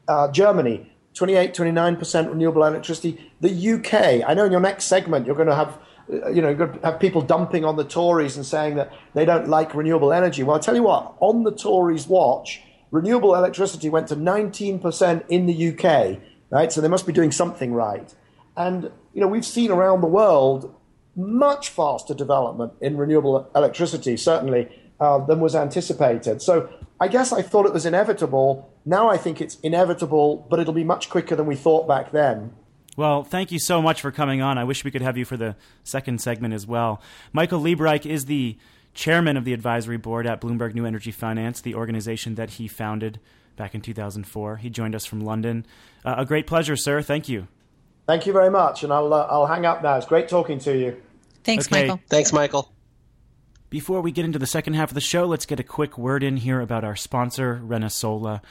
uh, 0.08 0.30
Germany, 0.30 0.92
28, 1.14 1.54
29% 1.54 2.28
renewable 2.28 2.64
electricity. 2.64 3.32
The 3.40 3.72
UK, 3.72 4.28
I 4.28 4.34
know 4.34 4.44
in 4.44 4.52
your 4.52 4.60
next 4.60 4.84
segment 4.84 5.26
you're 5.26 5.36
going 5.36 5.48
to 5.48 5.54
have, 5.54 5.78
uh, 6.12 6.30
you 6.30 6.42
know, 6.42 6.78
have 6.82 7.00
people 7.00 7.22
dumping 7.22 7.64
on 7.64 7.76
the 7.76 7.84
Tories 7.84 8.36
and 8.36 8.44
saying 8.44 8.76
that 8.76 8.92
they 9.14 9.24
don't 9.24 9.48
like 9.48 9.74
renewable 9.74 10.12
energy. 10.12 10.42
Well, 10.42 10.56
I 10.56 10.60
tell 10.60 10.74
you 10.74 10.82
what, 10.82 11.14
on 11.20 11.44
the 11.44 11.52
Tories' 11.52 12.06
watch, 12.06 12.62
renewable 12.90 13.34
electricity 13.34 13.88
went 13.88 14.08
to 14.08 14.16
19% 14.16 15.24
in 15.28 15.46
the 15.46 15.72
UK, 15.72 16.20
right? 16.50 16.72
So 16.72 16.80
they 16.80 16.88
must 16.88 17.06
be 17.06 17.12
doing 17.12 17.32
something 17.32 17.72
right. 17.72 18.14
And, 18.56 18.90
you 19.14 19.20
know, 19.20 19.28
we've 19.28 19.44
seen 19.44 19.70
around 19.70 20.00
the 20.00 20.06
world 20.06 20.74
much 21.14 21.68
faster 21.68 22.14
development 22.14 22.72
in 22.80 22.96
renewable 22.96 23.50
electricity, 23.54 24.16
certainly 24.16 24.68
uh, 25.00 25.18
than 25.18 25.40
was 25.40 25.54
anticipated. 25.54 26.40
So 26.40 26.68
I 27.00 27.08
guess 27.08 27.32
I 27.32 27.42
thought 27.42 27.66
it 27.66 27.72
was 27.72 27.84
inevitable. 27.84 28.70
Now 28.84 29.10
I 29.10 29.16
think 29.16 29.40
it's 29.40 29.58
inevitable, 29.60 30.46
but 30.48 30.58
it'll 30.58 30.72
be 30.72 30.84
much 30.84 31.10
quicker 31.10 31.36
than 31.36 31.46
we 31.46 31.56
thought 31.56 31.86
back 31.86 32.12
then. 32.12 32.52
Well, 32.96 33.24
thank 33.24 33.50
you 33.50 33.58
so 33.58 33.80
much 33.80 34.00
for 34.00 34.12
coming 34.12 34.42
on. 34.42 34.58
I 34.58 34.64
wish 34.64 34.84
we 34.84 34.90
could 34.90 35.02
have 35.02 35.16
you 35.16 35.24
for 35.24 35.36
the 35.36 35.56
second 35.82 36.20
segment 36.20 36.54
as 36.54 36.66
well. 36.66 37.00
Michael 37.32 37.60
Liebreich 37.60 38.04
is 38.04 38.26
the 38.26 38.58
chairman 38.94 39.36
of 39.36 39.44
the 39.44 39.54
advisory 39.54 39.96
board 39.96 40.26
at 40.26 40.40
Bloomberg 40.40 40.74
New 40.74 40.84
Energy 40.84 41.10
Finance, 41.10 41.62
the 41.62 41.74
organization 41.74 42.34
that 42.34 42.50
he 42.50 42.68
founded 42.68 43.18
back 43.56 43.74
in 43.74 43.80
2004. 43.80 44.58
He 44.58 44.70
joined 44.70 44.94
us 44.94 45.06
from 45.06 45.20
London. 45.20 45.66
Uh, 46.04 46.16
a 46.18 46.26
great 46.26 46.46
pleasure, 46.46 46.76
sir. 46.76 47.00
Thank 47.00 47.28
you. 47.28 47.48
Thank 48.06 48.26
you 48.26 48.32
very 48.32 48.50
much, 48.50 48.82
and 48.82 48.92
I'll 48.92 49.12
uh, 49.12 49.26
I'll 49.30 49.46
hang 49.46 49.64
up 49.64 49.82
now. 49.82 49.96
It's 49.96 50.06
great 50.06 50.28
talking 50.28 50.58
to 50.60 50.76
you. 50.76 51.00
Thanks, 51.44 51.66
okay. 51.66 51.82
Michael. 51.82 52.00
Thanks, 52.08 52.32
Michael. 52.32 52.72
Before 53.70 54.00
we 54.00 54.12
get 54.12 54.24
into 54.24 54.38
the 54.38 54.46
second 54.46 54.74
half 54.74 54.90
of 54.90 54.94
the 54.94 55.00
show, 55.00 55.24
let's 55.24 55.46
get 55.46 55.58
a 55.58 55.64
quick 55.64 55.96
word 55.96 56.22
in 56.22 56.36
here 56.36 56.60
about 56.60 56.84
our 56.84 56.96
sponsor, 56.96 57.60
ReneSola. 57.64 58.42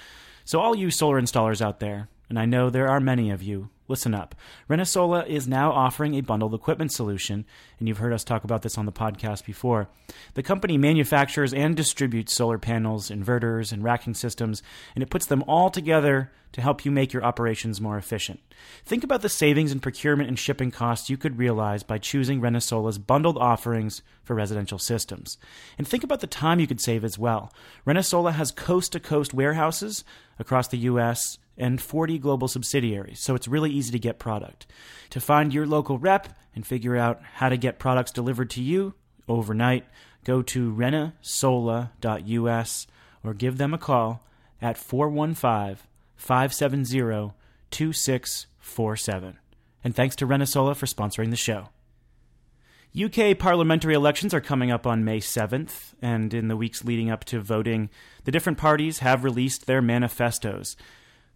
So, 0.45 0.59
all 0.59 0.75
you 0.75 0.89
solar 0.89 1.21
installers 1.21 1.61
out 1.61 1.79
there, 1.79 2.07
and 2.29 2.39
I 2.39 2.45
know 2.45 2.69
there 2.69 2.87
are 2.87 2.99
many 2.99 3.29
of 3.29 3.43
you, 3.43 3.69
Listen 3.91 4.15
up. 4.15 4.35
ReneSola 4.69 5.27
is 5.27 5.49
now 5.49 5.73
offering 5.73 6.15
a 6.15 6.21
bundled 6.21 6.53
equipment 6.53 6.93
solution, 6.93 7.43
and 7.77 7.89
you've 7.89 7.97
heard 7.97 8.13
us 8.13 8.23
talk 8.23 8.45
about 8.45 8.61
this 8.61 8.77
on 8.77 8.85
the 8.85 8.91
podcast 8.93 9.45
before. 9.45 9.89
The 10.33 10.41
company 10.41 10.77
manufactures 10.77 11.53
and 11.53 11.75
distributes 11.75 12.33
solar 12.33 12.57
panels, 12.57 13.09
inverters, 13.09 13.73
and 13.73 13.83
racking 13.83 14.13
systems, 14.13 14.63
and 14.95 15.03
it 15.03 15.09
puts 15.09 15.25
them 15.25 15.43
all 15.45 15.69
together 15.69 16.31
to 16.53 16.61
help 16.61 16.85
you 16.85 16.91
make 16.91 17.11
your 17.11 17.25
operations 17.25 17.81
more 17.81 17.97
efficient. 17.97 18.39
Think 18.85 19.03
about 19.03 19.23
the 19.23 19.27
savings 19.27 19.73
in 19.73 19.81
procurement 19.81 20.29
and 20.29 20.39
shipping 20.39 20.71
costs 20.71 21.09
you 21.09 21.17
could 21.17 21.37
realize 21.37 21.83
by 21.83 21.97
choosing 21.97 22.39
ReneSola's 22.39 22.97
bundled 22.97 23.37
offerings 23.37 24.03
for 24.23 24.37
residential 24.37 24.79
systems. 24.79 25.37
And 25.77 25.85
think 25.85 26.05
about 26.05 26.21
the 26.21 26.27
time 26.27 26.61
you 26.61 26.67
could 26.67 26.79
save 26.79 27.03
as 27.03 27.19
well. 27.19 27.51
ReneSola 27.85 28.31
has 28.35 28.51
coast 28.51 28.93
to 28.93 29.01
coast 29.01 29.33
warehouses 29.33 30.05
across 30.39 30.69
the 30.69 30.77
U.S 30.77 31.39
and 31.61 31.79
40 31.79 32.17
global 32.17 32.47
subsidiaries, 32.47 33.19
so 33.19 33.35
it's 33.35 33.47
really 33.47 33.69
easy 33.69 33.91
to 33.91 33.99
get 33.99 34.17
product. 34.17 34.65
To 35.11 35.21
find 35.21 35.53
your 35.53 35.67
local 35.67 35.99
rep 35.99 36.29
and 36.55 36.65
figure 36.65 36.97
out 36.97 37.21
how 37.35 37.49
to 37.49 37.57
get 37.57 37.77
products 37.77 38.11
delivered 38.11 38.49
to 38.51 38.61
you 38.61 38.95
overnight, 39.29 39.85
go 40.23 40.41
to 40.41 40.73
renesola.us 40.73 42.87
or 43.23 43.33
give 43.35 43.59
them 43.59 43.75
a 43.75 43.77
call 43.77 44.25
at 44.59 44.77
415 44.77 45.77
570 46.15 47.33
2647. 47.69 49.37
And 49.83 49.95
thanks 49.95 50.15
to 50.17 50.27
ReneSola 50.27 50.75
for 50.75 50.85
sponsoring 50.87 51.29
the 51.29 51.35
show. 51.35 51.69
UK 52.99 53.37
parliamentary 53.37 53.93
elections 53.93 54.33
are 54.33 54.41
coming 54.41 54.69
up 54.69 54.85
on 54.85 55.05
May 55.05 55.19
7th, 55.19 55.93
and 56.01 56.33
in 56.33 56.49
the 56.49 56.57
weeks 56.57 56.83
leading 56.83 57.09
up 57.09 57.23
to 57.25 57.39
voting, 57.39 57.89
the 58.25 58.31
different 58.31 58.57
parties 58.57 58.99
have 58.99 59.23
released 59.23 59.65
their 59.65 59.81
manifestos. 59.81 60.75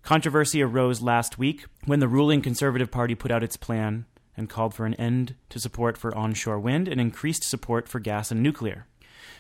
Controversy 0.06 0.62
arose 0.62 1.02
last 1.02 1.40
week 1.40 1.66
when 1.86 2.00
the 2.00 2.08
ruling 2.08 2.40
Conservative 2.40 2.92
Party 2.92 3.16
put 3.16 3.32
out 3.32 3.42
its 3.42 3.58
plan 3.58 4.06
and 4.38 4.48
called 4.48 4.72
for 4.72 4.86
an 4.86 4.94
end 4.94 5.34
to 5.50 5.60
support 5.60 5.98
for 5.98 6.16
onshore 6.16 6.60
wind 6.60 6.88
and 6.88 7.02
increased 7.02 7.44
support 7.44 7.90
for 7.90 8.00
gas 8.00 8.30
and 8.30 8.44
nuclear. 8.44 8.86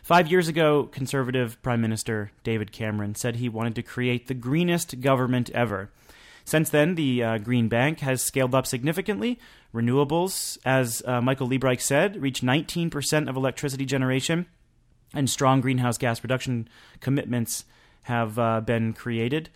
Five 0.01 0.27
years 0.27 0.47
ago, 0.47 0.85
Conservative 0.85 1.61
Prime 1.61 1.81
Minister 1.81 2.31
David 2.43 2.71
Cameron 2.71 3.13
said 3.13 3.35
he 3.35 3.47
wanted 3.47 3.75
to 3.75 3.83
create 3.83 4.25
the 4.25 4.33
greenest 4.33 5.01
government 5.01 5.51
ever. 5.51 5.91
Since 6.45 6.71
then, 6.71 6.95
the 6.95 7.23
uh, 7.23 7.37
Green 7.37 7.67
Bank 7.67 7.99
has 7.99 8.23
scaled 8.23 8.55
up 8.55 8.65
significantly. 8.65 9.37
Renewables, 9.71 10.57
as 10.65 11.03
uh, 11.05 11.21
Michael 11.21 11.47
Liebreich 11.47 11.81
said, 11.81 12.19
reach 12.19 12.41
19% 12.41 13.29
of 13.29 13.35
electricity 13.35 13.85
generation, 13.85 14.47
and 15.13 15.29
strong 15.29 15.61
greenhouse 15.61 15.99
gas 15.99 16.23
reduction 16.23 16.67
commitments 17.01 17.65
have 18.03 18.39
uh, 18.39 18.61
been 18.61 18.93
created. 18.93 19.51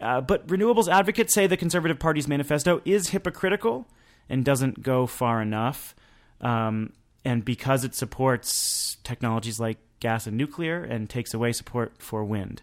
Uh, 0.00 0.20
but 0.20 0.46
renewables 0.46 0.90
advocates 0.90 1.34
say 1.34 1.46
the 1.46 1.56
Conservative 1.56 1.98
Party's 1.98 2.26
manifesto 2.26 2.80
is 2.84 3.10
hypocritical 3.10 3.86
and 4.28 4.44
doesn't 4.44 4.82
go 4.82 5.06
far 5.06 5.42
enough. 5.42 5.94
Um, 6.40 6.92
and 7.24 7.44
because 7.44 7.84
it 7.84 7.94
supports 7.94 8.96
technologies 9.04 9.60
like 9.60 9.78
gas 10.00 10.26
and 10.26 10.36
nuclear 10.36 10.82
and 10.82 11.08
takes 11.08 11.34
away 11.34 11.52
support 11.52 11.92
for 11.98 12.24
wind. 12.24 12.62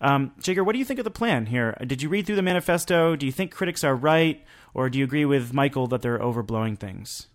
Um, 0.00 0.32
Jigar, 0.40 0.64
what 0.64 0.72
do 0.72 0.78
you 0.78 0.84
think 0.84 1.00
of 1.00 1.04
the 1.04 1.10
plan 1.10 1.46
here? 1.46 1.76
Did 1.84 2.02
you 2.02 2.08
read 2.08 2.26
through 2.26 2.36
the 2.36 2.42
manifesto? 2.42 3.16
Do 3.16 3.26
you 3.26 3.32
think 3.32 3.50
critics 3.50 3.82
are 3.82 3.96
right? 3.96 4.44
Or 4.74 4.90
do 4.90 4.98
you 4.98 5.04
agree 5.04 5.24
with 5.24 5.52
Michael 5.52 5.86
that 5.88 6.02
they're 6.02 6.18
overblowing 6.18 6.78
things? 6.78 7.26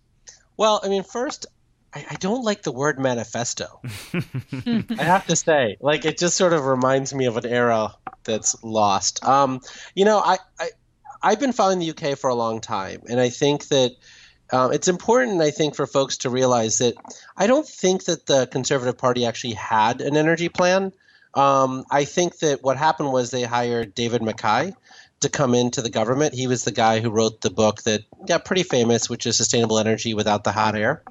Well, 0.56 0.80
I 0.82 0.88
mean, 0.88 1.02
first, 1.02 1.46
I, 1.94 2.06
I 2.10 2.14
don't 2.14 2.42
like 2.42 2.62
the 2.62 2.72
word 2.72 2.98
manifesto. 2.98 3.80
I 4.14 5.02
have 5.02 5.26
to 5.26 5.36
say, 5.36 5.76
like, 5.80 6.04
it 6.04 6.18
just 6.18 6.36
sort 6.36 6.52
of 6.52 6.64
reminds 6.64 7.14
me 7.14 7.26
of 7.26 7.36
an 7.36 7.46
era 7.46 7.94
that's 8.24 8.62
lost. 8.62 9.24
Um, 9.24 9.60
you 9.94 10.04
know, 10.04 10.18
I, 10.18 10.38
I 10.58 10.70
I've 11.22 11.40
been 11.40 11.52
following 11.52 11.78
the 11.78 11.90
UK 11.90 12.18
for 12.18 12.30
a 12.30 12.34
long 12.34 12.60
time, 12.60 13.02
and 13.08 13.20
I 13.20 13.28
think 13.28 13.68
that. 13.68 13.92
Um, 14.54 14.70
it's 14.70 14.86
important, 14.86 15.40
I 15.40 15.50
think, 15.50 15.74
for 15.74 15.86
folks 15.86 16.18
to 16.18 16.28
realize 16.28 16.76
that 16.76 16.94
I 17.38 17.46
don't 17.46 17.66
think 17.66 18.04
that 18.04 18.26
the 18.26 18.46
Conservative 18.46 18.98
Party 18.98 19.24
actually 19.24 19.54
had 19.54 20.02
an 20.02 20.14
energy 20.14 20.50
plan. 20.50 20.92
Um, 21.32 21.84
I 21.90 22.04
think 22.04 22.38
that 22.40 22.62
what 22.62 22.76
happened 22.76 23.12
was 23.12 23.30
they 23.30 23.44
hired 23.44 23.94
David 23.94 24.20
Mackay 24.20 24.74
to 25.22 25.28
come 25.28 25.54
into 25.54 25.82
the 25.82 25.90
government. 25.90 26.34
He 26.34 26.46
was 26.46 26.64
the 26.64 26.72
guy 26.72 27.00
who 27.00 27.10
wrote 27.10 27.40
the 27.40 27.50
book 27.50 27.82
that 27.82 28.02
got 28.26 28.44
pretty 28.44 28.62
famous, 28.62 29.08
which 29.10 29.26
is 29.26 29.36
Sustainable 29.36 29.78
Energy 29.78 30.14
Without 30.14 30.44
the 30.44 30.52
Hot 30.52 30.76
Air 30.76 31.02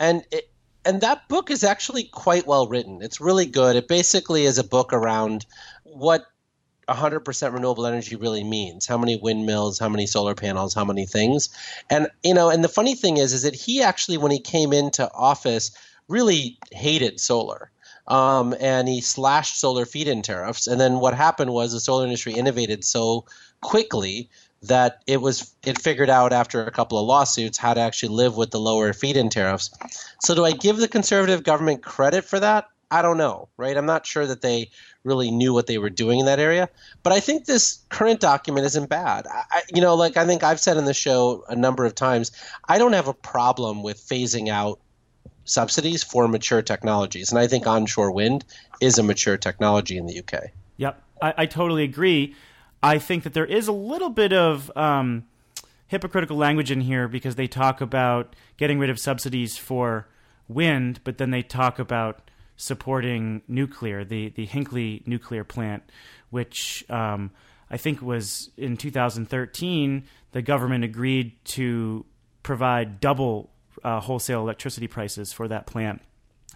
and 0.00 0.24
it, 0.30 0.50
and 0.84 1.00
that 1.00 1.28
book 1.28 1.50
is 1.50 1.64
actually 1.64 2.04
quite 2.04 2.46
well 2.46 2.66
written. 2.68 3.00
It's 3.00 3.20
really 3.20 3.46
good. 3.46 3.76
It 3.76 3.88
basically 3.88 4.44
is 4.44 4.58
a 4.58 4.64
book 4.64 4.92
around 4.92 5.46
what 5.84 6.26
100% 6.88 7.52
renewable 7.54 7.86
energy 7.86 8.14
really 8.14 8.44
means 8.44 8.84
how 8.84 8.98
many 8.98 9.16
windmills 9.16 9.78
how 9.78 9.88
many 9.88 10.06
solar 10.06 10.34
panels 10.34 10.74
how 10.74 10.84
many 10.84 11.06
things 11.06 11.48
and 11.88 12.08
you 12.22 12.34
know 12.34 12.50
and 12.50 12.62
the 12.62 12.68
funny 12.68 12.94
thing 12.94 13.16
is 13.16 13.32
is 13.32 13.40
that 13.40 13.54
he 13.54 13.82
actually 13.82 14.18
when 14.18 14.30
he 14.30 14.38
came 14.38 14.70
into 14.70 15.10
office 15.14 15.70
really 16.08 16.58
hated 16.72 17.18
solar 17.18 17.70
um, 18.06 18.54
and 18.60 18.86
he 18.86 19.00
slashed 19.00 19.58
solar 19.58 19.86
feed-in 19.86 20.20
tariffs 20.20 20.66
and 20.66 20.78
then 20.78 21.00
what 21.00 21.14
happened 21.14 21.54
was 21.54 21.72
the 21.72 21.80
solar 21.80 22.04
industry 22.04 22.34
innovated 22.34 22.84
so 22.84 23.24
quickly 23.64 24.28
that 24.62 25.02
it 25.06 25.20
was 25.20 25.54
it 25.64 25.80
figured 25.80 26.10
out 26.10 26.32
after 26.32 26.64
a 26.64 26.70
couple 26.70 26.98
of 26.98 27.06
lawsuits 27.06 27.58
how 27.58 27.74
to 27.74 27.80
actually 27.80 28.14
live 28.14 28.36
with 28.36 28.50
the 28.50 28.60
lower 28.60 28.92
feed-in 28.92 29.28
tariffs 29.28 29.70
so 30.20 30.34
do 30.34 30.44
i 30.44 30.52
give 30.52 30.76
the 30.76 30.88
conservative 30.88 31.42
government 31.42 31.82
credit 31.82 32.24
for 32.24 32.38
that 32.38 32.68
I 32.90 33.02
don't 33.02 33.18
know, 33.18 33.48
right? 33.56 33.76
I'm 33.76 33.86
not 33.86 34.06
sure 34.06 34.24
that 34.24 34.40
they 34.40 34.70
really 35.02 35.30
knew 35.30 35.52
what 35.52 35.66
they 35.66 35.78
were 35.78 35.90
doing 35.90 36.20
in 36.20 36.26
that 36.26 36.38
area. 36.38 36.68
But 37.02 37.12
I 37.12 37.18
think 37.18 37.46
this 37.46 37.80
current 37.88 38.20
document 38.20 38.66
isn't 38.66 38.88
bad. 38.88 39.26
I, 39.26 39.62
you 39.74 39.80
know, 39.80 39.96
like 39.96 40.16
I 40.16 40.24
think 40.24 40.44
I've 40.44 40.60
said 40.60 40.76
in 40.76 40.84
the 40.84 40.94
show 40.94 41.44
a 41.48 41.56
number 41.56 41.84
of 41.84 41.96
times, 41.96 42.30
I 42.68 42.78
don't 42.78 42.92
have 42.92 43.08
a 43.08 43.14
problem 43.14 43.82
with 43.82 43.98
phasing 43.98 44.48
out 44.48 44.78
subsidies 45.44 46.04
for 46.04 46.28
mature 46.28 46.62
technologies. 46.62 47.30
And 47.30 47.38
I 47.40 47.48
think 47.48 47.66
onshore 47.66 48.12
wind 48.12 48.44
is 48.80 48.96
a 48.96 49.02
mature 49.02 49.36
technology 49.36 49.96
in 49.96 50.06
the 50.06 50.18
UK. 50.20 50.50
Yep, 50.76 51.02
I, 51.20 51.34
I 51.38 51.46
totally 51.46 51.82
agree. 51.82 52.34
I 52.84 52.98
think 52.98 53.24
that 53.24 53.32
there 53.32 53.46
is 53.46 53.66
a 53.66 53.72
little 53.72 54.10
bit 54.10 54.34
of 54.34 54.70
um, 54.76 55.24
hypocritical 55.86 56.36
language 56.36 56.70
in 56.70 56.82
here 56.82 57.08
because 57.08 57.34
they 57.34 57.46
talk 57.46 57.80
about 57.80 58.36
getting 58.58 58.78
rid 58.78 58.90
of 58.90 58.98
subsidies 58.98 59.56
for 59.56 60.06
wind, 60.48 61.00
but 61.02 61.16
then 61.16 61.30
they 61.30 61.40
talk 61.40 61.78
about 61.78 62.30
supporting 62.58 63.40
nuclear, 63.48 64.04
the 64.04 64.28
the 64.28 64.46
Hinkley 64.46 65.04
nuclear 65.06 65.44
plant, 65.44 65.82
which 66.28 66.84
um, 66.90 67.30
I 67.70 67.78
think 67.78 68.02
was 68.02 68.50
in 68.58 68.76
2013. 68.76 70.04
The 70.32 70.42
government 70.42 70.84
agreed 70.84 71.42
to 71.56 72.04
provide 72.42 73.00
double 73.00 73.50
uh, 73.82 74.00
wholesale 74.00 74.40
electricity 74.40 74.88
prices 74.88 75.32
for 75.32 75.48
that 75.48 75.66
plant 75.66 76.02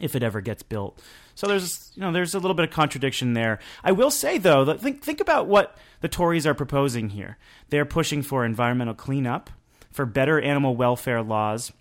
if 0.00 0.14
it 0.14 0.22
ever 0.22 0.40
gets 0.40 0.62
built. 0.62 1.00
So 1.34 1.46
there's 1.46 1.92
you 1.94 2.02
know 2.02 2.12
there's 2.12 2.34
a 2.34 2.40
little 2.40 2.54
bit 2.54 2.64
of 2.64 2.70
contradiction 2.70 3.34
there. 3.34 3.60
I 3.84 3.92
will 3.92 4.10
say 4.10 4.38
though, 4.38 4.64
that 4.64 4.80
think 4.80 5.02
think 5.02 5.20
about 5.20 5.46
what 5.46 5.76
the 6.00 6.08
Tories 6.08 6.46
are 6.46 6.54
proposing 6.54 7.10
here. 7.10 7.38
They're 7.68 7.84
pushing 7.84 8.22
for 8.22 8.44
environmental 8.44 8.94
cleanup, 8.94 9.50
for 9.90 10.04
better 10.04 10.40
animal 10.40 10.74
welfare 10.74 11.22
laws, 11.22 11.72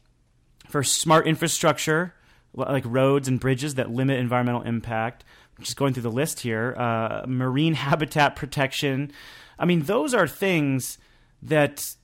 for 0.68 0.84
smart 0.84 1.28
infrastructure 1.28 2.14
like 2.54 2.84
roads 2.86 3.28
and 3.28 3.40
bridges 3.40 3.76
that 3.76 3.92
limit 3.92 4.20
environmental 4.20 4.64
impact. 4.64 5.24
Just 5.60 5.76
going 5.78 5.94
through 5.94 6.04
the 6.04 6.12
list 6.12 6.42
here, 6.42 6.76
uh, 6.78 7.24
marine 7.28 7.74
habitat 7.86 8.36
protection. 8.36 9.12
I 9.58 9.66
mean, 9.66 9.84
those 9.84 10.14
are 10.14 10.28
things 10.28 11.00
that 11.42 11.96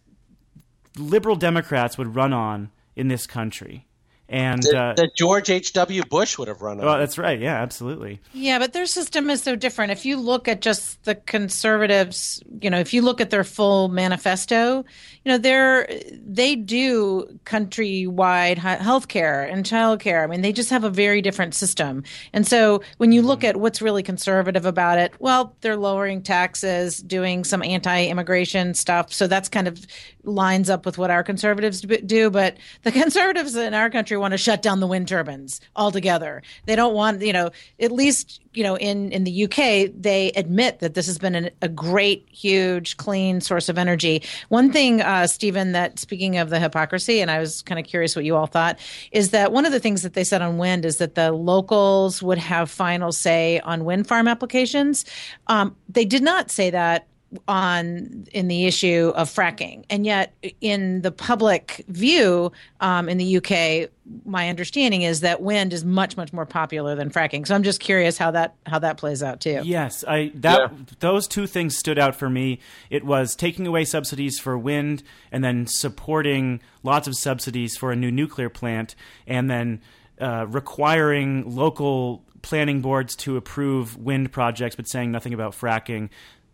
liberal 0.97 1.35
Democrats 1.35 1.97
would 1.97 2.15
run 2.15 2.33
on 2.33 2.71
in 2.95 3.07
this 3.07 3.27
country 3.27 3.87
and 4.33 4.63
that, 4.63 4.75
uh, 4.75 4.93
that 4.95 5.15
George 5.15 5.51
H. 5.51 5.73
W. 5.73 6.01
Bush 6.09 6.39
would 6.39 6.47
have 6.47 6.63
run. 6.63 6.79
Well, 6.79 6.97
that's 6.97 7.19
right. 7.19 7.39
Yeah, 7.39 7.61
absolutely. 7.61 8.19
Yeah, 8.33 8.57
but 8.57 8.73
their 8.73 8.87
system 8.87 9.29
is 9.29 9.43
so 9.43 9.55
different. 9.55 9.91
If 9.91 10.07
you 10.07 10.17
look 10.17 10.47
at 10.47 10.59
just 10.59 11.03
the 11.03 11.13
conservatives, 11.13 12.41
you 12.59 12.71
know, 12.71 12.79
if 12.79 12.95
you 12.95 13.03
look 13.03 13.21
at 13.21 13.29
their 13.29 13.43
full 13.43 13.89
manifesto, 13.89 14.83
you 15.23 15.31
know, 15.31 15.37
they're 15.37 15.87
they 16.11 16.55
do 16.55 17.39
countrywide 17.45 18.57
health 18.57 19.07
care 19.07 19.43
and 19.43 19.65
child 19.65 19.99
care. 19.99 20.23
I 20.23 20.27
mean, 20.27 20.41
they 20.41 20.51
just 20.51 20.71
have 20.71 20.83
a 20.83 20.89
very 20.89 21.21
different 21.21 21.53
system. 21.53 22.03
And 22.33 22.47
so 22.47 22.81
when 22.97 23.11
you 23.11 23.21
look 23.21 23.41
mm-hmm. 23.41 23.49
at 23.49 23.57
what's 23.57 23.83
really 23.83 24.01
conservative 24.01 24.65
about 24.65 24.97
it, 24.97 25.13
well, 25.19 25.55
they're 25.61 25.77
lowering 25.77 26.23
taxes, 26.23 26.97
doing 26.97 27.43
some 27.43 27.61
anti-immigration 27.61 28.73
stuff. 28.73 29.13
So 29.13 29.27
that's 29.27 29.47
kind 29.47 29.67
of 29.67 29.85
lines 30.23 30.69
up 30.69 30.85
with 30.85 30.97
what 30.97 31.11
our 31.11 31.23
conservatives 31.23 31.81
do. 31.81 32.31
But 32.31 32.57
the 32.81 32.91
conservatives 33.03 33.55
in 33.55 33.75
our 33.75 33.91
country 33.91 34.17
want 34.23 34.31
to 34.31 34.37
shut 34.37 34.61
down 34.61 34.79
the 34.79 34.87
wind 34.87 35.07
turbines 35.07 35.59
altogether. 35.75 36.41
They 36.65 36.77
don't 36.77 36.93
want, 36.93 37.21
you 37.21 37.33
know, 37.33 37.51
at 37.79 37.91
least, 37.91 38.39
you 38.53 38.63
know, 38.63 38.77
in, 38.77 39.11
in 39.11 39.25
the 39.25 39.43
UK, 39.43 39.91
they 39.93 40.31
admit 40.35 40.79
that 40.79 40.93
this 40.93 41.05
has 41.07 41.17
been 41.17 41.35
an, 41.35 41.49
a 41.61 41.67
great, 41.67 42.25
huge, 42.31 42.95
clean 42.95 43.41
source 43.41 43.67
of 43.67 43.77
energy. 43.77 44.23
One 44.47 44.71
thing, 44.71 45.01
uh, 45.01 45.27
Stephen, 45.27 45.73
that 45.73 45.99
speaking 45.99 46.37
of 46.37 46.49
the 46.49 46.59
hypocrisy, 46.59 47.19
and 47.19 47.29
I 47.29 47.39
was 47.39 47.61
kind 47.63 47.79
of 47.79 47.85
curious 47.85 48.15
what 48.15 48.23
you 48.23 48.37
all 48.37 48.47
thought, 48.47 48.79
is 49.11 49.31
that 49.31 49.51
one 49.51 49.65
of 49.65 49.73
the 49.73 49.79
things 49.79 50.03
that 50.03 50.13
they 50.13 50.23
said 50.23 50.41
on 50.41 50.57
wind 50.57 50.85
is 50.85 50.97
that 50.97 51.15
the 51.15 51.33
locals 51.33 52.23
would 52.23 52.37
have 52.37 52.71
final 52.71 53.11
say 53.11 53.59
on 53.59 53.83
wind 53.83 54.07
farm 54.07 54.29
applications. 54.29 55.03
Um, 55.47 55.75
they 55.89 56.05
did 56.05 56.23
not 56.23 56.49
say 56.49 56.69
that 56.69 57.07
on 57.47 58.25
in 58.31 58.47
the 58.47 58.65
issue 58.65 59.11
of 59.15 59.29
fracking, 59.29 59.85
and 59.89 60.05
yet 60.05 60.33
in 60.61 61.01
the 61.01 61.11
public 61.11 61.83
view 61.87 62.51
um, 62.79 63.09
in 63.09 63.17
the 63.17 63.37
UK, 63.37 63.89
my 64.25 64.49
understanding 64.49 65.01
is 65.03 65.21
that 65.21 65.41
wind 65.41 65.73
is 65.73 65.85
much 65.85 66.17
much 66.17 66.33
more 66.33 66.45
popular 66.45 66.95
than 66.95 67.09
fracking. 67.09 67.47
So 67.47 67.55
I'm 67.55 67.63
just 67.63 67.79
curious 67.79 68.17
how 68.17 68.31
that 68.31 68.55
how 68.65 68.79
that 68.79 68.97
plays 68.97 69.23
out 69.23 69.41
too. 69.41 69.61
Yes, 69.63 70.03
I 70.07 70.31
that 70.35 70.71
yeah. 70.71 70.77
those 70.99 71.27
two 71.27 71.47
things 71.47 71.77
stood 71.77 71.99
out 71.99 72.15
for 72.15 72.29
me. 72.29 72.59
It 72.89 73.05
was 73.05 73.35
taking 73.35 73.67
away 73.67 73.85
subsidies 73.85 74.39
for 74.39 74.57
wind, 74.57 75.03
and 75.31 75.43
then 75.43 75.67
supporting 75.67 76.61
lots 76.83 77.07
of 77.07 77.15
subsidies 77.15 77.77
for 77.77 77.91
a 77.91 77.95
new 77.95 78.11
nuclear 78.11 78.49
plant, 78.49 78.95
and 79.27 79.49
then 79.49 79.81
uh, 80.19 80.45
requiring 80.47 81.55
local 81.55 82.23
planning 82.43 82.81
boards 82.81 83.15
to 83.15 83.37
approve 83.37 83.97
wind 83.97 84.31
projects, 84.31 84.75
but 84.75 84.87
saying 84.87 85.11
nothing 85.11 85.33
about 85.33 85.53
fracking 85.53 86.09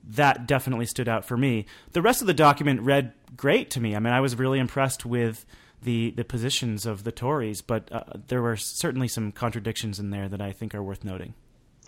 that 0.10 0.48
definitely 0.48 0.86
stood 0.86 1.08
out 1.08 1.24
for 1.26 1.38
me. 1.38 1.66
The 1.94 2.02
rest 2.02 2.22
of 2.22 2.28
the 2.28 2.34
document 2.34 2.82
read 2.82 3.14
great 3.38 3.70
to 3.72 3.80
me. 3.80 3.96
I 3.96 4.00
mean, 4.00 4.14
I 4.14 4.22
was 4.22 4.36
really 4.36 4.60
impressed 4.60 5.06
with 5.06 5.46
the 5.82 6.12
the 6.12 6.24
positions 6.24 6.86
of 6.86 7.04
the 7.04 7.12
Tories, 7.12 7.62
but 7.62 7.92
uh, 7.92 8.04
there 8.28 8.42
were 8.42 8.58
certainly 8.58 9.08
some 9.08 9.32
contradictions 9.32 10.00
in 10.00 10.10
there 10.10 10.28
that 10.28 10.42
I 10.42 10.52
think 10.52 10.76
are 10.76 10.84
worth 10.84 11.04
noting. 11.04 11.34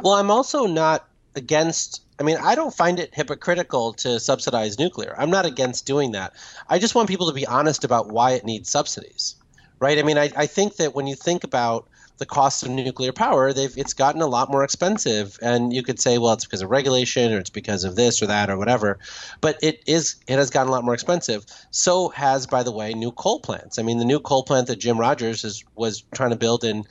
Well, 0.01 0.13
I'm 0.13 0.31
also 0.31 0.65
not 0.65 1.07
against 1.35 2.01
I 2.21 2.23
mean, 2.23 2.37
I 2.37 2.53
don't 2.53 2.73
find 2.73 2.99
it 2.99 3.15
hypocritical 3.15 3.93
to 3.93 4.19
subsidize 4.19 4.77
nuclear. 4.77 5.15
I'm 5.17 5.31
not 5.31 5.47
against 5.47 5.87
doing 5.87 6.11
that. 6.11 6.33
I 6.69 6.77
just 6.77 6.93
want 6.93 7.09
people 7.09 7.27
to 7.27 7.33
be 7.33 7.47
honest 7.47 7.83
about 7.83 8.09
why 8.09 8.33
it 8.33 8.45
needs 8.45 8.69
subsidies. 8.69 9.35
Right? 9.79 9.97
I 9.97 10.03
mean, 10.03 10.19
I, 10.19 10.29
I 10.37 10.45
think 10.45 10.75
that 10.75 10.93
when 10.93 11.07
you 11.07 11.15
think 11.15 11.43
about 11.43 11.89
the 12.21 12.25
cost 12.27 12.61
of 12.61 12.69
nuclear 12.69 13.11
power, 13.11 13.51
they've 13.51 13.75
it's 13.75 13.95
gotten 13.95 14.21
a 14.21 14.27
lot 14.27 14.51
more 14.51 14.63
expensive. 14.63 15.39
And 15.41 15.73
you 15.73 15.81
could 15.81 15.99
say, 15.99 16.19
well, 16.19 16.33
it's 16.33 16.45
because 16.45 16.61
of 16.61 16.69
regulation 16.69 17.33
or 17.33 17.39
it's 17.39 17.49
because 17.49 17.83
of 17.83 17.95
this 17.95 18.21
or 18.21 18.27
that 18.27 18.51
or 18.51 18.57
whatever. 18.57 18.99
But 19.41 19.57
it 19.63 19.81
is 19.87 20.17
it 20.27 20.35
has 20.35 20.51
gotten 20.51 20.69
a 20.69 20.71
lot 20.71 20.83
more 20.83 20.93
expensive. 20.93 21.47
So 21.71 22.09
has, 22.09 22.45
by 22.45 22.61
the 22.61 22.71
way, 22.71 22.93
new 22.93 23.11
coal 23.11 23.39
plants. 23.39 23.79
I 23.79 23.81
mean, 23.81 23.97
the 23.97 24.05
new 24.05 24.19
coal 24.19 24.43
plant 24.43 24.67
that 24.67 24.75
Jim 24.75 24.99
Rogers 24.99 25.43
is, 25.43 25.63
was 25.75 26.03
trying 26.13 26.29
to 26.29 26.35
build 26.35 26.63
in 26.63 26.85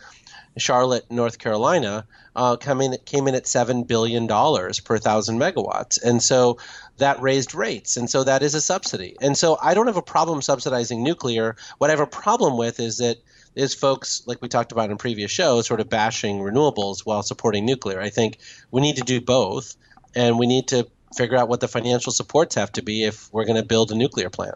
Charlotte, 0.58 1.08
North 1.10 1.38
Carolina, 1.38 2.04
uh, 2.34 2.56
coming 2.56 2.96
came 3.04 3.28
in 3.28 3.36
at 3.36 3.46
seven 3.46 3.84
billion 3.84 4.26
dollars 4.26 4.80
per 4.80 4.98
thousand 4.98 5.38
megawatts, 5.38 6.02
and 6.02 6.20
so 6.20 6.58
that 6.98 7.22
raised 7.22 7.54
rates, 7.54 7.96
and 7.96 8.10
so 8.10 8.24
that 8.24 8.42
is 8.42 8.56
a 8.56 8.60
subsidy. 8.60 9.16
And 9.20 9.38
so 9.38 9.58
I 9.62 9.74
don't 9.74 9.86
have 9.86 9.96
a 9.96 10.02
problem 10.02 10.42
subsidizing 10.42 11.04
nuclear. 11.04 11.54
What 11.78 11.88
I 11.88 11.92
have 11.92 12.00
a 12.00 12.06
problem 12.06 12.56
with 12.56 12.80
is 12.80 12.98
that 12.98 13.18
is 13.54 13.74
folks 13.74 14.22
like 14.26 14.40
we 14.40 14.48
talked 14.48 14.72
about 14.72 14.90
in 14.90 14.96
previous 14.96 15.30
shows 15.30 15.66
sort 15.66 15.80
of 15.80 15.88
bashing 15.88 16.38
renewables 16.38 17.00
while 17.00 17.22
supporting 17.22 17.64
nuclear. 17.64 18.00
I 18.00 18.10
think 18.10 18.38
we 18.70 18.80
need 18.80 18.96
to 18.96 19.02
do 19.02 19.20
both, 19.20 19.76
and 20.14 20.38
we 20.38 20.46
need 20.46 20.68
to 20.68 20.86
figure 21.16 21.36
out 21.36 21.48
what 21.48 21.60
the 21.60 21.68
financial 21.68 22.12
supports 22.12 22.54
have 22.54 22.72
to 22.72 22.82
be 22.82 23.04
if 23.04 23.32
we're 23.32 23.44
going 23.44 23.60
to 23.60 23.66
build 23.66 23.90
a 23.90 23.94
nuclear 23.94 24.30
plant. 24.30 24.54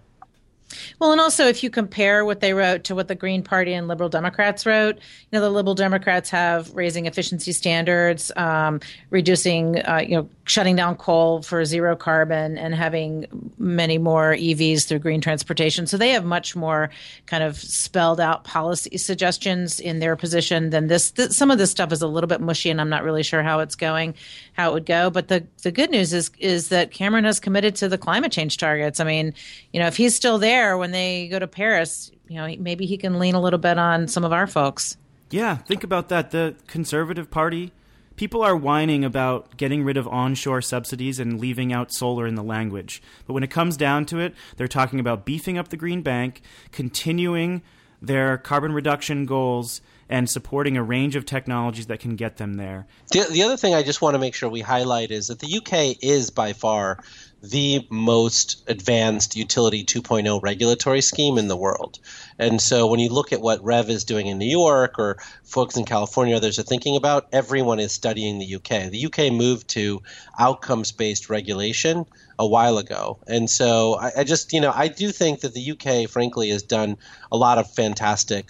Well, 0.99 1.13
and 1.13 1.21
also 1.21 1.47
if 1.47 1.63
you 1.63 1.71
compare 1.71 2.25
what 2.25 2.41
they 2.41 2.55
wrote 2.55 2.85
to 2.85 2.95
what 2.95 3.09
the 3.09 3.15
Green 3.15 3.43
Party 3.43 3.73
and 3.73 3.89
Liberal 3.89 4.09
Democrats 4.09 4.67
wrote, 4.67 4.97
you 4.97 5.01
know, 5.33 5.41
the 5.41 5.51
Liberal 5.51 5.75
Democrats 5.75 6.31
have 6.31 6.73
raising 6.75 7.07
efficiency 7.07 7.53
standards, 7.53 8.33
um, 8.37 8.81
reducing, 9.11 9.79
uh, 9.87 10.03
you 10.07 10.17
know, 10.17 10.29
shutting 10.47 10.77
down 10.77 10.97
coal 10.97 11.43
for 11.43 11.65
zero 11.65 11.97
carbon, 11.97 12.59
and 12.59 12.75
having 12.75 13.27
many 13.59 13.99
more 13.99 14.35
EVs 14.35 14.87
through 14.87 14.99
green 14.99 15.21
transportation. 15.21 15.87
So 15.87 15.97
they 15.97 16.11
have 16.11 16.25
much 16.25 16.55
more 16.55 16.91
kind 17.27 17.43
of 17.43 17.57
spelled 17.57 18.21
out 18.21 18.45
policy 18.45 18.99
suggestions 18.99 19.81
in 19.81 19.99
their 19.99 20.17
position 20.17 20.71
than 20.71 20.87
this. 20.89 21.11
this 21.13 21.37
some 21.37 21.51
of 21.51 21.59
this 21.59 21.71
stuff 21.71 21.93
is 21.93 22.03
a 22.03 22.07
little 22.07 22.29
bit 22.29 22.41
mushy, 22.41 22.71
and 22.71 22.81
I'm 22.81 22.91
not 22.91 23.05
really 23.05 23.23
sure 23.23 23.43
how 23.43 23.61
it's 23.61 23.75
going, 23.75 24.15
how 24.55 24.71
it 24.71 24.73
would 24.73 24.87
go. 24.87 25.11
But 25.11 25.29
the 25.29 25.47
the 25.63 25.71
good 25.71 25.91
news 25.91 26.13
is 26.13 26.31
is 26.39 26.69
that 26.71 26.91
Cameron 26.91 27.25
has 27.25 27.39
committed 27.39 27.77
to 27.77 27.89
the 27.89 27.99
climate 27.99 28.33
change 28.33 28.57
targets. 28.57 28.99
I 28.99 29.05
mean, 29.05 29.35
you 29.73 29.81
know, 29.81 29.87
if 29.87 29.97
he's 29.97 30.15
still 30.15 30.39
there 30.39 30.79
when 30.79 30.93
they 30.93 31.29
go 31.29 31.39
to 31.39 31.47
Paris, 31.47 32.11
you 32.29 32.37
know, 32.37 32.55
maybe 32.59 32.87
he 32.87 32.97
can 32.97 33.19
lean 33.19 33.35
a 33.35 33.41
little 33.41 33.59
bit 33.59 33.79
on 33.79 34.09
some 34.09 34.25
of 34.25 34.33
our 34.33 34.47
folks. 34.47 34.97
Yeah, 35.31 35.57
think 35.57 35.85
about 35.85 36.09
that. 36.09 36.31
The 36.31 36.55
Conservative 36.67 37.31
Party, 37.31 37.73
people 38.17 38.43
are 38.43 38.57
whining 38.57 39.05
about 39.05 39.57
getting 39.57 39.83
rid 39.85 39.97
of 39.97 40.07
onshore 40.07 40.63
subsidies 40.63 41.19
and 41.19 41.41
leaving 41.41 41.73
out 41.73 41.93
solar 41.93 42.27
in 42.27 42.37
the 42.37 42.43
language. 42.43 43.03
But 43.27 43.33
when 43.33 43.43
it 43.43 43.51
comes 43.51 43.77
down 43.77 44.07
to 44.07 44.21
it, 44.21 44.35
they're 44.57 44.69
talking 44.69 45.01
about 45.01 45.25
beefing 45.25 45.59
up 45.59 45.69
the 45.69 45.77
Green 45.77 46.03
Bank, 46.03 46.41
continuing 46.71 47.63
their 48.01 48.39
carbon 48.39 48.73
reduction 48.73 49.27
goals, 49.27 49.81
and 50.09 50.29
supporting 50.29 50.77
a 50.77 50.83
range 50.83 51.17
of 51.17 51.25
technologies 51.25 51.87
that 51.87 52.01
can 52.01 52.17
get 52.17 52.37
them 52.37 52.55
there. 52.55 52.87
The, 53.11 53.27
the 53.31 53.43
other 53.43 53.57
thing 53.57 53.75
I 53.75 53.83
just 53.83 54.03
want 54.03 54.15
to 54.15 54.19
make 54.19 54.35
sure 54.35 54.49
we 54.49 54.61
highlight 54.61 55.11
is 55.11 55.29
that 55.29 55.39
the 55.41 55.57
UK 55.57 55.97
is 56.03 56.31
by 56.31 56.53
far 56.53 57.03
the 57.45 57.87
most 57.91 58.63
advanced 58.69 59.37
utility 59.37 59.85
2.0 59.85 60.43
regulatory 60.43 61.03
scheme 61.03 61.37
in 61.37 61.49
the 61.49 61.57
world. 61.57 61.99
And 62.39 62.61
so 62.61 62.87
when 62.87 63.01
you 63.01 63.11
look 63.11 63.35
at 63.35 63.43
what 63.43 63.63
Rev 63.63 63.91
is 63.91 64.05
doing 64.05 64.29
in 64.29 64.39
New 64.39 64.49
York 64.49 64.99
or 64.99 65.19
folks 65.43 65.77
in 65.77 65.85
California, 65.85 66.35
others 66.35 66.59
are 66.59 66.63
thinking 66.63 66.97
about, 66.97 67.29
everyone 67.33 67.81
is 67.81 67.93
studying 67.93 68.39
the 68.39 68.55
UK. 68.55 68.91
The 68.91 69.07
UK 69.07 69.31
moved 69.31 69.69
to 69.69 70.03
outcomes 70.39 70.91
based 70.91 71.29
regulation 71.29 72.07
a 72.39 72.47
while 72.47 72.79
ago. 72.79 73.19
And 73.27 73.49
so 73.51 73.97
I, 73.97 74.11
I 74.19 74.25
just, 74.25 74.55
you 74.55 74.61
know, 74.61 74.73
I 74.75 74.89
do 74.89 75.13
think 75.13 75.41
that 75.41 75.53
the 75.53 75.73
UK, 75.73 76.09
frankly, 76.09 76.49
has 76.49 76.63
done 76.63 76.97
a 77.31 77.37
lot 77.37 77.59
of 77.59 77.71
fantastic 77.71 78.47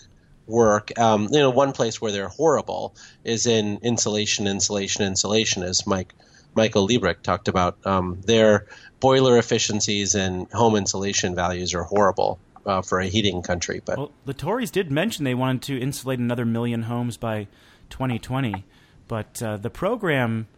work. 0.47 0.97
Um, 0.99 1.29
you 1.31 1.39
know, 1.39 1.51
one 1.51 1.73
place 1.73 2.01
where 2.01 2.13
they're 2.13 2.29
horrible 2.29 2.95
is 3.25 3.47
in 3.47 3.79
insulation, 3.83 4.47
insulation, 4.47 5.05
insulation, 5.05 5.63
as 5.63 5.87
Mike 5.87 6.15
Michael 6.55 6.87
Liebreich 6.87 7.23
talked 7.23 7.49
about. 7.49 7.77
Um, 7.85 8.21
their 8.25 8.67
boiler 9.01 9.39
efficiencies 9.39 10.15
and 10.15 10.51
home 10.53 10.77
insulation 10.77 11.35
values 11.35 11.75
are 11.75 11.85
horrible. 11.85 12.39
Uh, 12.67 12.81
for 12.81 12.99
a 12.99 13.09
heating 13.09 13.43
country, 13.43 13.83
but 13.85 13.99
well, 13.99 14.11
the 14.25 14.33
Tories 14.33 14.71
did 14.71 14.91
mention 14.91 15.25
they 15.27 15.35
wanted 15.35 15.61
to 15.61 15.79
insulate 15.79 16.19
another 16.19 16.47
million 16.47 16.85
homes 16.85 17.19
by 17.19 17.47
2020, 17.91 18.65
but 19.07 19.43
uh, 19.43 19.59
the 19.59 19.69
program 19.69 20.49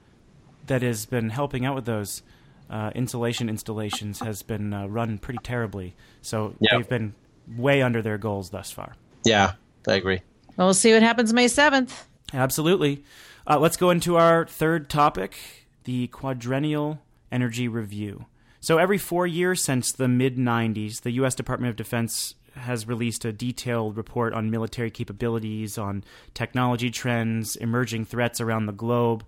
that 0.69 0.83
has 0.83 1.05
been 1.07 1.31
helping 1.31 1.65
out 1.65 1.75
with 1.75 1.85
those 1.85 2.23
uh, 2.71 2.91
insulation 2.95 3.49
installations 3.49 4.21
has 4.21 4.43
been 4.43 4.73
uh, 4.73 4.87
run 4.87 5.19
pretty 5.19 5.39
terribly. 5.43 5.95
So 6.23 6.55
yep. 6.61 6.73
they've 6.73 6.89
been 6.89 7.15
way 7.57 7.83
under 7.83 8.03
their 8.03 8.19
goals 8.19 8.51
thus 8.51 8.71
far. 8.71 8.95
Yeah, 9.25 9.53
I 9.89 9.95
agree. 9.95 10.21
Well, 10.57 10.69
we'll 10.69 10.75
see 10.75 10.93
what 10.93 11.03
happens 11.03 11.33
May 11.33 11.47
7th. 11.47 12.05
Absolutely. 12.33 13.05
Uh, 13.47 13.59
let's 13.59 13.77
go 13.77 13.91
into 13.91 14.17
our 14.17 14.47
third 14.47 14.89
topic 14.89 15.37
the 15.85 16.09
Quadrennial 16.09 17.01
Energy 17.31 17.69
Review. 17.69 18.27
So, 18.61 18.79
every 18.79 18.99
four 18.99 19.27
years 19.27 19.63
since 19.63 19.93
the 19.93 20.09
mid 20.09 20.37
90s, 20.37 21.03
the 21.03 21.13
U.S. 21.13 21.37
Department 21.37 21.71
of 21.71 21.77
Defense 21.77 22.35
has 22.57 22.89
released 22.89 23.25
a 23.25 23.33
detailed 23.33 23.97
report 23.97 24.33
on 24.33 24.51
military 24.51 24.91
capabilities, 24.91 25.79
on 25.79 26.03
technology 26.35 26.91
trends, 26.91 27.55
emerging 27.57 28.07
threats 28.07 28.41
around 28.41 28.67
the 28.67 28.73
globe. 28.73 29.25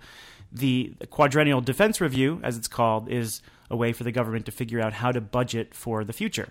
The 0.50 0.94
Quadrennial 1.10 1.60
Defense 1.60 2.00
Review, 2.00 2.40
as 2.42 2.56
it's 2.56 2.68
called, 2.68 3.08
is 3.08 3.42
a 3.70 3.76
way 3.76 3.92
for 3.92 4.02
the 4.02 4.12
government 4.12 4.46
to 4.46 4.52
figure 4.52 4.80
out 4.80 4.94
how 4.94 5.12
to 5.12 5.20
budget 5.20 5.74
for 5.74 6.04
the 6.04 6.12
future. 6.12 6.48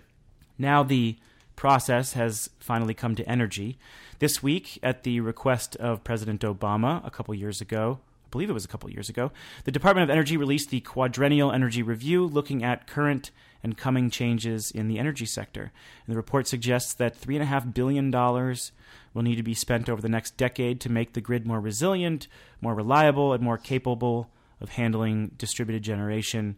Now, 0.58 0.84
the 0.84 1.18
process 1.58 2.14
has 2.14 2.50
finally 2.60 2.94
come 2.94 3.16
to 3.16 3.30
energy. 3.30 3.78
This 4.20 4.42
week, 4.42 4.80
at 4.82 5.04
the 5.04 5.20
request 5.20 5.76
of 5.76 6.06
President 6.06 6.42
Obama 6.42 7.06
a 7.06 7.12
couple 7.12 7.36
years 7.36 7.60
ago, 7.60 8.00
I 8.26 8.30
believe 8.32 8.50
it 8.50 8.54
was 8.54 8.64
a 8.64 8.70
couple 8.70 8.90
years 8.90 9.10
ago, 9.10 9.32
the 9.66 9.72
Department 9.72 10.04
of 10.04 10.10
Energy 10.10 10.38
released 10.38 10.70
the 10.70 10.80
Quadrennial 10.80 11.52
Energy 11.52 11.84
Review 11.84 12.26
looking 12.26 12.64
at 12.64 12.88
current 12.88 13.32
and 13.64 13.78
coming 13.78 14.10
changes 14.10 14.70
in 14.72 14.88
the 14.88 15.00
energy 15.00 15.26
sector. 15.26 15.72
And 16.06 16.14
the 16.14 16.18
report 16.18 16.48
suggests 16.48 16.94
that 16.94 17.20
$3.5 17.20 17.74
billion 17.74 18.12
will 18.12 19.24
need 19.24 19.36
to 19.36 19.44
be 19.44 19.54
spent 19.54 19.90
over 19.90 20.02
the 20.02 20.10
next 20.10 20.38
decade 20.38 20.80
to 20.82 20.92
make 20.92 21.14
the 21.14 21.22
grid 21.22 21.48
more 21.48 21.60
resilient, 21.60 22.28
more 22.62 22.76
reliable, 22.76 23.34
and 23.34 23.44
more 23.44 23.58
capable 23.58 24.30
of 24.62 24.70
handling 24.70 25.32
distributed 25.38 25.84
generation. 25.84 26.56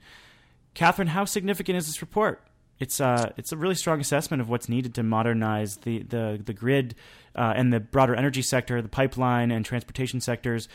Katherine, 0.73 1.09
how 1.09 1.25
significant 1.25 1.77
is 1.77 1.87
this 1.87 2.01
report? 2.01 2.43
It's 2.79 3.01
uh, 3.01 3.31
it's 3.37 3.51
a 3.51 3.57
really 3.57 3.75
strong 3.75 3.99
assessment 3.99 4.41
of 4.41 4.49
what's 4.49 4.69
needed 4.69 4.95
to 4.95 5.03
modernize 5.03 5.77
the 5.77 6.03
the 6.03 6.41
the 6.43 6.53
grid 6.53 6.95
uh, 7.35 7.53
and 7.55 7.73
the 7.73 7.79
broader 7.79 8.15
energy 8.15 8.41
sector, 8.41 8.81
the 8.81 8.89
pipeline 8.89 9.51
and 9.51 9.65
transportation 9.65 10.21
sectors 10.21 10.67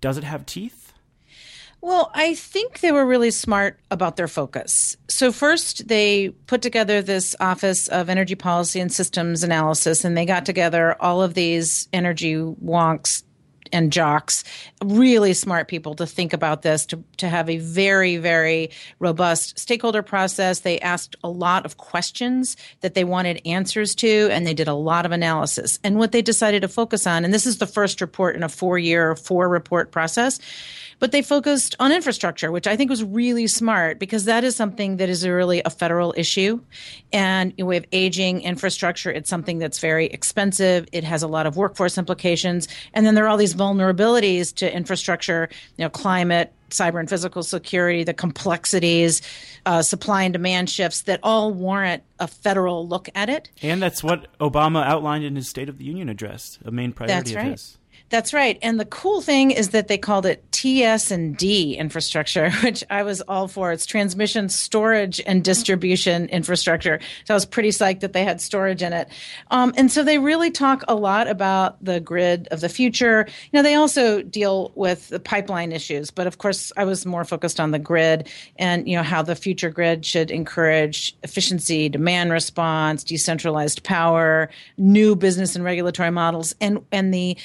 does 0.00 0.16
it 0.16 0.24
have 0.24 0.46
teeth? 0.46 0.92
Well, 1.80 2.10
I 2.12 2.34
think 2.34 2.80
they 2.80 2.90
were 2.90 3.06
really 3.06 3.30
smart 3.30 3.78
about 3.90 4.16
their 4.16 4.26
focus. 4.26 4.96
So, 5.08 5.30
first, 5.30 5.86
they 5.86 6.30
put 6.46 6.60
together 6.60 7.02
this 7.02 7.36
Office 7.38 7.86
of 7.86 8.08
Energy 8.08 8.34
Policy 8.34 8.80
and 8.80 8.92
Systems 8.92 9.44
Analysis, 9.44 10.04
and 10.04 10.16
they 10.16 10.26
got 10.26 10.44
together 10.44 10.96
all 11.00 11.22
of 11.22 11.34
these 11.34 11.88
energy 11.92 12.34
wonks 12.34 13.22
and 13.72 13.92
jocks, 13.92 14.44
really 14.84 15.34
smart 15.34 15.68
people 15.68 15.94
to 15.94 16.06
think 16.06 16.32
about 16.32 16.62
this, 16.62 16.86
to, 16.86 17.02
to 17.18 17.28
have 17.28 17.48
a 17.48 17.58
very, 17.58 18.16
very 18.16 18.70
robust 18.98 19.58
stakeholder 19.58 20.02
process. 20.02 20.60
They 20.60 20.78
asked 20.80 21.16
a 21.22 21.28
lot 21.28 21.64
of 21.64 21.76
questions 21.76 22.56
that 22.80 22.94
they 22.94 23.04
wanted 23.04 23.40
answers 23.44 23.94
to, 23.96 24.28
and 24.30 24.46
they 24.46 24.54
did 24.54 24.68
a 24.68 24.74
lot 24.74 25.06
of 25.06 25.12
analysis. 25.12 25.78
And 25.84 25.98
what 25.98 26.12
they 26.12 26.22
decided 26.22 26.62
to 26.62 26.68
focus 26.68 27.06
on, 27.06 27.24
and 27.24 27.32
this 27.32 27.46
is 27.46 27.58
the 27.58 27.66
first 27.66 28.00
report 28.00 28.36
in 28.36 28.42
a 28.42 28.48
four 28.48 28.78
year, 28.78 29.16
four 29.16 29.48
report 29.48 29.92
process, 29.92 30.40
but 30.98 31.12
they 31.12 31.22
focused 31.22 31.76
on 31.78 31.92
infrastructure, 31.92 32.50
which 32.50 32.66
I 32.66 32.76
think 32.76 32.90
was 32.90 33.04
really 33.04 33.46
smart 33.46 33.98
because 33.98 34.24
that 34.24 34.44
is 34.44 34.56
something 34.56 34.96
that 34.96 35.08
is 35.08 35.26
really 35.26 35.62
a 35.64 35.70
federal 35.70 36.14
issue. 36.16 36.60
And 37.12 37.52
we 37.58 37.74
have 37.74 37.84
aging 37.92 38.42
infrastructure. 38.42 39.10
It's 39.10 39.30
something 39.30 39.58
that's 39.58 39.78
very 39.78 40.06
expensive. 40.06 40.88
It 40.92 41.04
has 41.04 41.22
a 41.22 41.28
lot 41.28 41.46
of 41.46 41.56
workforce 41.56 41.98
implications. 41.98 42.68
And 42.94 43.06
then 43.06 43.14
there 43.14 43.24
are 43.24 43.28
all 43.28 43.36
these 43.36 43.54
vulnerabilities 43.54 44.54
to 44.56 44.74
infrastructure, 44.74 45.48
you 45.76 45.84
know, 45.84 45.90
climate, 45.90 46.52
cyber 46.70 47.00
and 47.00 47.08
physical 47.08 47.42
security, 47.42 48.04
the 48.04 48.14
complexities, 48.14 49.22
uh, 49.66 49.82
supply 49.82 50.24
and 50.24 50.32
demand 50.32 50.68
shifts 50.68 51.02
that 51.02 51.20
all 51.22 51.52
warrant 51.52 52.02
a 52.18 52.26
federal 52.26 52.86
look 52.86 53.08
at 53.14 53.28
it. 53.28 53.50
And 53.62 53.80
that's 53.80 54.02
what 54.02 54.26
Obama 54.38 54.84
outlined 54.84 55.24
in 55.24 55.36
his 55.36 55.48
State 55.48 55.68
of 55.68 55.78
the 55.78 55.84
Union 55.84 56.08
address, 56.08 56.58
a 56.64 56.70
main 56.70 56.92
priority 56.92 57.14
that's 57.14 57.34
right. 57.34 57.52
his. 57.52 57.77
That's 58.10 58.32
right. 58.32 58.58
And 58.62 58.80
the 58.80 58.86
cool 58.86 59.20
thing 59.20 59.50
is 59.50 59.70
that 59.70 59.88
they 59.88 59.98
called 59.98 60.24
it 60.24 60.50
TS 60.52 61.10
and 61.10 61.36
D 61.36 61.76
infrastructure, 61.76 62.50
which 62.62 62.82
I 62.88 63.02
was 63.02 63.20
all 63.22 63.48
for. 63.48 63.70
It's 63.70 63.86
transmission, 63.86 64.48
storage, 64.48 65.20
and 65.26 65.44
distribution 65.44 66.28
infrastructure. 66.30 67.00
So 67.24 67.34
I 67.34 67.36
was 67.36 67.44
pretty 67.44 67.68
psyched 67.68 68.00
that 68.00 68.14
they 68.14 68.24
had 68.24 68.40
storage 68.40 68.82
in 68.82 68.92
it. 68.92 69.08
Um, 69.50 69.74
and 69.76 69.92
so 69.92 70.02
they 70.02 70.18
really 70.18 70.50
talk 70.50 70.84
a 70.88 70.94
lot 70.94 71.28
about 71.28 71.82
the 71.84 72.00
grid 72.00 72.48
of 72.50 72.60
the 72.60 72.68
future. 72.68 73.26
You 73.52 73.58
know, 73.58 73.62
they 73.62 73.74
also 73.74 74.22
deal 74.22 74.72
with 74.74 75.08
the 75.08 75.20
pipeline 75.20 75.70
issues, 75.70 76.10
but 76.10 76.26
of 76.26 76.38
course, 76.38 76.72
I 76.76 76.84
was 76.84 77.04
more 77.04 77.24
focused 77.24 77.60
on 77.60 77.72
the 77.72 77.78
grid 77.78 78.28
and 78.56 78.88
you 78.88 78.96
know 78.96 79.02
how 79.02 79.22
the 79.22 79.36
future 79.36 79.70
grid 79.70 80.06
should 80.06 80.30
encourage 80.30 81.14
efficiency, 81.22 81.88
demand 81.88 82.32
response, 82.32 83.04
decentralized 83.04 83.84
power, 83.84 84.48
new 84.78 85.14
business 85.14 85.54
and 85.54 85.64
regulatory 85.64 86.10
models, 86.10 86.54
and 86.60 86.84
and 86.90 87.12
the 87.12 87.36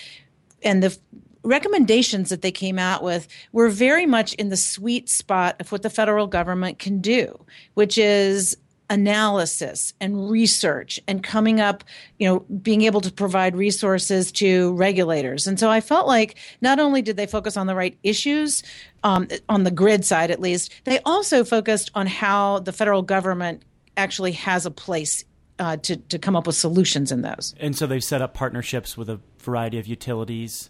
and 0.64 0.82
the 0.82 0.97
recommendations 1.43 2.30
that 2.30 2.41
they 2.41 2.51
came 2.51 2.80
out 2.80 3.03
with 3.03 3.28
were 3.51 3.70
very 3.70 4.05
much 4.05 4.34
in 4.36 4.49
the 4.49 4.57
sweet 4.57 5.09
spot 5.09 5.55
of 5.59 5.72
what 5.72 5.82
the 5.82 5.89
federal 5.89 6.28
government 6.28 6.80
can 6.80 7.01
do, 7.01 7.45
which 7.74 7.97
is 7.97 8.57
analysis 8.89 9.93
and 9.99 10.30
research 10.30 10.99
and 11.07 11.24
coming 11.24 11.59
up, 11.59 11.84
you 12.20 12.28
know, 12.28 12.39
being 12.61 12.84
able 12.84 13.01
to 13.01 13.11
provide 13.11 13.55
resources 13.55 14.32
to 14.32 14.74
regulators. 14.74 15.47
And 15.47 15.59
so 15.59 15.70
I 15.70 15.82
felt 15.82 16.07
like 16.07 16.38
not 16.61 16.80
only 16.80 17.01
did 17.01 17.18
they 17.18 17.26
focus 17.26 17.57
on 17.57 17.68
the 17.68 17.76
right 17.76 17.97
issues, 18.03 18.61
um, 19.03 19.28
on 19.49 19.64
the 19.64 19.72
grid 19.72 20.05
side 20.05 20.32
at 20.32 20.39
least, 20.39 20.72
they 20.84 20.99
also 20.99 21.43
focused 21.43 21.91
on 21.95 22.07
how 22.07 22.59
the 22.59 22.72
federal 22.72 23.01
government 23.01 23.64
actually 23.97 24.34
has 24.34 24.66
a 24.66 24.72
place 24.72 25.24
uh, 25.60 25.78
to, 25.78 25.97
to 25.97 26.20
come 26.20 26.36
up 26.36 26.47
with 26.47 26.56
solutions 26.56 27.12
in 27.12 27.22
those. 27.22 27.54
And 27.60 27.76
so 27.76 27.86
they've 27.88 28.04
set 28.04 28.22
up 28.22 28.34
partnerships 28.34 28.97
with 28.97 29.10
a 29.10 29.20
variety 29.39 29.80
of 29.80 29.88
utilities 29.88 30.70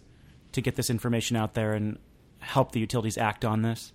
to 0.52 0.60
get 0.60 0.76
this 0.76 0.90
information 0.90 1.36
out 1.36 1.54
there 1.54 1.72
and 1.72 1.98
help 2.38 2.72
the 2.72 2.80
utilities 2.80 3.18
act 3.18 3.44
on 3.44 3.62
this? 3.62 3.92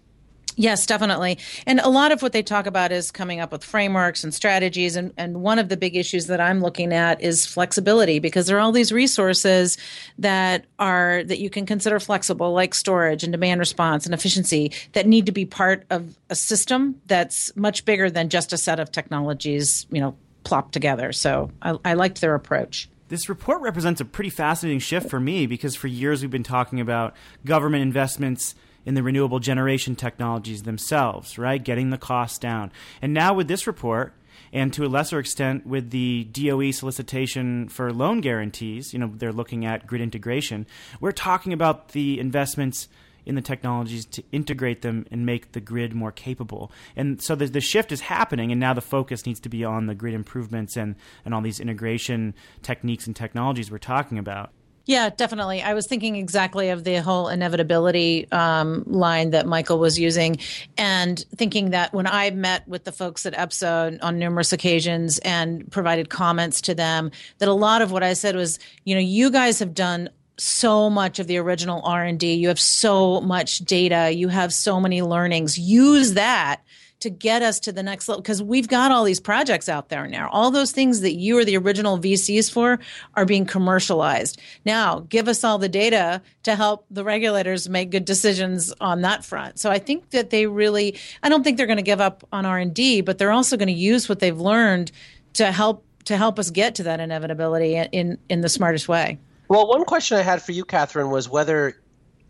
Yes, 0.55 0.85
definitely. 0.85 1.37
And 1.65 1.79
a 1.79 1.87
lot 1.87 2.11
of 2.11 2.21
what 2.21 2.33
they 2.33 2.43
talk 2.43 2.65
about 2.65 2.91
is 2.91 3.11
coming 3.11 3.39
up 3.39 3.53
with 3.53 3.63
frameworks 3.63 4.25
and 4.25 4.33
strategies. 4.33 4.97
And, 4.97 5.13
and 5.15 5.41
one 5.41 5.57
of 5.57 5.69
the 5.69 5.77
big 5.77 5.95
issues 5.95 6.27
that 6.27 6.41
I'm 6.41 6.59
looking 6.59 6.91
at 6.91 7.21
is 7.21 7.45
flexibility 7.45 8.19
because 8.19 8.47
there 8.47 8.57
are 8.57 8.59
all 8.59 8.73
these 8.73 8.91
resources 8.91 9.77
that 10.17 10.65
are 10.77 11.23
that 11.23 11.39
you 11.39 11.49
can 11.49 11.65
consider 11.65 11.97
flexible, 11.97 12.51
like 12.51 12.73
storage 12.73 13.23
and 13.23 13.31
demand 13.31 13.59
response 13.59 14.05
and 14.05 14.13
efficiency, 14.13 14.73
that 14.93 15.07
need 15.07 15.27
to 15.27 15.31
be 15.31 15.45
part 15.45 15.85
of 15.91 16.17
a 16.29 16.35
system 16.35 16.99
that's 17.05 17.55
much 17.55 17.85
bigger 17.85 18.09
than 18.09 18.27
just 18.27 18.51
a 18.51 18.57
set 18.57 18.81
of 18.81 18.91
technologies, 18.91 19.87
you 19.91 20.01
know, 20.01 20.17
plopped 20.43 20.73
together. 20.73 21.11
So 21.11 21.51
I, 21.61 21.77
I 21.83 21.93
liked 21.93 22.21
their 22.21 22.35
approach. 22.35 22.89
This 23.09 23.27
report 23.27 23.61
represents 23.61 24.01
a 24.01 24.05
pretty 24.05 24.29
fascinating 24.29 24.79
shift 24.79 25.09
for 25.09 25.19
me 25.19 25.47
because 25.47 25.75
for 25.75 25.87
years 25.87 26.21
we've 26.21 26.29
been 26.29 26.43
talking 26.43 26.79
about 26.79 27.15
government 27.43 27.81
investments 27.81 28.53
in 28.85 28.93
the 28.93 29.03
renewable 29.03 29.39
generation 29.39 29.95
technologies 29.95 30.63
themselves, 30.63 31.37
right? 31.37 31.63
Getting 31.63 31.89
the 31.89 31.97
costs 31.97 32.37
down. 32.37 32.71
And 33.01 33.13
now 33.13 33.33
with 33.33 33.47
this 33.47 33.67
report, 33.67 34.13
and 34.51 34.73
to 34.73 34.85
a 34.85 34.87
lesser 34.87 35.19
extent 35.19 35.65
with 35.65 35.91
the 35.91 36.23
DOE 36.25 36.71
solicitation 36.71 37.67
for 37.69 37.91
loan 37.93 38.21
guarantees, 38.21 38.93
you 38.93 38.99
know, 38.99 39.11
they're 39.15 39.33
looking 39.33 39.65
at 39.65 39.85
grid 39.85 40.01
integration. 40.01 40.65
We're 40.99 41.11
talking 41.11 41.53
about 41.53 41.89
the 41.89 42.19
investments 42.19 42.87
in 43.29 43.35
the 43.35 43.41
technologies 43.41 44.05
to 44.07 44.23
integrate 44.31 44.81
them 44.81 45.05
and 45.11 45.25
make 45.25 45.51
the 45.51 45.61
grid 45.61 45.93
more 45.93 46.11
capable. 46.11 46.71
And 46.95 47.21
so 47.21 47.35
the, 47.35 47.45
the 47.45 47.61
shift 47.61 47.91
is 47.91 48.01
happening, 48.01 48.51
and 48.51 48.59
now 48.59 48.73
the 48.73 48.81
focus 48.81 49.25
needs 49.27 49.39
to 49.41 49.49
be 49.49 49.63
on 49.63 49.85
the 49.85 49.95
grid 49.95 50.15
improvements 50.15 50.75
and, 50.75 50.95
and 51.23 51.33
all 51.33 51.41
these 51.41 51.59
integration 51.59 52.33
techniques 52.63 53.05
and 53.05 53.15
technologies 53.15 53.69
we're 53.69 53.77
talking 53.77 54.17
about. 54.17 54.49
Yeah, 54.85 55.11
definitely. 55.11 55.61
I 55.61 55.75
was 55.75 55.85
thinking 55.85 56.15
exactly 56.15 56.69
of 56.69 56.83
the 56.83 56.95
whole 56.95 57.27
inevitability 57.27 58.25
um, 58.31 58.83
line 58.87 59.29
that 59.29 59.45
Michael 59.45 59.77
was 59.77 59.99
using, 59.99 60.39
and 60.79 61.23
thinking 61.35 61.69
that 61.69 61.93
when 61.93 62.07
I 62.07 62.31
met 62.31 62.67
with 62.67 62.85
the 62.85 62.91
folks 62.91 63.27
at 63.27 63.35
EPSA 63.35 63.99
on 64.01 64.17
numerous 64.17 64.51
occasions 64.51 65.19
and 65.19 65.71
provided 65.71 66.09
comments 66.09 66.61
to 66.61 66.73
them, 66.73 67.11
that 67.37 67.47
a 67.47 67.53
lot 67.53 67.83
of 67.83 67.91
what 67.91 68.01
I 68.01 68.13
said 68.13 68.35
was, 68.35 68.57
you 68.83 68.95
know, 68.95 69.01
you 69.01 69.29
guys 69.29 69.59
have 69.59 69.75
done 69.75 70.09
so 70.39 70.89
much 70.89 71.19
of 71.19 71.27
the 71.27 71.37
original 71.37 71.81
r&d 71.83 72.33
you 72.33 72.47
have 72.47 72.59
so 72.59 73.21
much 73.21 73.59
data 73.59 74.11
you 74.11 74.27
have 74.27 74.53
so 74.53 74.79
many 74.79 75.01
learnings 75.01 75.57
use 75.57 76.13
that 76.13 76.61
to 76.99 77.09
get 77.09 77.41
us 77.41 77.59
to 77.61 77.71
the 77.71 77.83
next 77.83 78.07
level 78.07 78.21
because 78.21 78.43
we've 78.43 78.67
got 78.67 78.91
all 78.91 79.03
these 79.03 79.19
projects 79.19 79.69
out 79.69 79.89
there 79.89 80.07
now. 80.07 80.29
All 80.31 80.51
those 80.51 80.71
things 80.71 81.01
that 81.01 81.13
you 81.13 81.37
are 81.37 81.45
the 81.45 81.57
original 81.57 81.97
VCs 81.97 82.51
for 82.51 82.79
are 83.15 83.25
being 83.25 83.45
commercialized. 83.45 84.39
Now, 84.65 84.99
give 85.09 85.27
us 85.27 85.43
all 85.43 85.57
the 85.57 85.69
data 85.69 86.21
to 86.43 86.55
help 86.55 86.85
the 86.91 87.03
regulators 87.03 87.69
make 87.69 87.91
good 87.91 88.05
decisions 88.05 88.73
on 88.81 89.01
that 89.01 89.23
front. 89.23 89.59
So 89.59 89.69
I 89.69 89.79
think 89.79 90.09
that 90.09 90.29
they 90.29 90.47
really 90.47 90.97
I 91.23 91.29
don't 91.29 91.43
think 91.43 91.57
they're 91.57 91.67
going 91.67 91.77
to 91.77 91.83
give 91.83 92.01
up 92.01 92.27
on 92.31 92.45
R&D, 92.45 93.01
but 93.01 93.17
they're 93.17 93.31
also 93.31 93.57
going 93.57 93.67
to 93.67 93.73
use 93.73 94.09
what 94.09 94.19
they've 94.19 94.39
learned 94.39 94.91
to 95.33 95.51
help 95.51 95.85
to 96.05 96.17
help 96.17 96.39
us 96.39 96.49
get 96.49 96.75
to 96.75 96.83
that 96.83 96.99
inevitability 96.99 97.75
in 97.75 98.17
in 98.29 98.41
the 98.41 98.49
smartest 98.49 98.89
way. 98.89 99.19
Well, 99.49 99.67
one 99.67 99.83
question 99.83 100.17
I 100.17 100.21
had 100.21 100.43
for 100.43 100.51
you, 100.51 100.63
Katherine, 100.63 101.09
was 101.09 101.27
whether 101.27 101.75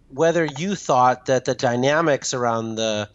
whether 0.09 0.45
you 0.45 0.73
thought 0.73 1.27
that 1.27 1.45
the 1.45 1.53
dynamics 1.53 2.33
around 2.33 2.75
the 2.75 3.09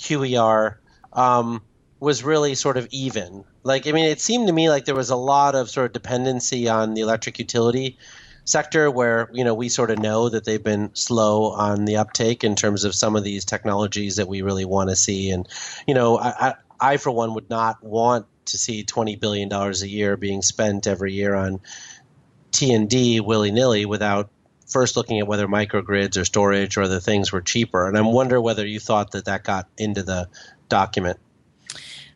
QER 0.00 0.78
um, 1.12 1.60
was 2.00 2.22
really 2.22 2.54
sort 2.54 2.76
of 2.76 2.88
even. 2.90 3.44
Like, 3.64 3.86
I 3.86 3.92
mean, 3.92 4.06
it 4.06 4.20
seemed 4.20 4.46
to 4.46 4.52
me 4.52 4.70
like 4.70 4.86
there 4.86 4.94
was 4.94 5.10
a 5.10 5.16
lot 5.16 5.54
of 5.54 5.68
sort 5.68 5.86
of 5.86 5.92
dependency 5.92 6.68
on 6.68 6.94
the 6.94 7.02
electric 7.02 7.38
utility 7.38 7.98
sector 8.44 8.90
where, 8.90 9.28
you 9.34 9.44
know, 9.44 9.52
we 9.52 9.68
sort 9.68 9.90
of 9.90 9.98
know 9.98 10.30
that 10.30 10.44
they've 10.44 10.62
been 10.62 10.94
slow 10.94 11.50
on 11.50 11.84
the 11.84 11.96
uptake 11.96 12.44
in 12.44 12.54
terms 12.54 12.84
of 12.84 12.94
some 12.94 13.14
of 13.14 13.24
these 13.24 13.44
technologies 13.44 14.16
that 14.16 14.28
we 14.28 14.40
really 14.40 14.64
want 14.64 14.88
to 14.88 14.96
see. 14.96 15.30
And, 15.30 15.46
you 15.86 15.92
know, 15.92 16.16
I, 16.16 16.28
I, 16.28 16.54
I 16.80 16.96
for 16.96 17.10
one, 17.10 17.34
would 17.34 17.50
not 17.50 17.82
want 17.82 18.24
to 18.46 18.56
see 18.56 18.84
$20 18.84 19.20
billion 19.20 19.52
a 19.52 19.72
year 19.84 20.16
being 20.16 20.40
spent 20.40 20.86
every 20.86 21.12
year 21.12 21.34
on 21.34 21.60
T&D 22.52 23.20
willy-nilly 23.20 23.86
without 23.86 24.30
first 24.66 24.96
looking 24.96 25.18
at 25.18 25.26
whether 25.26 25.48
microgrids 25.48 26.20
or 26.20 26.24
storage 26.24 26.76
or 26.76 26.82
other 26.82 27.00
things 27.00 27.32
were 27.32 27.40
cheaper. 27.40 27.88
And 27.88 27.96
I 27.96 28.02
wonder 28.02 28.40
whether 28.40 28.66
you 28.66 28.80
thought 28.80 29.12
that 29.12 29.24
that 29.24 29.44
got 29.44 29.66
into 29.78 30.02
the 30.02 30.28
document? 30.68 31.18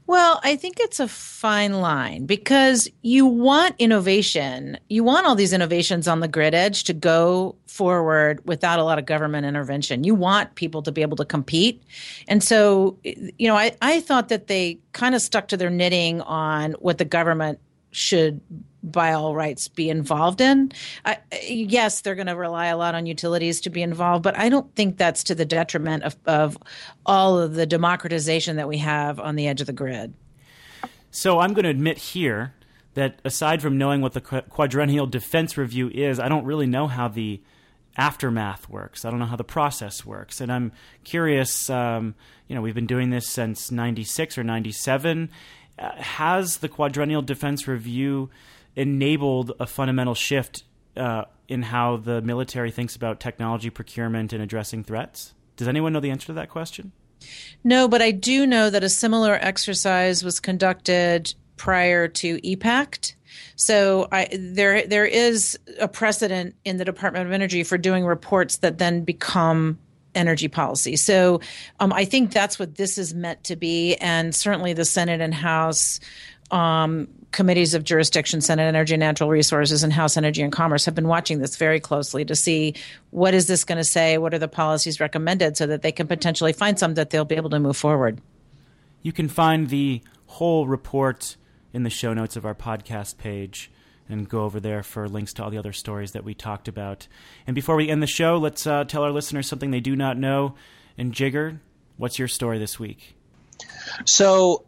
Well, 0.06 0.40
I 0.42 0.56
think 0.56 0.78
it's 0.80 1.00
a 1.00 1.08
fine 1.08 1.74
line 1.74 2.26
because 2.26 2.88
you 3.02 3.24
want 3.24 3.76
innovation. 3.78 4.78
You 4.88 5.04
want 5.04 5.26
all 5.26 5.36
these 5.36 5.52
innovations 5.52 6.08
on 6.08 6.20
the 6.20 6.28
grid 6.28 6.54
edge 6.54 6.84
to 6.84 6.92
go 6.92 7.54
forward 7.66 8.44
without 8.44 8.78
a 8.78 8.84
lot 8.84 8.98
of 8.98 9.06
government 9.06 9.46
intervention. 9.46 10.04
You 10.04 10.14
want 10.14 10.54
people 10.56 10.82
to 10.82 10.92
be 10.92 11.02
able 11.02 11.16
to 11.16 11.24
compete. 11.24 11.82
And 12.26 12.42
so, 12.42 12.98
you 13.04 13.48
know, 13.48 13.56
I, 13.56 13.76
I 13.80 14.00
thought 14.00 14.28
that 14.28 14.48
they 14.48 14.80
kind 14.92 15.14
of 15.14 15.22
stuck 15.22 15.48
to 15.48 15.56
their 15.56 15.70
knitting 15.70 16.20
on 16.22 16.72
what 16.72 16.98
the 16.98 17.04
government 17.04 17.60
should 17.92 18.40
by 18.82 19.12
all 19.12 19.34
rights 19.34 19.68
be 19.68 19.88
involved 19.88 20.40
in. 20.40 20.72
I, 21.04 21.18
yes, 21.42 22.00
they're 22.00 22.14
going 22.14 22.26
to 22.26 22.36
rely 22.36 22.66
a 22.66 22.76
lot 22.76 22.94
on 22.94 23.06
utilities 23.06 23.60
to 23.62 23.70
be 23.70 23.82
involved, 23.82 24.22
but 24.22 24.36
I 24.38 24.48
don't 24.48 24.74
think 24.74 24.98
that's 24.98 25.24
to 25.24 25.34
the 25.34 25.44
detriment 25.44 26.02
of, 26.02 26.16
of 26.26 26.58
all 27.06 27.38
of 27.38 27.54
the 27.54 27.66
democratization 27.66 28.56
that 28.56 28.68
we 28.68 28.78
have 28.78 29.20
on 29.20 29.36
the 29.36 29.46
edge 29.46 29.60
of 29.60 29.66
the 29.66 29.72
grid. 29.72 30.14
So 31.10 31.40
I'm 31.40 31.52
going 31.52 31.64
to 31.64 31.70
admit 31.70 31.98
here 31.98 32.54
that 32.94 33.20
aside 33.24 33.62
from 33.62 33.78
knowing 33.78 34.00
what 34.00 34.12
the 34.12 34.20
quadrennial 34.20 35.06
defense 35.06 35.56
review 35.56 35.88
is, 35.88 36.18
I 36.18 36.28
don't 36.28 36.44
really 36.44 36.66
know 36.66 36.86
how 36.86 37.08
the 37.08 37.40
aftermath 37.96 38.68
works. 38.68 39.04
I 39.04 39.10
don't 39.10 39.18
know 39.18 39.26
how 39.26 39.36
the 39.36 39.44
process 39.44 40.04
works, 40.04 40.40
and 40.40 40.50
I'm 40.50 40.72
curious. 41.04 41.68
Um, 41.68 42.14
you 42.48 42.54
know, 42.54 42.62
we've 42.62 42.74
been 42.74 42.86
doing 42.86 43.10
this 43.10 43.28
since 43.28 43.70
'96 43.70 44.38
or 44.38 44.44
'97. 44.44 45.30
Uh, 45.78 45.90
has 45.96 46.58
the 46.58 46.68
quadrennial 46.68 47.22
defense 47.22 47.66
review 47.66 48.28
enabled 48.76 49.52
a 49.60 49.66
fundamental 49.66 50.14
shift 50.14 50.64
uh, 50.96 51.24
in 51.48 51.62
how 51.62 51.96
the 51.96 52.22
military 52.22 52.70
thinks 52.70 52.96
about 52.96 53.20
technology 53.20 53.70
procurement 53.70 54.32
and 54.32 54.42
addressing 54.42 54.84
threats? 54.84 55.34
Does 55.56 55.68
anyone 55.68 55.92
know 55.92 56.00
the 56.00 56.10
answer 56.10 56.26
to 56.26 56.32
that 56.34 56.48
question? 56.48 56.92
No, 57.62 57.88
but 57.88 58.02
I 58.02 58.10
do 58.10 58.46
know 58.46 58.70
that 58.70 58.82
a 58.82 58.88
similar 58.88 59.34
exercise 59.34 60.24
was 60.24 60.40
conducted 60.40 61.34
prior 61.56 62.08
to 62.08 62.40
EPACT. 62.40 63.14
So 63.56 64.08
I, 64.10 64.28
there 64.32 64.86
there 64.86 65.06
is 65.06 65.58
a 65.78 65.88
precedent 65.88 66.54
in 66.64 66.76
the 66.78 66.84
Department 66.84 67.26
of 67.26 67.32
Energy 67.32 67.62
for 67.62 67.78
doing 67.78 68.04
reports 68.04 68.58
that 68.58 68.78
then 68.78 69.04
become 69.04 69.78
energy 70.14 70.48
policy. 70.48 70.96
So 70.96 71.40
um, 71.80 71.92
I 71.92 72.04
think 72.04 72.32
that's 72.32 72.58
what 72.58 72.74
this 72.74 72.98
is 72.98 73.14
meant 73.14 73.44
to 73.44 73.56
be, 73.56 73.94
and 73.96 74.34
certainly 74.34 74.72
the 74.72 74.84
Senate 74.84 75.20
and 75.20 75.32
House 75.32 76.00
um, 76.50 77.08
committees 77.32 77.74
of 77.74 77.82
jurisdiction, 77.82 78.40
Senate 78.40 78.64
Energy 78.64 78.94
and 78.94 79.00
Natural 79.00 79.28
Resources 79.28 79.82
and 79.82 79.92
House 79.92 80.16
Energy 80.16 80.42
and 80.42 80.52
Commerce 80.52 80.84
have 80.84 80.94
been 80.94 81.08
watching 81.08 81.38
this 81.38 81.56
very 81.56 81.80
closely 81.80 82.24
to 82.26 82.36
see 82.36 82.74
what 83.10 83.34
is 83.34 83.46
this 83.46 83.64
going 83.64 83.78
to 83.78 83.84
say, 83.84 84.18
what 84.18 84.34
are 84.34 84.38
the 84.38 84.48
policies 84.48 85.00
recommended 85.00 85.56
so 85.56 85.66
that 85.66 85.82
they 85.82 85.92
can 85.92 86.06
potentially 86.06 86.52
find 86.52 86.78
some 86.78 86.94
that 86.94 87.10
they'll 87.10 87.24
be 87.24 87.36
able 87.36 87.50
to 87.50 87.58
move 87.58 87.76
forward. 87.76 88.20
You 89.02 89.12
can 89.12 89.28
find 89.28 89.68
the 89.68 90.02
whole 90.26 90.66
report 90.66 91.36
in 91.72 91.82
the 91.82 91.90
show 91.90 92.14
notes 92.14 92.36
of 92.36 92.46
our 92.46 92.54
podcast 92.54 93.18
page 93.18 93.70
and 94.08 94.28
go 94.28 94.42
over 94.42 94.60
there 94.60 94.82
for 94.82 95.08
links 95.08 95.32
to 95.34 95.44
all 95.44 95.50
the 95.50 95.58
other 95.58 95.72
stories 95.72 96.12
that 96.12 96.24
we 96.24 96.34
talked 96.34 96.68
about. 96.68 97.08
And 97.46 97.54
before 97.54 97.76
we 97.76 97.88
end 97.88 98.02
the 98.02 98.06
show, 98.06 98.36
let's 98.36 98.66
uh, 98.66 98.84
tell 98.84 99.02
our 99.02 99.10
listeners 99.10 99.48
something 99.48 99.70
they 99.70 99.80
do 99.80 99.96
not 99.96 100.18
know. 100.18 100.54
And 100.98 101.12
Jigar, 101.12 101.60
what's 101.96 102.18
your 102.18 102.28
story 102.28 102.58
this 102.58 102.78
week? 102.78 103.16
So 104.04 104.66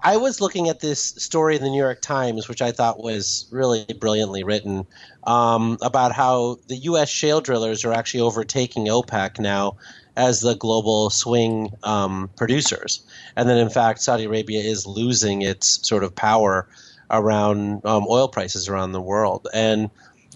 I 0.00 0.16
was 0.18 0.40
looking 0.40 0.68
at 0.68 0.80
this 0.80 1.00
story 1.00 1.56
in 1.56 1.62
the 1.62 1.70
New 1.70 1.80
York 1.80 2.00
Times, 2.00 2.48
which 2.48 2.62
I 2.62 2.72
thought 2.72 3.02
was 3.02 3.46
really 3.50 3.84
brilliantly 3.98 4.44
written, 4.44 4.86
um, 5.26 5.78
about 5.82 6.12
how 6.12 6.58
the 6.68 6.76
U.S. 6.76 7.08
shale 7.08 7.40
drillers 7.40 7.84
are 7.84 7.92
actually 7.92 8.20
overtaking 8.20 8.86
OPEC 8.86 9.38
now 9.38 9.76
as 10.16 10.40
the 10.40 10.54
global 10.54 11.10
swing 11.10 11.70
um, 11.82 12.30
producers, 12.36 13.04
and 13.36 13.48
then 13.48 13.58
in 13.58 13.68
fact 13.68 14.00
Saudi 14.00 14.24
Arabia 14.24 14.60
is 14.60 14.86
losing 14.86 15.42
its 15.42 15.86
sort 15.86 16.02
of 16.02 16.14
power 16.14 16.68
around 17.10 17.84
um, 17.84 18.06
oil 18.08 18.28
prices 18.28 18.68
around 18.68 18.92
the 18.92 19.00
world. 19.00 19.46
And 19.52 19.90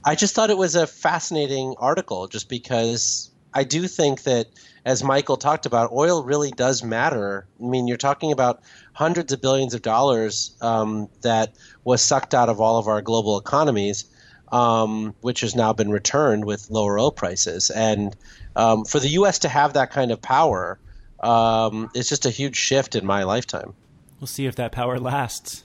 I 0.05 0.15
just 0.15 0.35
thought 0.35 0.51
it 0.51 0.59
was 0.59 0.75
a 0.75 0.87
fascinating 0.87 1.75
article, 1.79 2.29
just 2.29 2.49
because 2.49 3.31
I 3.55 3.65
do 3.65 3.87
think 3.87 4.23
that 4.25 4.49
as 4.85 5.05
Michael 5.05 5.37
talked 5.37 5.67
about, 5.67 5.93
oil 5.93 6.23
really 6.25 6.51
does 6.51 6.83
matter. 6.83 7.47
I 7.61 7.65
mean, 7.65 7.87
you're 7.87 7.97
talking 7.97 8.33
about 8.33 8.63
hundreds 8.93 9.33
of 9.33 9.41
billions 9.41 9.75
of 9.75 9.83
dollars 9.83 10.57
um, 10.61 11.09
that 11.23 11.55
was 11.85 12.03
sucked 12.03 12.35
out 12.35 12.49
of 12.49 12.61
all 12.61 12.79
of 12.79 12.89
our 12.89 13.03
global 13.03 13.39
economies, 13.39 14.05
um, 14.53 15.15
which 15.21 15.41
has 15.41 15.55
now 15.55 15.73
been 15.73 15.91
returned 15.91 16.45
with 16.45 16.71
lower 16.71 16.99
oil 16.99 17.13
prices. 17.13 17.71
And 17.71 18.17
um, 18.57 18.85
for 18.85 18.99
the 18.99 19.09
U.S. 19.11 19.41
to 19.41 19.49
have 19.49 19.75
that 19.75 19.91
kind 19.91 20.11
of 20.11 20.23
power, 20.23 20.79
um, 21.21 21.91
it's 21.95 22.09
just 22.09 22.27
a 22.27 22.31
huge 22.31 22.57
shift 22.57 22.95
in 22.95 23.05
my 23.05 23.25
lifetime. 23.25 23.75
We'll 24.19 24.29
see 24.29 24.47
if 24.47 24.57
that 24.57 24.73
power 24.73 24.99
lasts. 24.99 25.65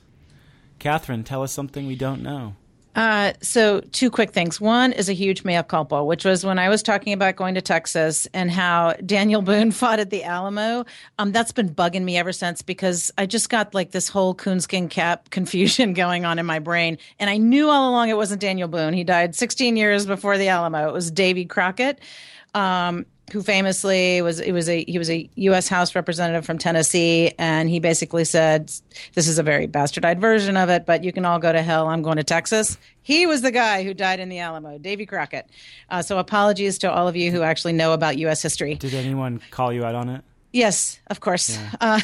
Katherine, 0.80 1.24
tell 1.24 1.41
us 1.41 1.51
something 1.51 1.88
we 1.88 1.95
don't 1.95 2.22
know. 2.22 2.55
Uh, 2.95 3.33
so, 3.41 3.81
two 3.91 4.09
quick 4.09 4.31
things. 4.31 4.61
One 4.61 4.93
is 4.93 5.09
a 5.09 5.13
huge 5.13 5.43
mea 5.43 5.61
culpa, 5.63 6.01
which 6.03 6.23
was 6.23 6.45
when 6.45 6.57
I 6.57 6.69
was 6.69 6.81
talking 6.81 7.11
about 7.11 7.35
going 7.35 7.55
to 7.55 7.61
Texas 7.61 8.25
and 8.33 8.49
how 8.49 8.93
Daniel 9.05 9.41
Boone 9.41 9.71
fought 9.71 9.99
at 9.99 10.09
the 10.09 10.23
Alamo. 10.23 10.85
Um, 11.19 11.33
that's 11.33 11.51
been 11.51 11.69
bugging 11.69 12.03
me 12.03 12.17
ever 12.17 12.31
since 12.31 12.61
because 12.61 13.11
I 13.17 13.25
just 13.25 13.49
got 13.49 13.73
like 13.73 13.91
this 13.91 14.07
whole 14.07 14.33
coonskin 14.33 14.87
cap 14.87 15.29
confusion 15.35 15.93
going 15.93 16.23
on 16.23 16.39
in 16.39 16.45
my 16.45 16.59
brain. 16.59 16.97
And 17.19 17.29
I 17.29 17.35
knew 17.35 17.69
all 17.69 17.89
along 17.89 18.09
it 18.09 18.17
wasn't 18.17 18.39
Daniel 18.39 18.69
Boone. 18.69 18.93
He 18.93 19.03
died 19.03 19.35
16 19.35 19.75
years 19.75 20.05
before 20.05 20.37
the 20.37 20.47
Alamo. 20.47 20.87
It 20.87 20.93
was 20.93 21.11
Davy 21.11 21.45
Crockett. 21.45 21.99
Um, 22.53 23.05
who 23.32 23.41
famously 23.41 24.21
was 24.21 24.39
it 24.39 24.51
was 24.51 24.69
a 24.69 24.84
he 24.86 24.97
was 24.97 25.09
a 25.09 25.30
U.S. 25.36 25.67
House 25.67 25.95
representative 25.95 26.45
from 26.45 26.57
Tennessee, 26.57 27.32
and 27.39 27.69
he 27.69 27.80
basically 27.80 28.23
said, 28.26 28.71
"This 29.13 29.28
is 29.28 29.39
a 29.39 29.43
very 29.43 29.67
bastardized 29.67 30.19
version 30.19 30.57
of 30.57 30.69
it, 30.69 30.86
but 30.86 31.03
you 31.03 31.11
can 31.11 31.26
all 31.26 31.39
go 31.39 31.51
to 31.51 31.61
hell. 31.61 31.88
I'm 31.88 32.01
going 32.01 32.17
to 32.17 32.23
Texas." 32.23 32.78
He 33.01 33.26
was 33.26 33.41
the 33.41 33.51
guy 33.51 33.84
who 33.84 33.93
died 33.93 34.19
in 34.19 34.30
the 34.30 34.39
Alamo, 34.39 34.78
Davy 34.78 35.05
Crockett. 35.05 35.47
Uh, 35.89 36.01
so 36.01 36.17
apologies 36.17 36.78
to 36.80 36.91
all 36.91 37.07
of 37.07 37.15
you 37.15 37.32
who 37.32 37.41
actually 37.41 37.73
know 37.73 37.93
about 37.93 38.17
U.S. 38.19 38.41
history. 38.41 38.76
Did 38.76 38.93
anyone 38.93 39.41
call 39.51 39.71
you 39.73 39.84
out 39.86 39.95
on 39.95 40.09
it? 40.09 40.23
Yes, 40.51 40.99
of 41.07 41.19
course. 41.19 41.57
Yeah. 41.57 41.71
Uh, 41.82 41.99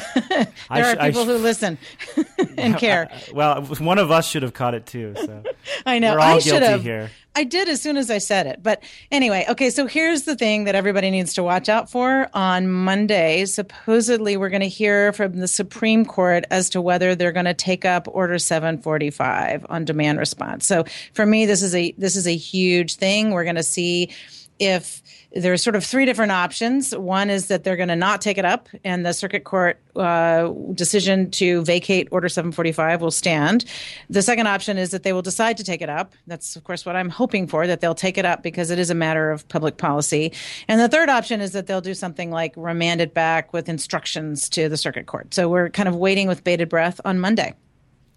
there 0.74 0.84
sh- 0.94 0.96
are 0.98 1.06
people 1.06 1.24
sh- 1.24 1.26
who 1.26 1.38
listen 1.38 1.78
and 2.58 2.76
care. 2.78 3.10
well, 3.32 3.62
one 3.62 3.98
of 3.98 4.10
us 4.10 4.28
should 4.28 4.42
have 4.42 4.52
caught 4.52 4.74
it 4.74 4.84
too. 4.86 5.14
So 5.16 5.42
I 5.86 5.98
know 5.98 6.18
I 6.18 6.38
should 6.38 6.62
have. 6.62 6.82
Here. 6.82 7.10
I 7.34 7.44
did 7.44 7.68
as 7.68 7.80
soon 7.80 7.96
as 7.96 8.10
I 8.10 8.18
said 8.18 8.46
it. 8.46 8.62
But 8.62 8.82
anyway, 9.10 9.46
okay, 9.48 9.70
so 9.70 9.86
here's 9.86 10.22
the 10.22 10.36
thing 10.36 10.64
that 10.64 10.74
everybody 10.74 11.10
needs 11.10 11.34
to 11.34 11.42
watch 11.42 11.68
out 11.68 11.90
for. 11.90 12.28
On 12.34 12.68
Monday, 12.68 13.44
supposedly 13.46 14.36
we're 14.36 14.50
going 14.50 14.60
to 14.60 14.68
hear 14.68 15.12
from 15.12 15.38
the 15.38 15.48
Supreme 15.48 16.04
Court 16.04 16.44
as 16.50 16.70
to 16.70 16.82
whether 16.82 17.14
they're 17.14 17.32
going 17.32 17.46
to 17.46 17.54
take 17.54 17.84
up 17.84 18.06
Order 18.10 18.38
745 18.38 19.66
on 19.68 19.84
demand 19.84 20.18
response. 20.18 20.66
So 20.66 20.84
for 21.14 21.24
me, 21.24 21.46
this 21.46 21.62
is 21.62 21.74
a 21.74 21.92
this 21.96 22.16
is 22.16 22.26
a 22.26 22.36
huge 22.36 22.96
thing. 22.96 23.30
We're 23.30 23.44
going 23.44 23.56
to 23.56 23.62
see 23.62 24.10
if 24.58 25.01
there's 25.34 25.62
sort 25.62 25.76
of 25.76 25.84
three 25.84 26.04
different 26.04 26.32
options. 26.32 26.94
One 26.94 27.30
is 27.30 27.48
that 27.48 27.64
they're 27.64 27.76
going 27.76 27.88
to 27.88 27.96
not 27.96 28.20
take 28.20 28.38
it 28.38 28.44
up, 28.44 28.68
and 28.84 29.04
the 29.04 29.12
circuit 29.12 29.44
court 29.44 29.80
uh, 29.96 30.48
decision 30.74 31.30
to 31.32 31.64
vacate 31.64 32.08
Order 32.10 32.28
745 32.28 33.00
will 33.00 33.10
stand. 33.10 33.64
The 34.10 34.22
second 34.22 34.46
option 34.46 34.78
is 34.78 34.90
that 34.90 35.02
they 35.02 35.12
will 35.12 35.22
decide 35.22 35.56
to 35.56 35.64
take 35.64 35.80
it 35.80 35.88
up. 35.88 36.12
That's, 36.26 36.56
of 36.56 36.64
course, 36.64 36.84
what 36.84 36.96
I'm 36.96 37.08
hoping 37.08 37.46
for, 37.46 37.66
that 37.66 37.80
they'll 37.80 37.94
take 37.94 38.18
it 38.18 38.24
up 38.24 38.42
because 38.42 38.70
it 38.70 38.78
is 38.78 38.90
a 38.90 38.94
matter 38.94 39.30
of 39.30 39.48
public 39.48 39.78
policy. 39.78 40.32
And 40.68 40.80
the 40.80 40.88
third 40.88 41.08
option 41.08 41.40
is 41.40 41.52
that 41.52 41.66
they'll 41.66 41.80
do 41.80 41.94
something 41.94 42.30
like 42.30 42.52
remand 42.56 43.00
it 43.00 43.14
back 43.14 43.52
with 43.52 43.68
instructions 43.68 44.48
to 44.50 44.68
the 44.68 44.76
circuit 44.76 45.06
court. 45.06 45.32
So 45.32 45.48
we're 45.48 45.70
kind 45.70 45.88
of 45.88 45.96
waiting 45.96 46.28
with 46.28 46.44
bated 46.44 46.68
breath 46.68 47.00
on 47.04 47.18
Monday. 47.20 47.54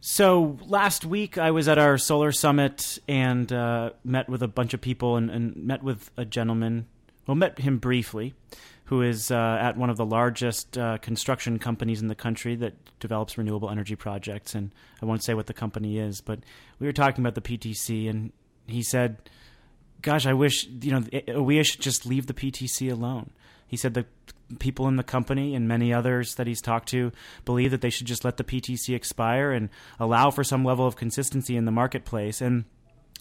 So 0.08 0.60
last 0.68 1.04
week 1.04 1.40
I 1.40 1.50
was 1.50 1.68
at 1.68 1.80
our 1.80 1.98
solar 1.98 2.32
summit 2.32 3.00
and 3.08 3.52
uh, 3.52 3.90
met 4.04 4.30
with 4.30 4.44
a 4.44 4.48
bunch 4.48 4.76
of 4.76 4.82
people 4.82 5.16
and, 5.16 5.32
and, 5.32 5.56
met 5.56 5.82
with 5.82 6.12
a 6.16 6.24
gentleman. 6.24 6.86
Well, 7.28 7.36
met 7.36 7.60
him 7.60 7.80
briefly, 7.80 8.34
who 8.86 9.02
is 9.02 9.32
uh, 9.32 9.58
at 9.60 9.78
one 9.78 9.90
of 9.90 9.98
the 9.98 10.06
largest 10.06 10.78
uh, 10.78 10.98
construction 11.00 11.58
companies 11.58 12.02
in 12.02 12.08
the 12.08 12.16
country 12.16 12.56
that 12.58 12.74
develops 13.00 13.38
renewable 13.38 13.70
energy 13.70 13.96
projects. 13.96 14.54
And 14.54 14.72
I 15.02 15.06
won't 15.06 15.24
say 15.24 15.34
what 15.34 15.48
the 15.48 15.54
company 15.54 15.98
is, 15.98 16.22
but 16.22 16.40
we 16.80 16.88
were 16.88 16.94
talking 16.94 17.24
about 17.26 17.36
the 17.36 17.42
PTC, 17.42 18.10
and 18.10 18.32
he 18.68 18.84
said, 18.84 19.18
"Gosh, 20.02 20.26
I 20.26 20.34
wish 20.34 20.68
you 20.68 20.92
know 20.92 21.42
we 21.42 21.62
should 21.64 21.82
just 21.82 22.06
leave 22.06 22.28
the 22.28 22.34
PTC 22.34 22.92
alone." 22.92 23.32
He 23.68 23.78
said 23.78 23.96
the 23.96 24.06
people 24.60 24.88
in 24.88 24.96
the 24.96 25.04
company 25.04 25.56
and 25.56 25.68
many 25.68 25.92
others 25.92 26.36
that 26.36 26.46
he's 26.46 26.62
talked 26.62 26.90
to 26.90 27.12
believe 27.46 27.72
that 27.72 27.82
they 27.82 27.90
should 27.90 28.06
just 28.06 28.24
let 28.24 28.38
the 28.38 28.44
PTC 28.44 28.94
expire 28.96 29.52
and 29.52 29.70
allow 30.00 30.30
for 30.30 30.44
some 30.44 30.64
level 30.64 30.86
of 30.86 30.96
consistency 30.96 31.58
in 31.58 31.66
the 31.66 31.72
marketplace. 31.72 32.42
And 32.42 32.66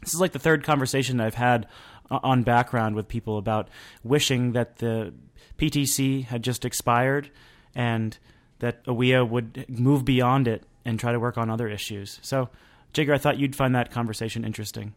this 0.02 0.12
is 0.12 0.20
like 0.20 0.32
the 0.32 0.38
third 0.38 0.64
conversation 0.64 1.20
I've 1.20 1.34
had 1.34 1.66
on 2.10 2.42
background 2.42 2.94
with 2.96 3.08
people 3.08 3.38
about 3.38 3.68
wishing 4.02 4.52
that 4.52 4.76
the 4.76 5.12
PTC 5.58 6.24
had 6.24 6.42
just 6.42 6.64
expired 6.64 7.30
and 7.74 8.18
that 8.58 8.84
AWEA 8.84 9.28
would 9.28 9.66
move 9.68 10.04
beyond 10.04 10.48
it 10.48 10.64
and 10.84 10.98
try 10.98 11.12
to 11.12 11.20
work 11.20 11.38
on 11.38 11.50
other 11.50 11.68
issues. 11.68 12.18
So, 12.22 12.50
Jigar, 12.92 13.14
I 13.14 13.18
thought 13.18 13.38
you'd 13.38 13.56
find 13.56 13.74
that 13.74 13.90
conversation 13.90 14.44
interesting. 14.44 14.94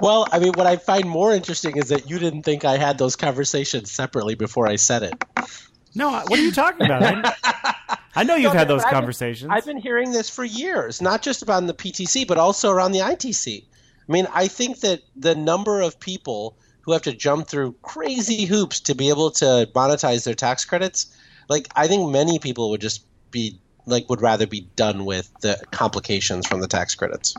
Well, 0.00 0.28
I 0.30 0.38
mean, 0.38 0.52
what 0.54 0.66
I 0.66 0.76
find 0.76 1.08
more 1.08 1.32
interesting 1.32 1.76
is 1.76 1.88
that 1.88 2.08
you 2.08 2.18
didn't 2.18 2.42
think 2.42 2.64
I 2.64 2.76
had 2.76 2.98
those 2.98 3.16
conversations 3.16 3.90
separately 3.90 4.34
before 4.34 4.68
I 4.68 4.76
said 4.76 5.02
it. 5.02 5.14
No, 5.94 6.10
what 6.10 6.38
are 6.38 6.42
you 6.42 6.52
talking 6.52 6.86
about? 6.86 7.34
I 8.14 8.22
know 8.22 8.34
you've 8.34 8.52
no, 8.52 8.58
had 8.58 8.68
those 8.68 8.84
I've 8.84 8.92
conversations. 8.92 9.48
Been, 9.48 9.50
I've 9.50 9.64
been 9.64 9.78
hearing 9.78 10.10
this 10.12 10.30
for 10.30 10.44
years, 10.44 11.02
not 11.02 11.22
just 11.22 11.42
about 11.42 11.66
the 11.66 11.74
PTC, 11.74 12.26
but 12.26 12.38
also 12.38 12.70
around 12.70 12.92
the 12.92 13.00
ITC. 13.00 13.64
I 14.08 14.12
mean, 14.12 14.26
I 14.32 14.48
think 14.48 14.80
that 14.80 15.02
the 15.16 15.34
number 15.34 15.80
of 15.80 15.98
people 15.98 16.56
who 16.82 16.92
have 16.92 17.02
to 17.02 17.12
jump 17.12 17.48
through 17.48 17.74
crazy 17.82 18.44
hoops 18.44 18.80
to 18.80 18.94
be 18.94 19.08
able 19.08 19.30
to 19.32 19.68
monetize 19.74 20.24
their 20.24 20.34
tax 20.34 20.64
credits, 20.64 21.06
like 21.48 21.68
I 21.74 21.88
think 21.88 22.10
many 22.10 22.38
people 22.38 22.70
would 22.70 22.80
just 22.80 23.04
be 23.30 23.58
like 23.86 24.08
would 24.10 24.20
rather 24.20 24.46
be 24.46 24.62
done 24.74 25.04
with 25.04 25.32
the 25.40 25.60
complications 25.70 26.46
from 26.46 26.60
the 26.60 26.66
tax 26.66 26.94
credits. 26.94 27.34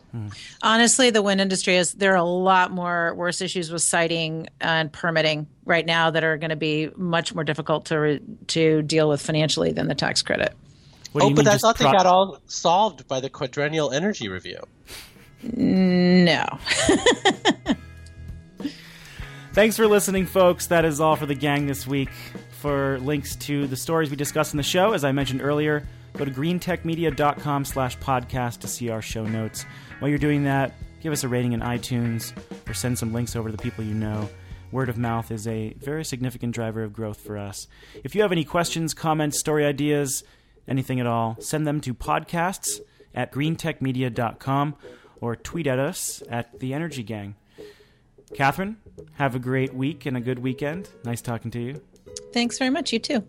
Honestly, 0.62 1.10
the 1.10 1.22
wind 1.22 1.42
industry 1.42 1.76
is 1.76 1.94
there 1.94 2.14
are 2.14 2.18
a 2.18 2.24
lot 2.24 2.72
more 2.72 3.14
worse 3.16 3.42
issues 3.42 3.72
with 3.72 3.82
siting 3.82 4.48
and 4.62 4.92
permitting 4.92 5.48
right 5.66 5.86
now 5.86 6.10
that 6.10 6.24
are 6.24 6.38
going 6.38 6.50
to 6.50 6.56
be 6.56 6.90
much 6.96 7.36
more 7.36 7.44
difficult 7.44 7.86
to 7.86 8.00
re- 8.00 8.22
to 8.48 8.82
deal 8.82 9.10
with 9.10 9.22
financially 9.22 9.72
than 9.74 9.88
the 9.88 9.96
tax 9.96 10.22
credit. 10.22 10.54
oh, 11.16 11.34
but 11.34 11.48
I 11.48 11.58
thought 11.58 11.76
pro- 11.76 11.92
they 11.92 11.98
got 11.98 12.06
all 12.06 12.40
solved 12.48 13.08
by 13.08 13.20
the 13.20 13.30
quadrennial 13.30 13.92
energy 13.92 14.30
review. 14.30 14.60
No. 15.56 16.46
Thanks 19.54 19.76
for 19.76 19.88
listening, 19.88 20.26
folks. 20.26 20.68
That 20.68 20.86
is 20.86 21.02
all 21.02 21.16
for 21.16 21.26
the 21.26 21.36
gang 21.36 21.66
this 21.68 21.88
week. 21.88 22.10
For 22.60 23.00
links 23.00 23.36
to 23.38 23.68
the 23.68 23.76
stories 23.76 24.10
we 24.10 24.16
discussed 24.16 24.54
in 24.54 24.58
the 24.58 24.64
show, 24.64 24.94
as 24.94 25.04
I 25.04 25.12
mentioned 25.12 25.42
earlier, 25.42 25.88
Go 26.18 26.26
to 26.26 26.32
greentechmedia.com 26.32 27.66
slash 27.66 27.98
podcast 28.00 28.60
to 28.62 28.68
see 28.68 28.90
our 28.90 29.04
show 29.04 29.24
notes. 29.24 29.66
While 30.00 30.10
you're 30.10 30.18
doing 30.18 30.46
that, 30.46 30.74
give 31.00 31.14
us 31.14 31.24
a 31.24 31.28
rating 31.28 31.52
in 31.54 31.60
iTunes 31.60 32.34
or 32.68 32.74
send 32.74 32.98
some 32.98 33.14
links 33.14 33.36
over 33.36 33.52
to 33.52 33.56
the 33.56 33.62
people 33.62 33.84
you 33.84 33.94
know. 33.94 34.28
Word 34.72 34.90
of 34.90 34.98
mouth 34.98 35.30
is 35.30 35.48
a 35.48 35.74
very 35.74 36.04
significant 36.04 36.56
driver 36.56 36.84
of 36.84 36.92
growth 36.92 37.22
for 37.22 37.38
us. 37.38 37.68
If 38.04 38.16
you 38.16 38.24
have 38.24 38.32
any 38.32 38.44
questions, 38.44 38.96
comments, 38.96 39.40
story 39.40 39.64
ideas, 39.64 40.24
anything 40.68 41.00
at 41.00 41.06
all, 41.06 41.38
send 41.40 41.68
them 41.68 41.82
to 41.82 41.94
podcasts 41.94 42.80
at 43.14 43.32
greentechmedia.com 43.32 44.76
or 45.22 45.36
tweet 45.36 45.68
at 45.68 45.80
us 45.80 46.22
at 46.30 46.60
the 46.60 46.74
Energy 46.74 47.04
Gang. 47.04 47.36
Katherine, 48.34 48.78
have 49.14 49.36
a 49.36 49.40
great 49.40 49.74
week 49.74 50.06
and 50.06 50.18
a 50.18 50.22
good 50.22 50.40
weekend. 50.40 50.90
Nice 51.04 51.22
talking 51.22 51.52
to 51.52 51.60
you. 51.60 51.82
Thanks 52.34 52.58
very 52.58 52.70
much. 52.70 52.92
You 52.92 53.00
too. 53.00 53.24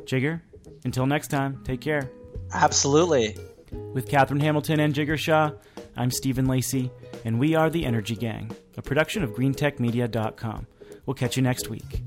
Jigar, 0.00 0.40
until 0.84 1.06
next 1.06 1.28
time, 1.28 1.62
take 1.64 1.80
care. 1.80 2.10
Absolutely. 2.52 3.36
With 3.70 4.08
Katherine 4.08 4.40
Hamilton 4.40 4.80
and 4.80 4.94
Jigar 4.94 5.18
Shah, 5.18 5.52
I'm 5.96 6.10
Stephen 6.10 6.46
Lacey, 6.46 6.90
and 7.24 7.38
we 7.38 7.54
are 7.54 7.70
The 7.70 7.84
Energy 7.84 8.16
Gang, 8.16 8.50
a 8.76 8.82
production 8.82 9.22
of 9.22 9.30
GreenTechMedia.com. 9.30 10.66
We'll 11.06 11.14
catch 11.14 11.36
you 11.36 11.42
next 11.42 11.68
week. 11.68 12.02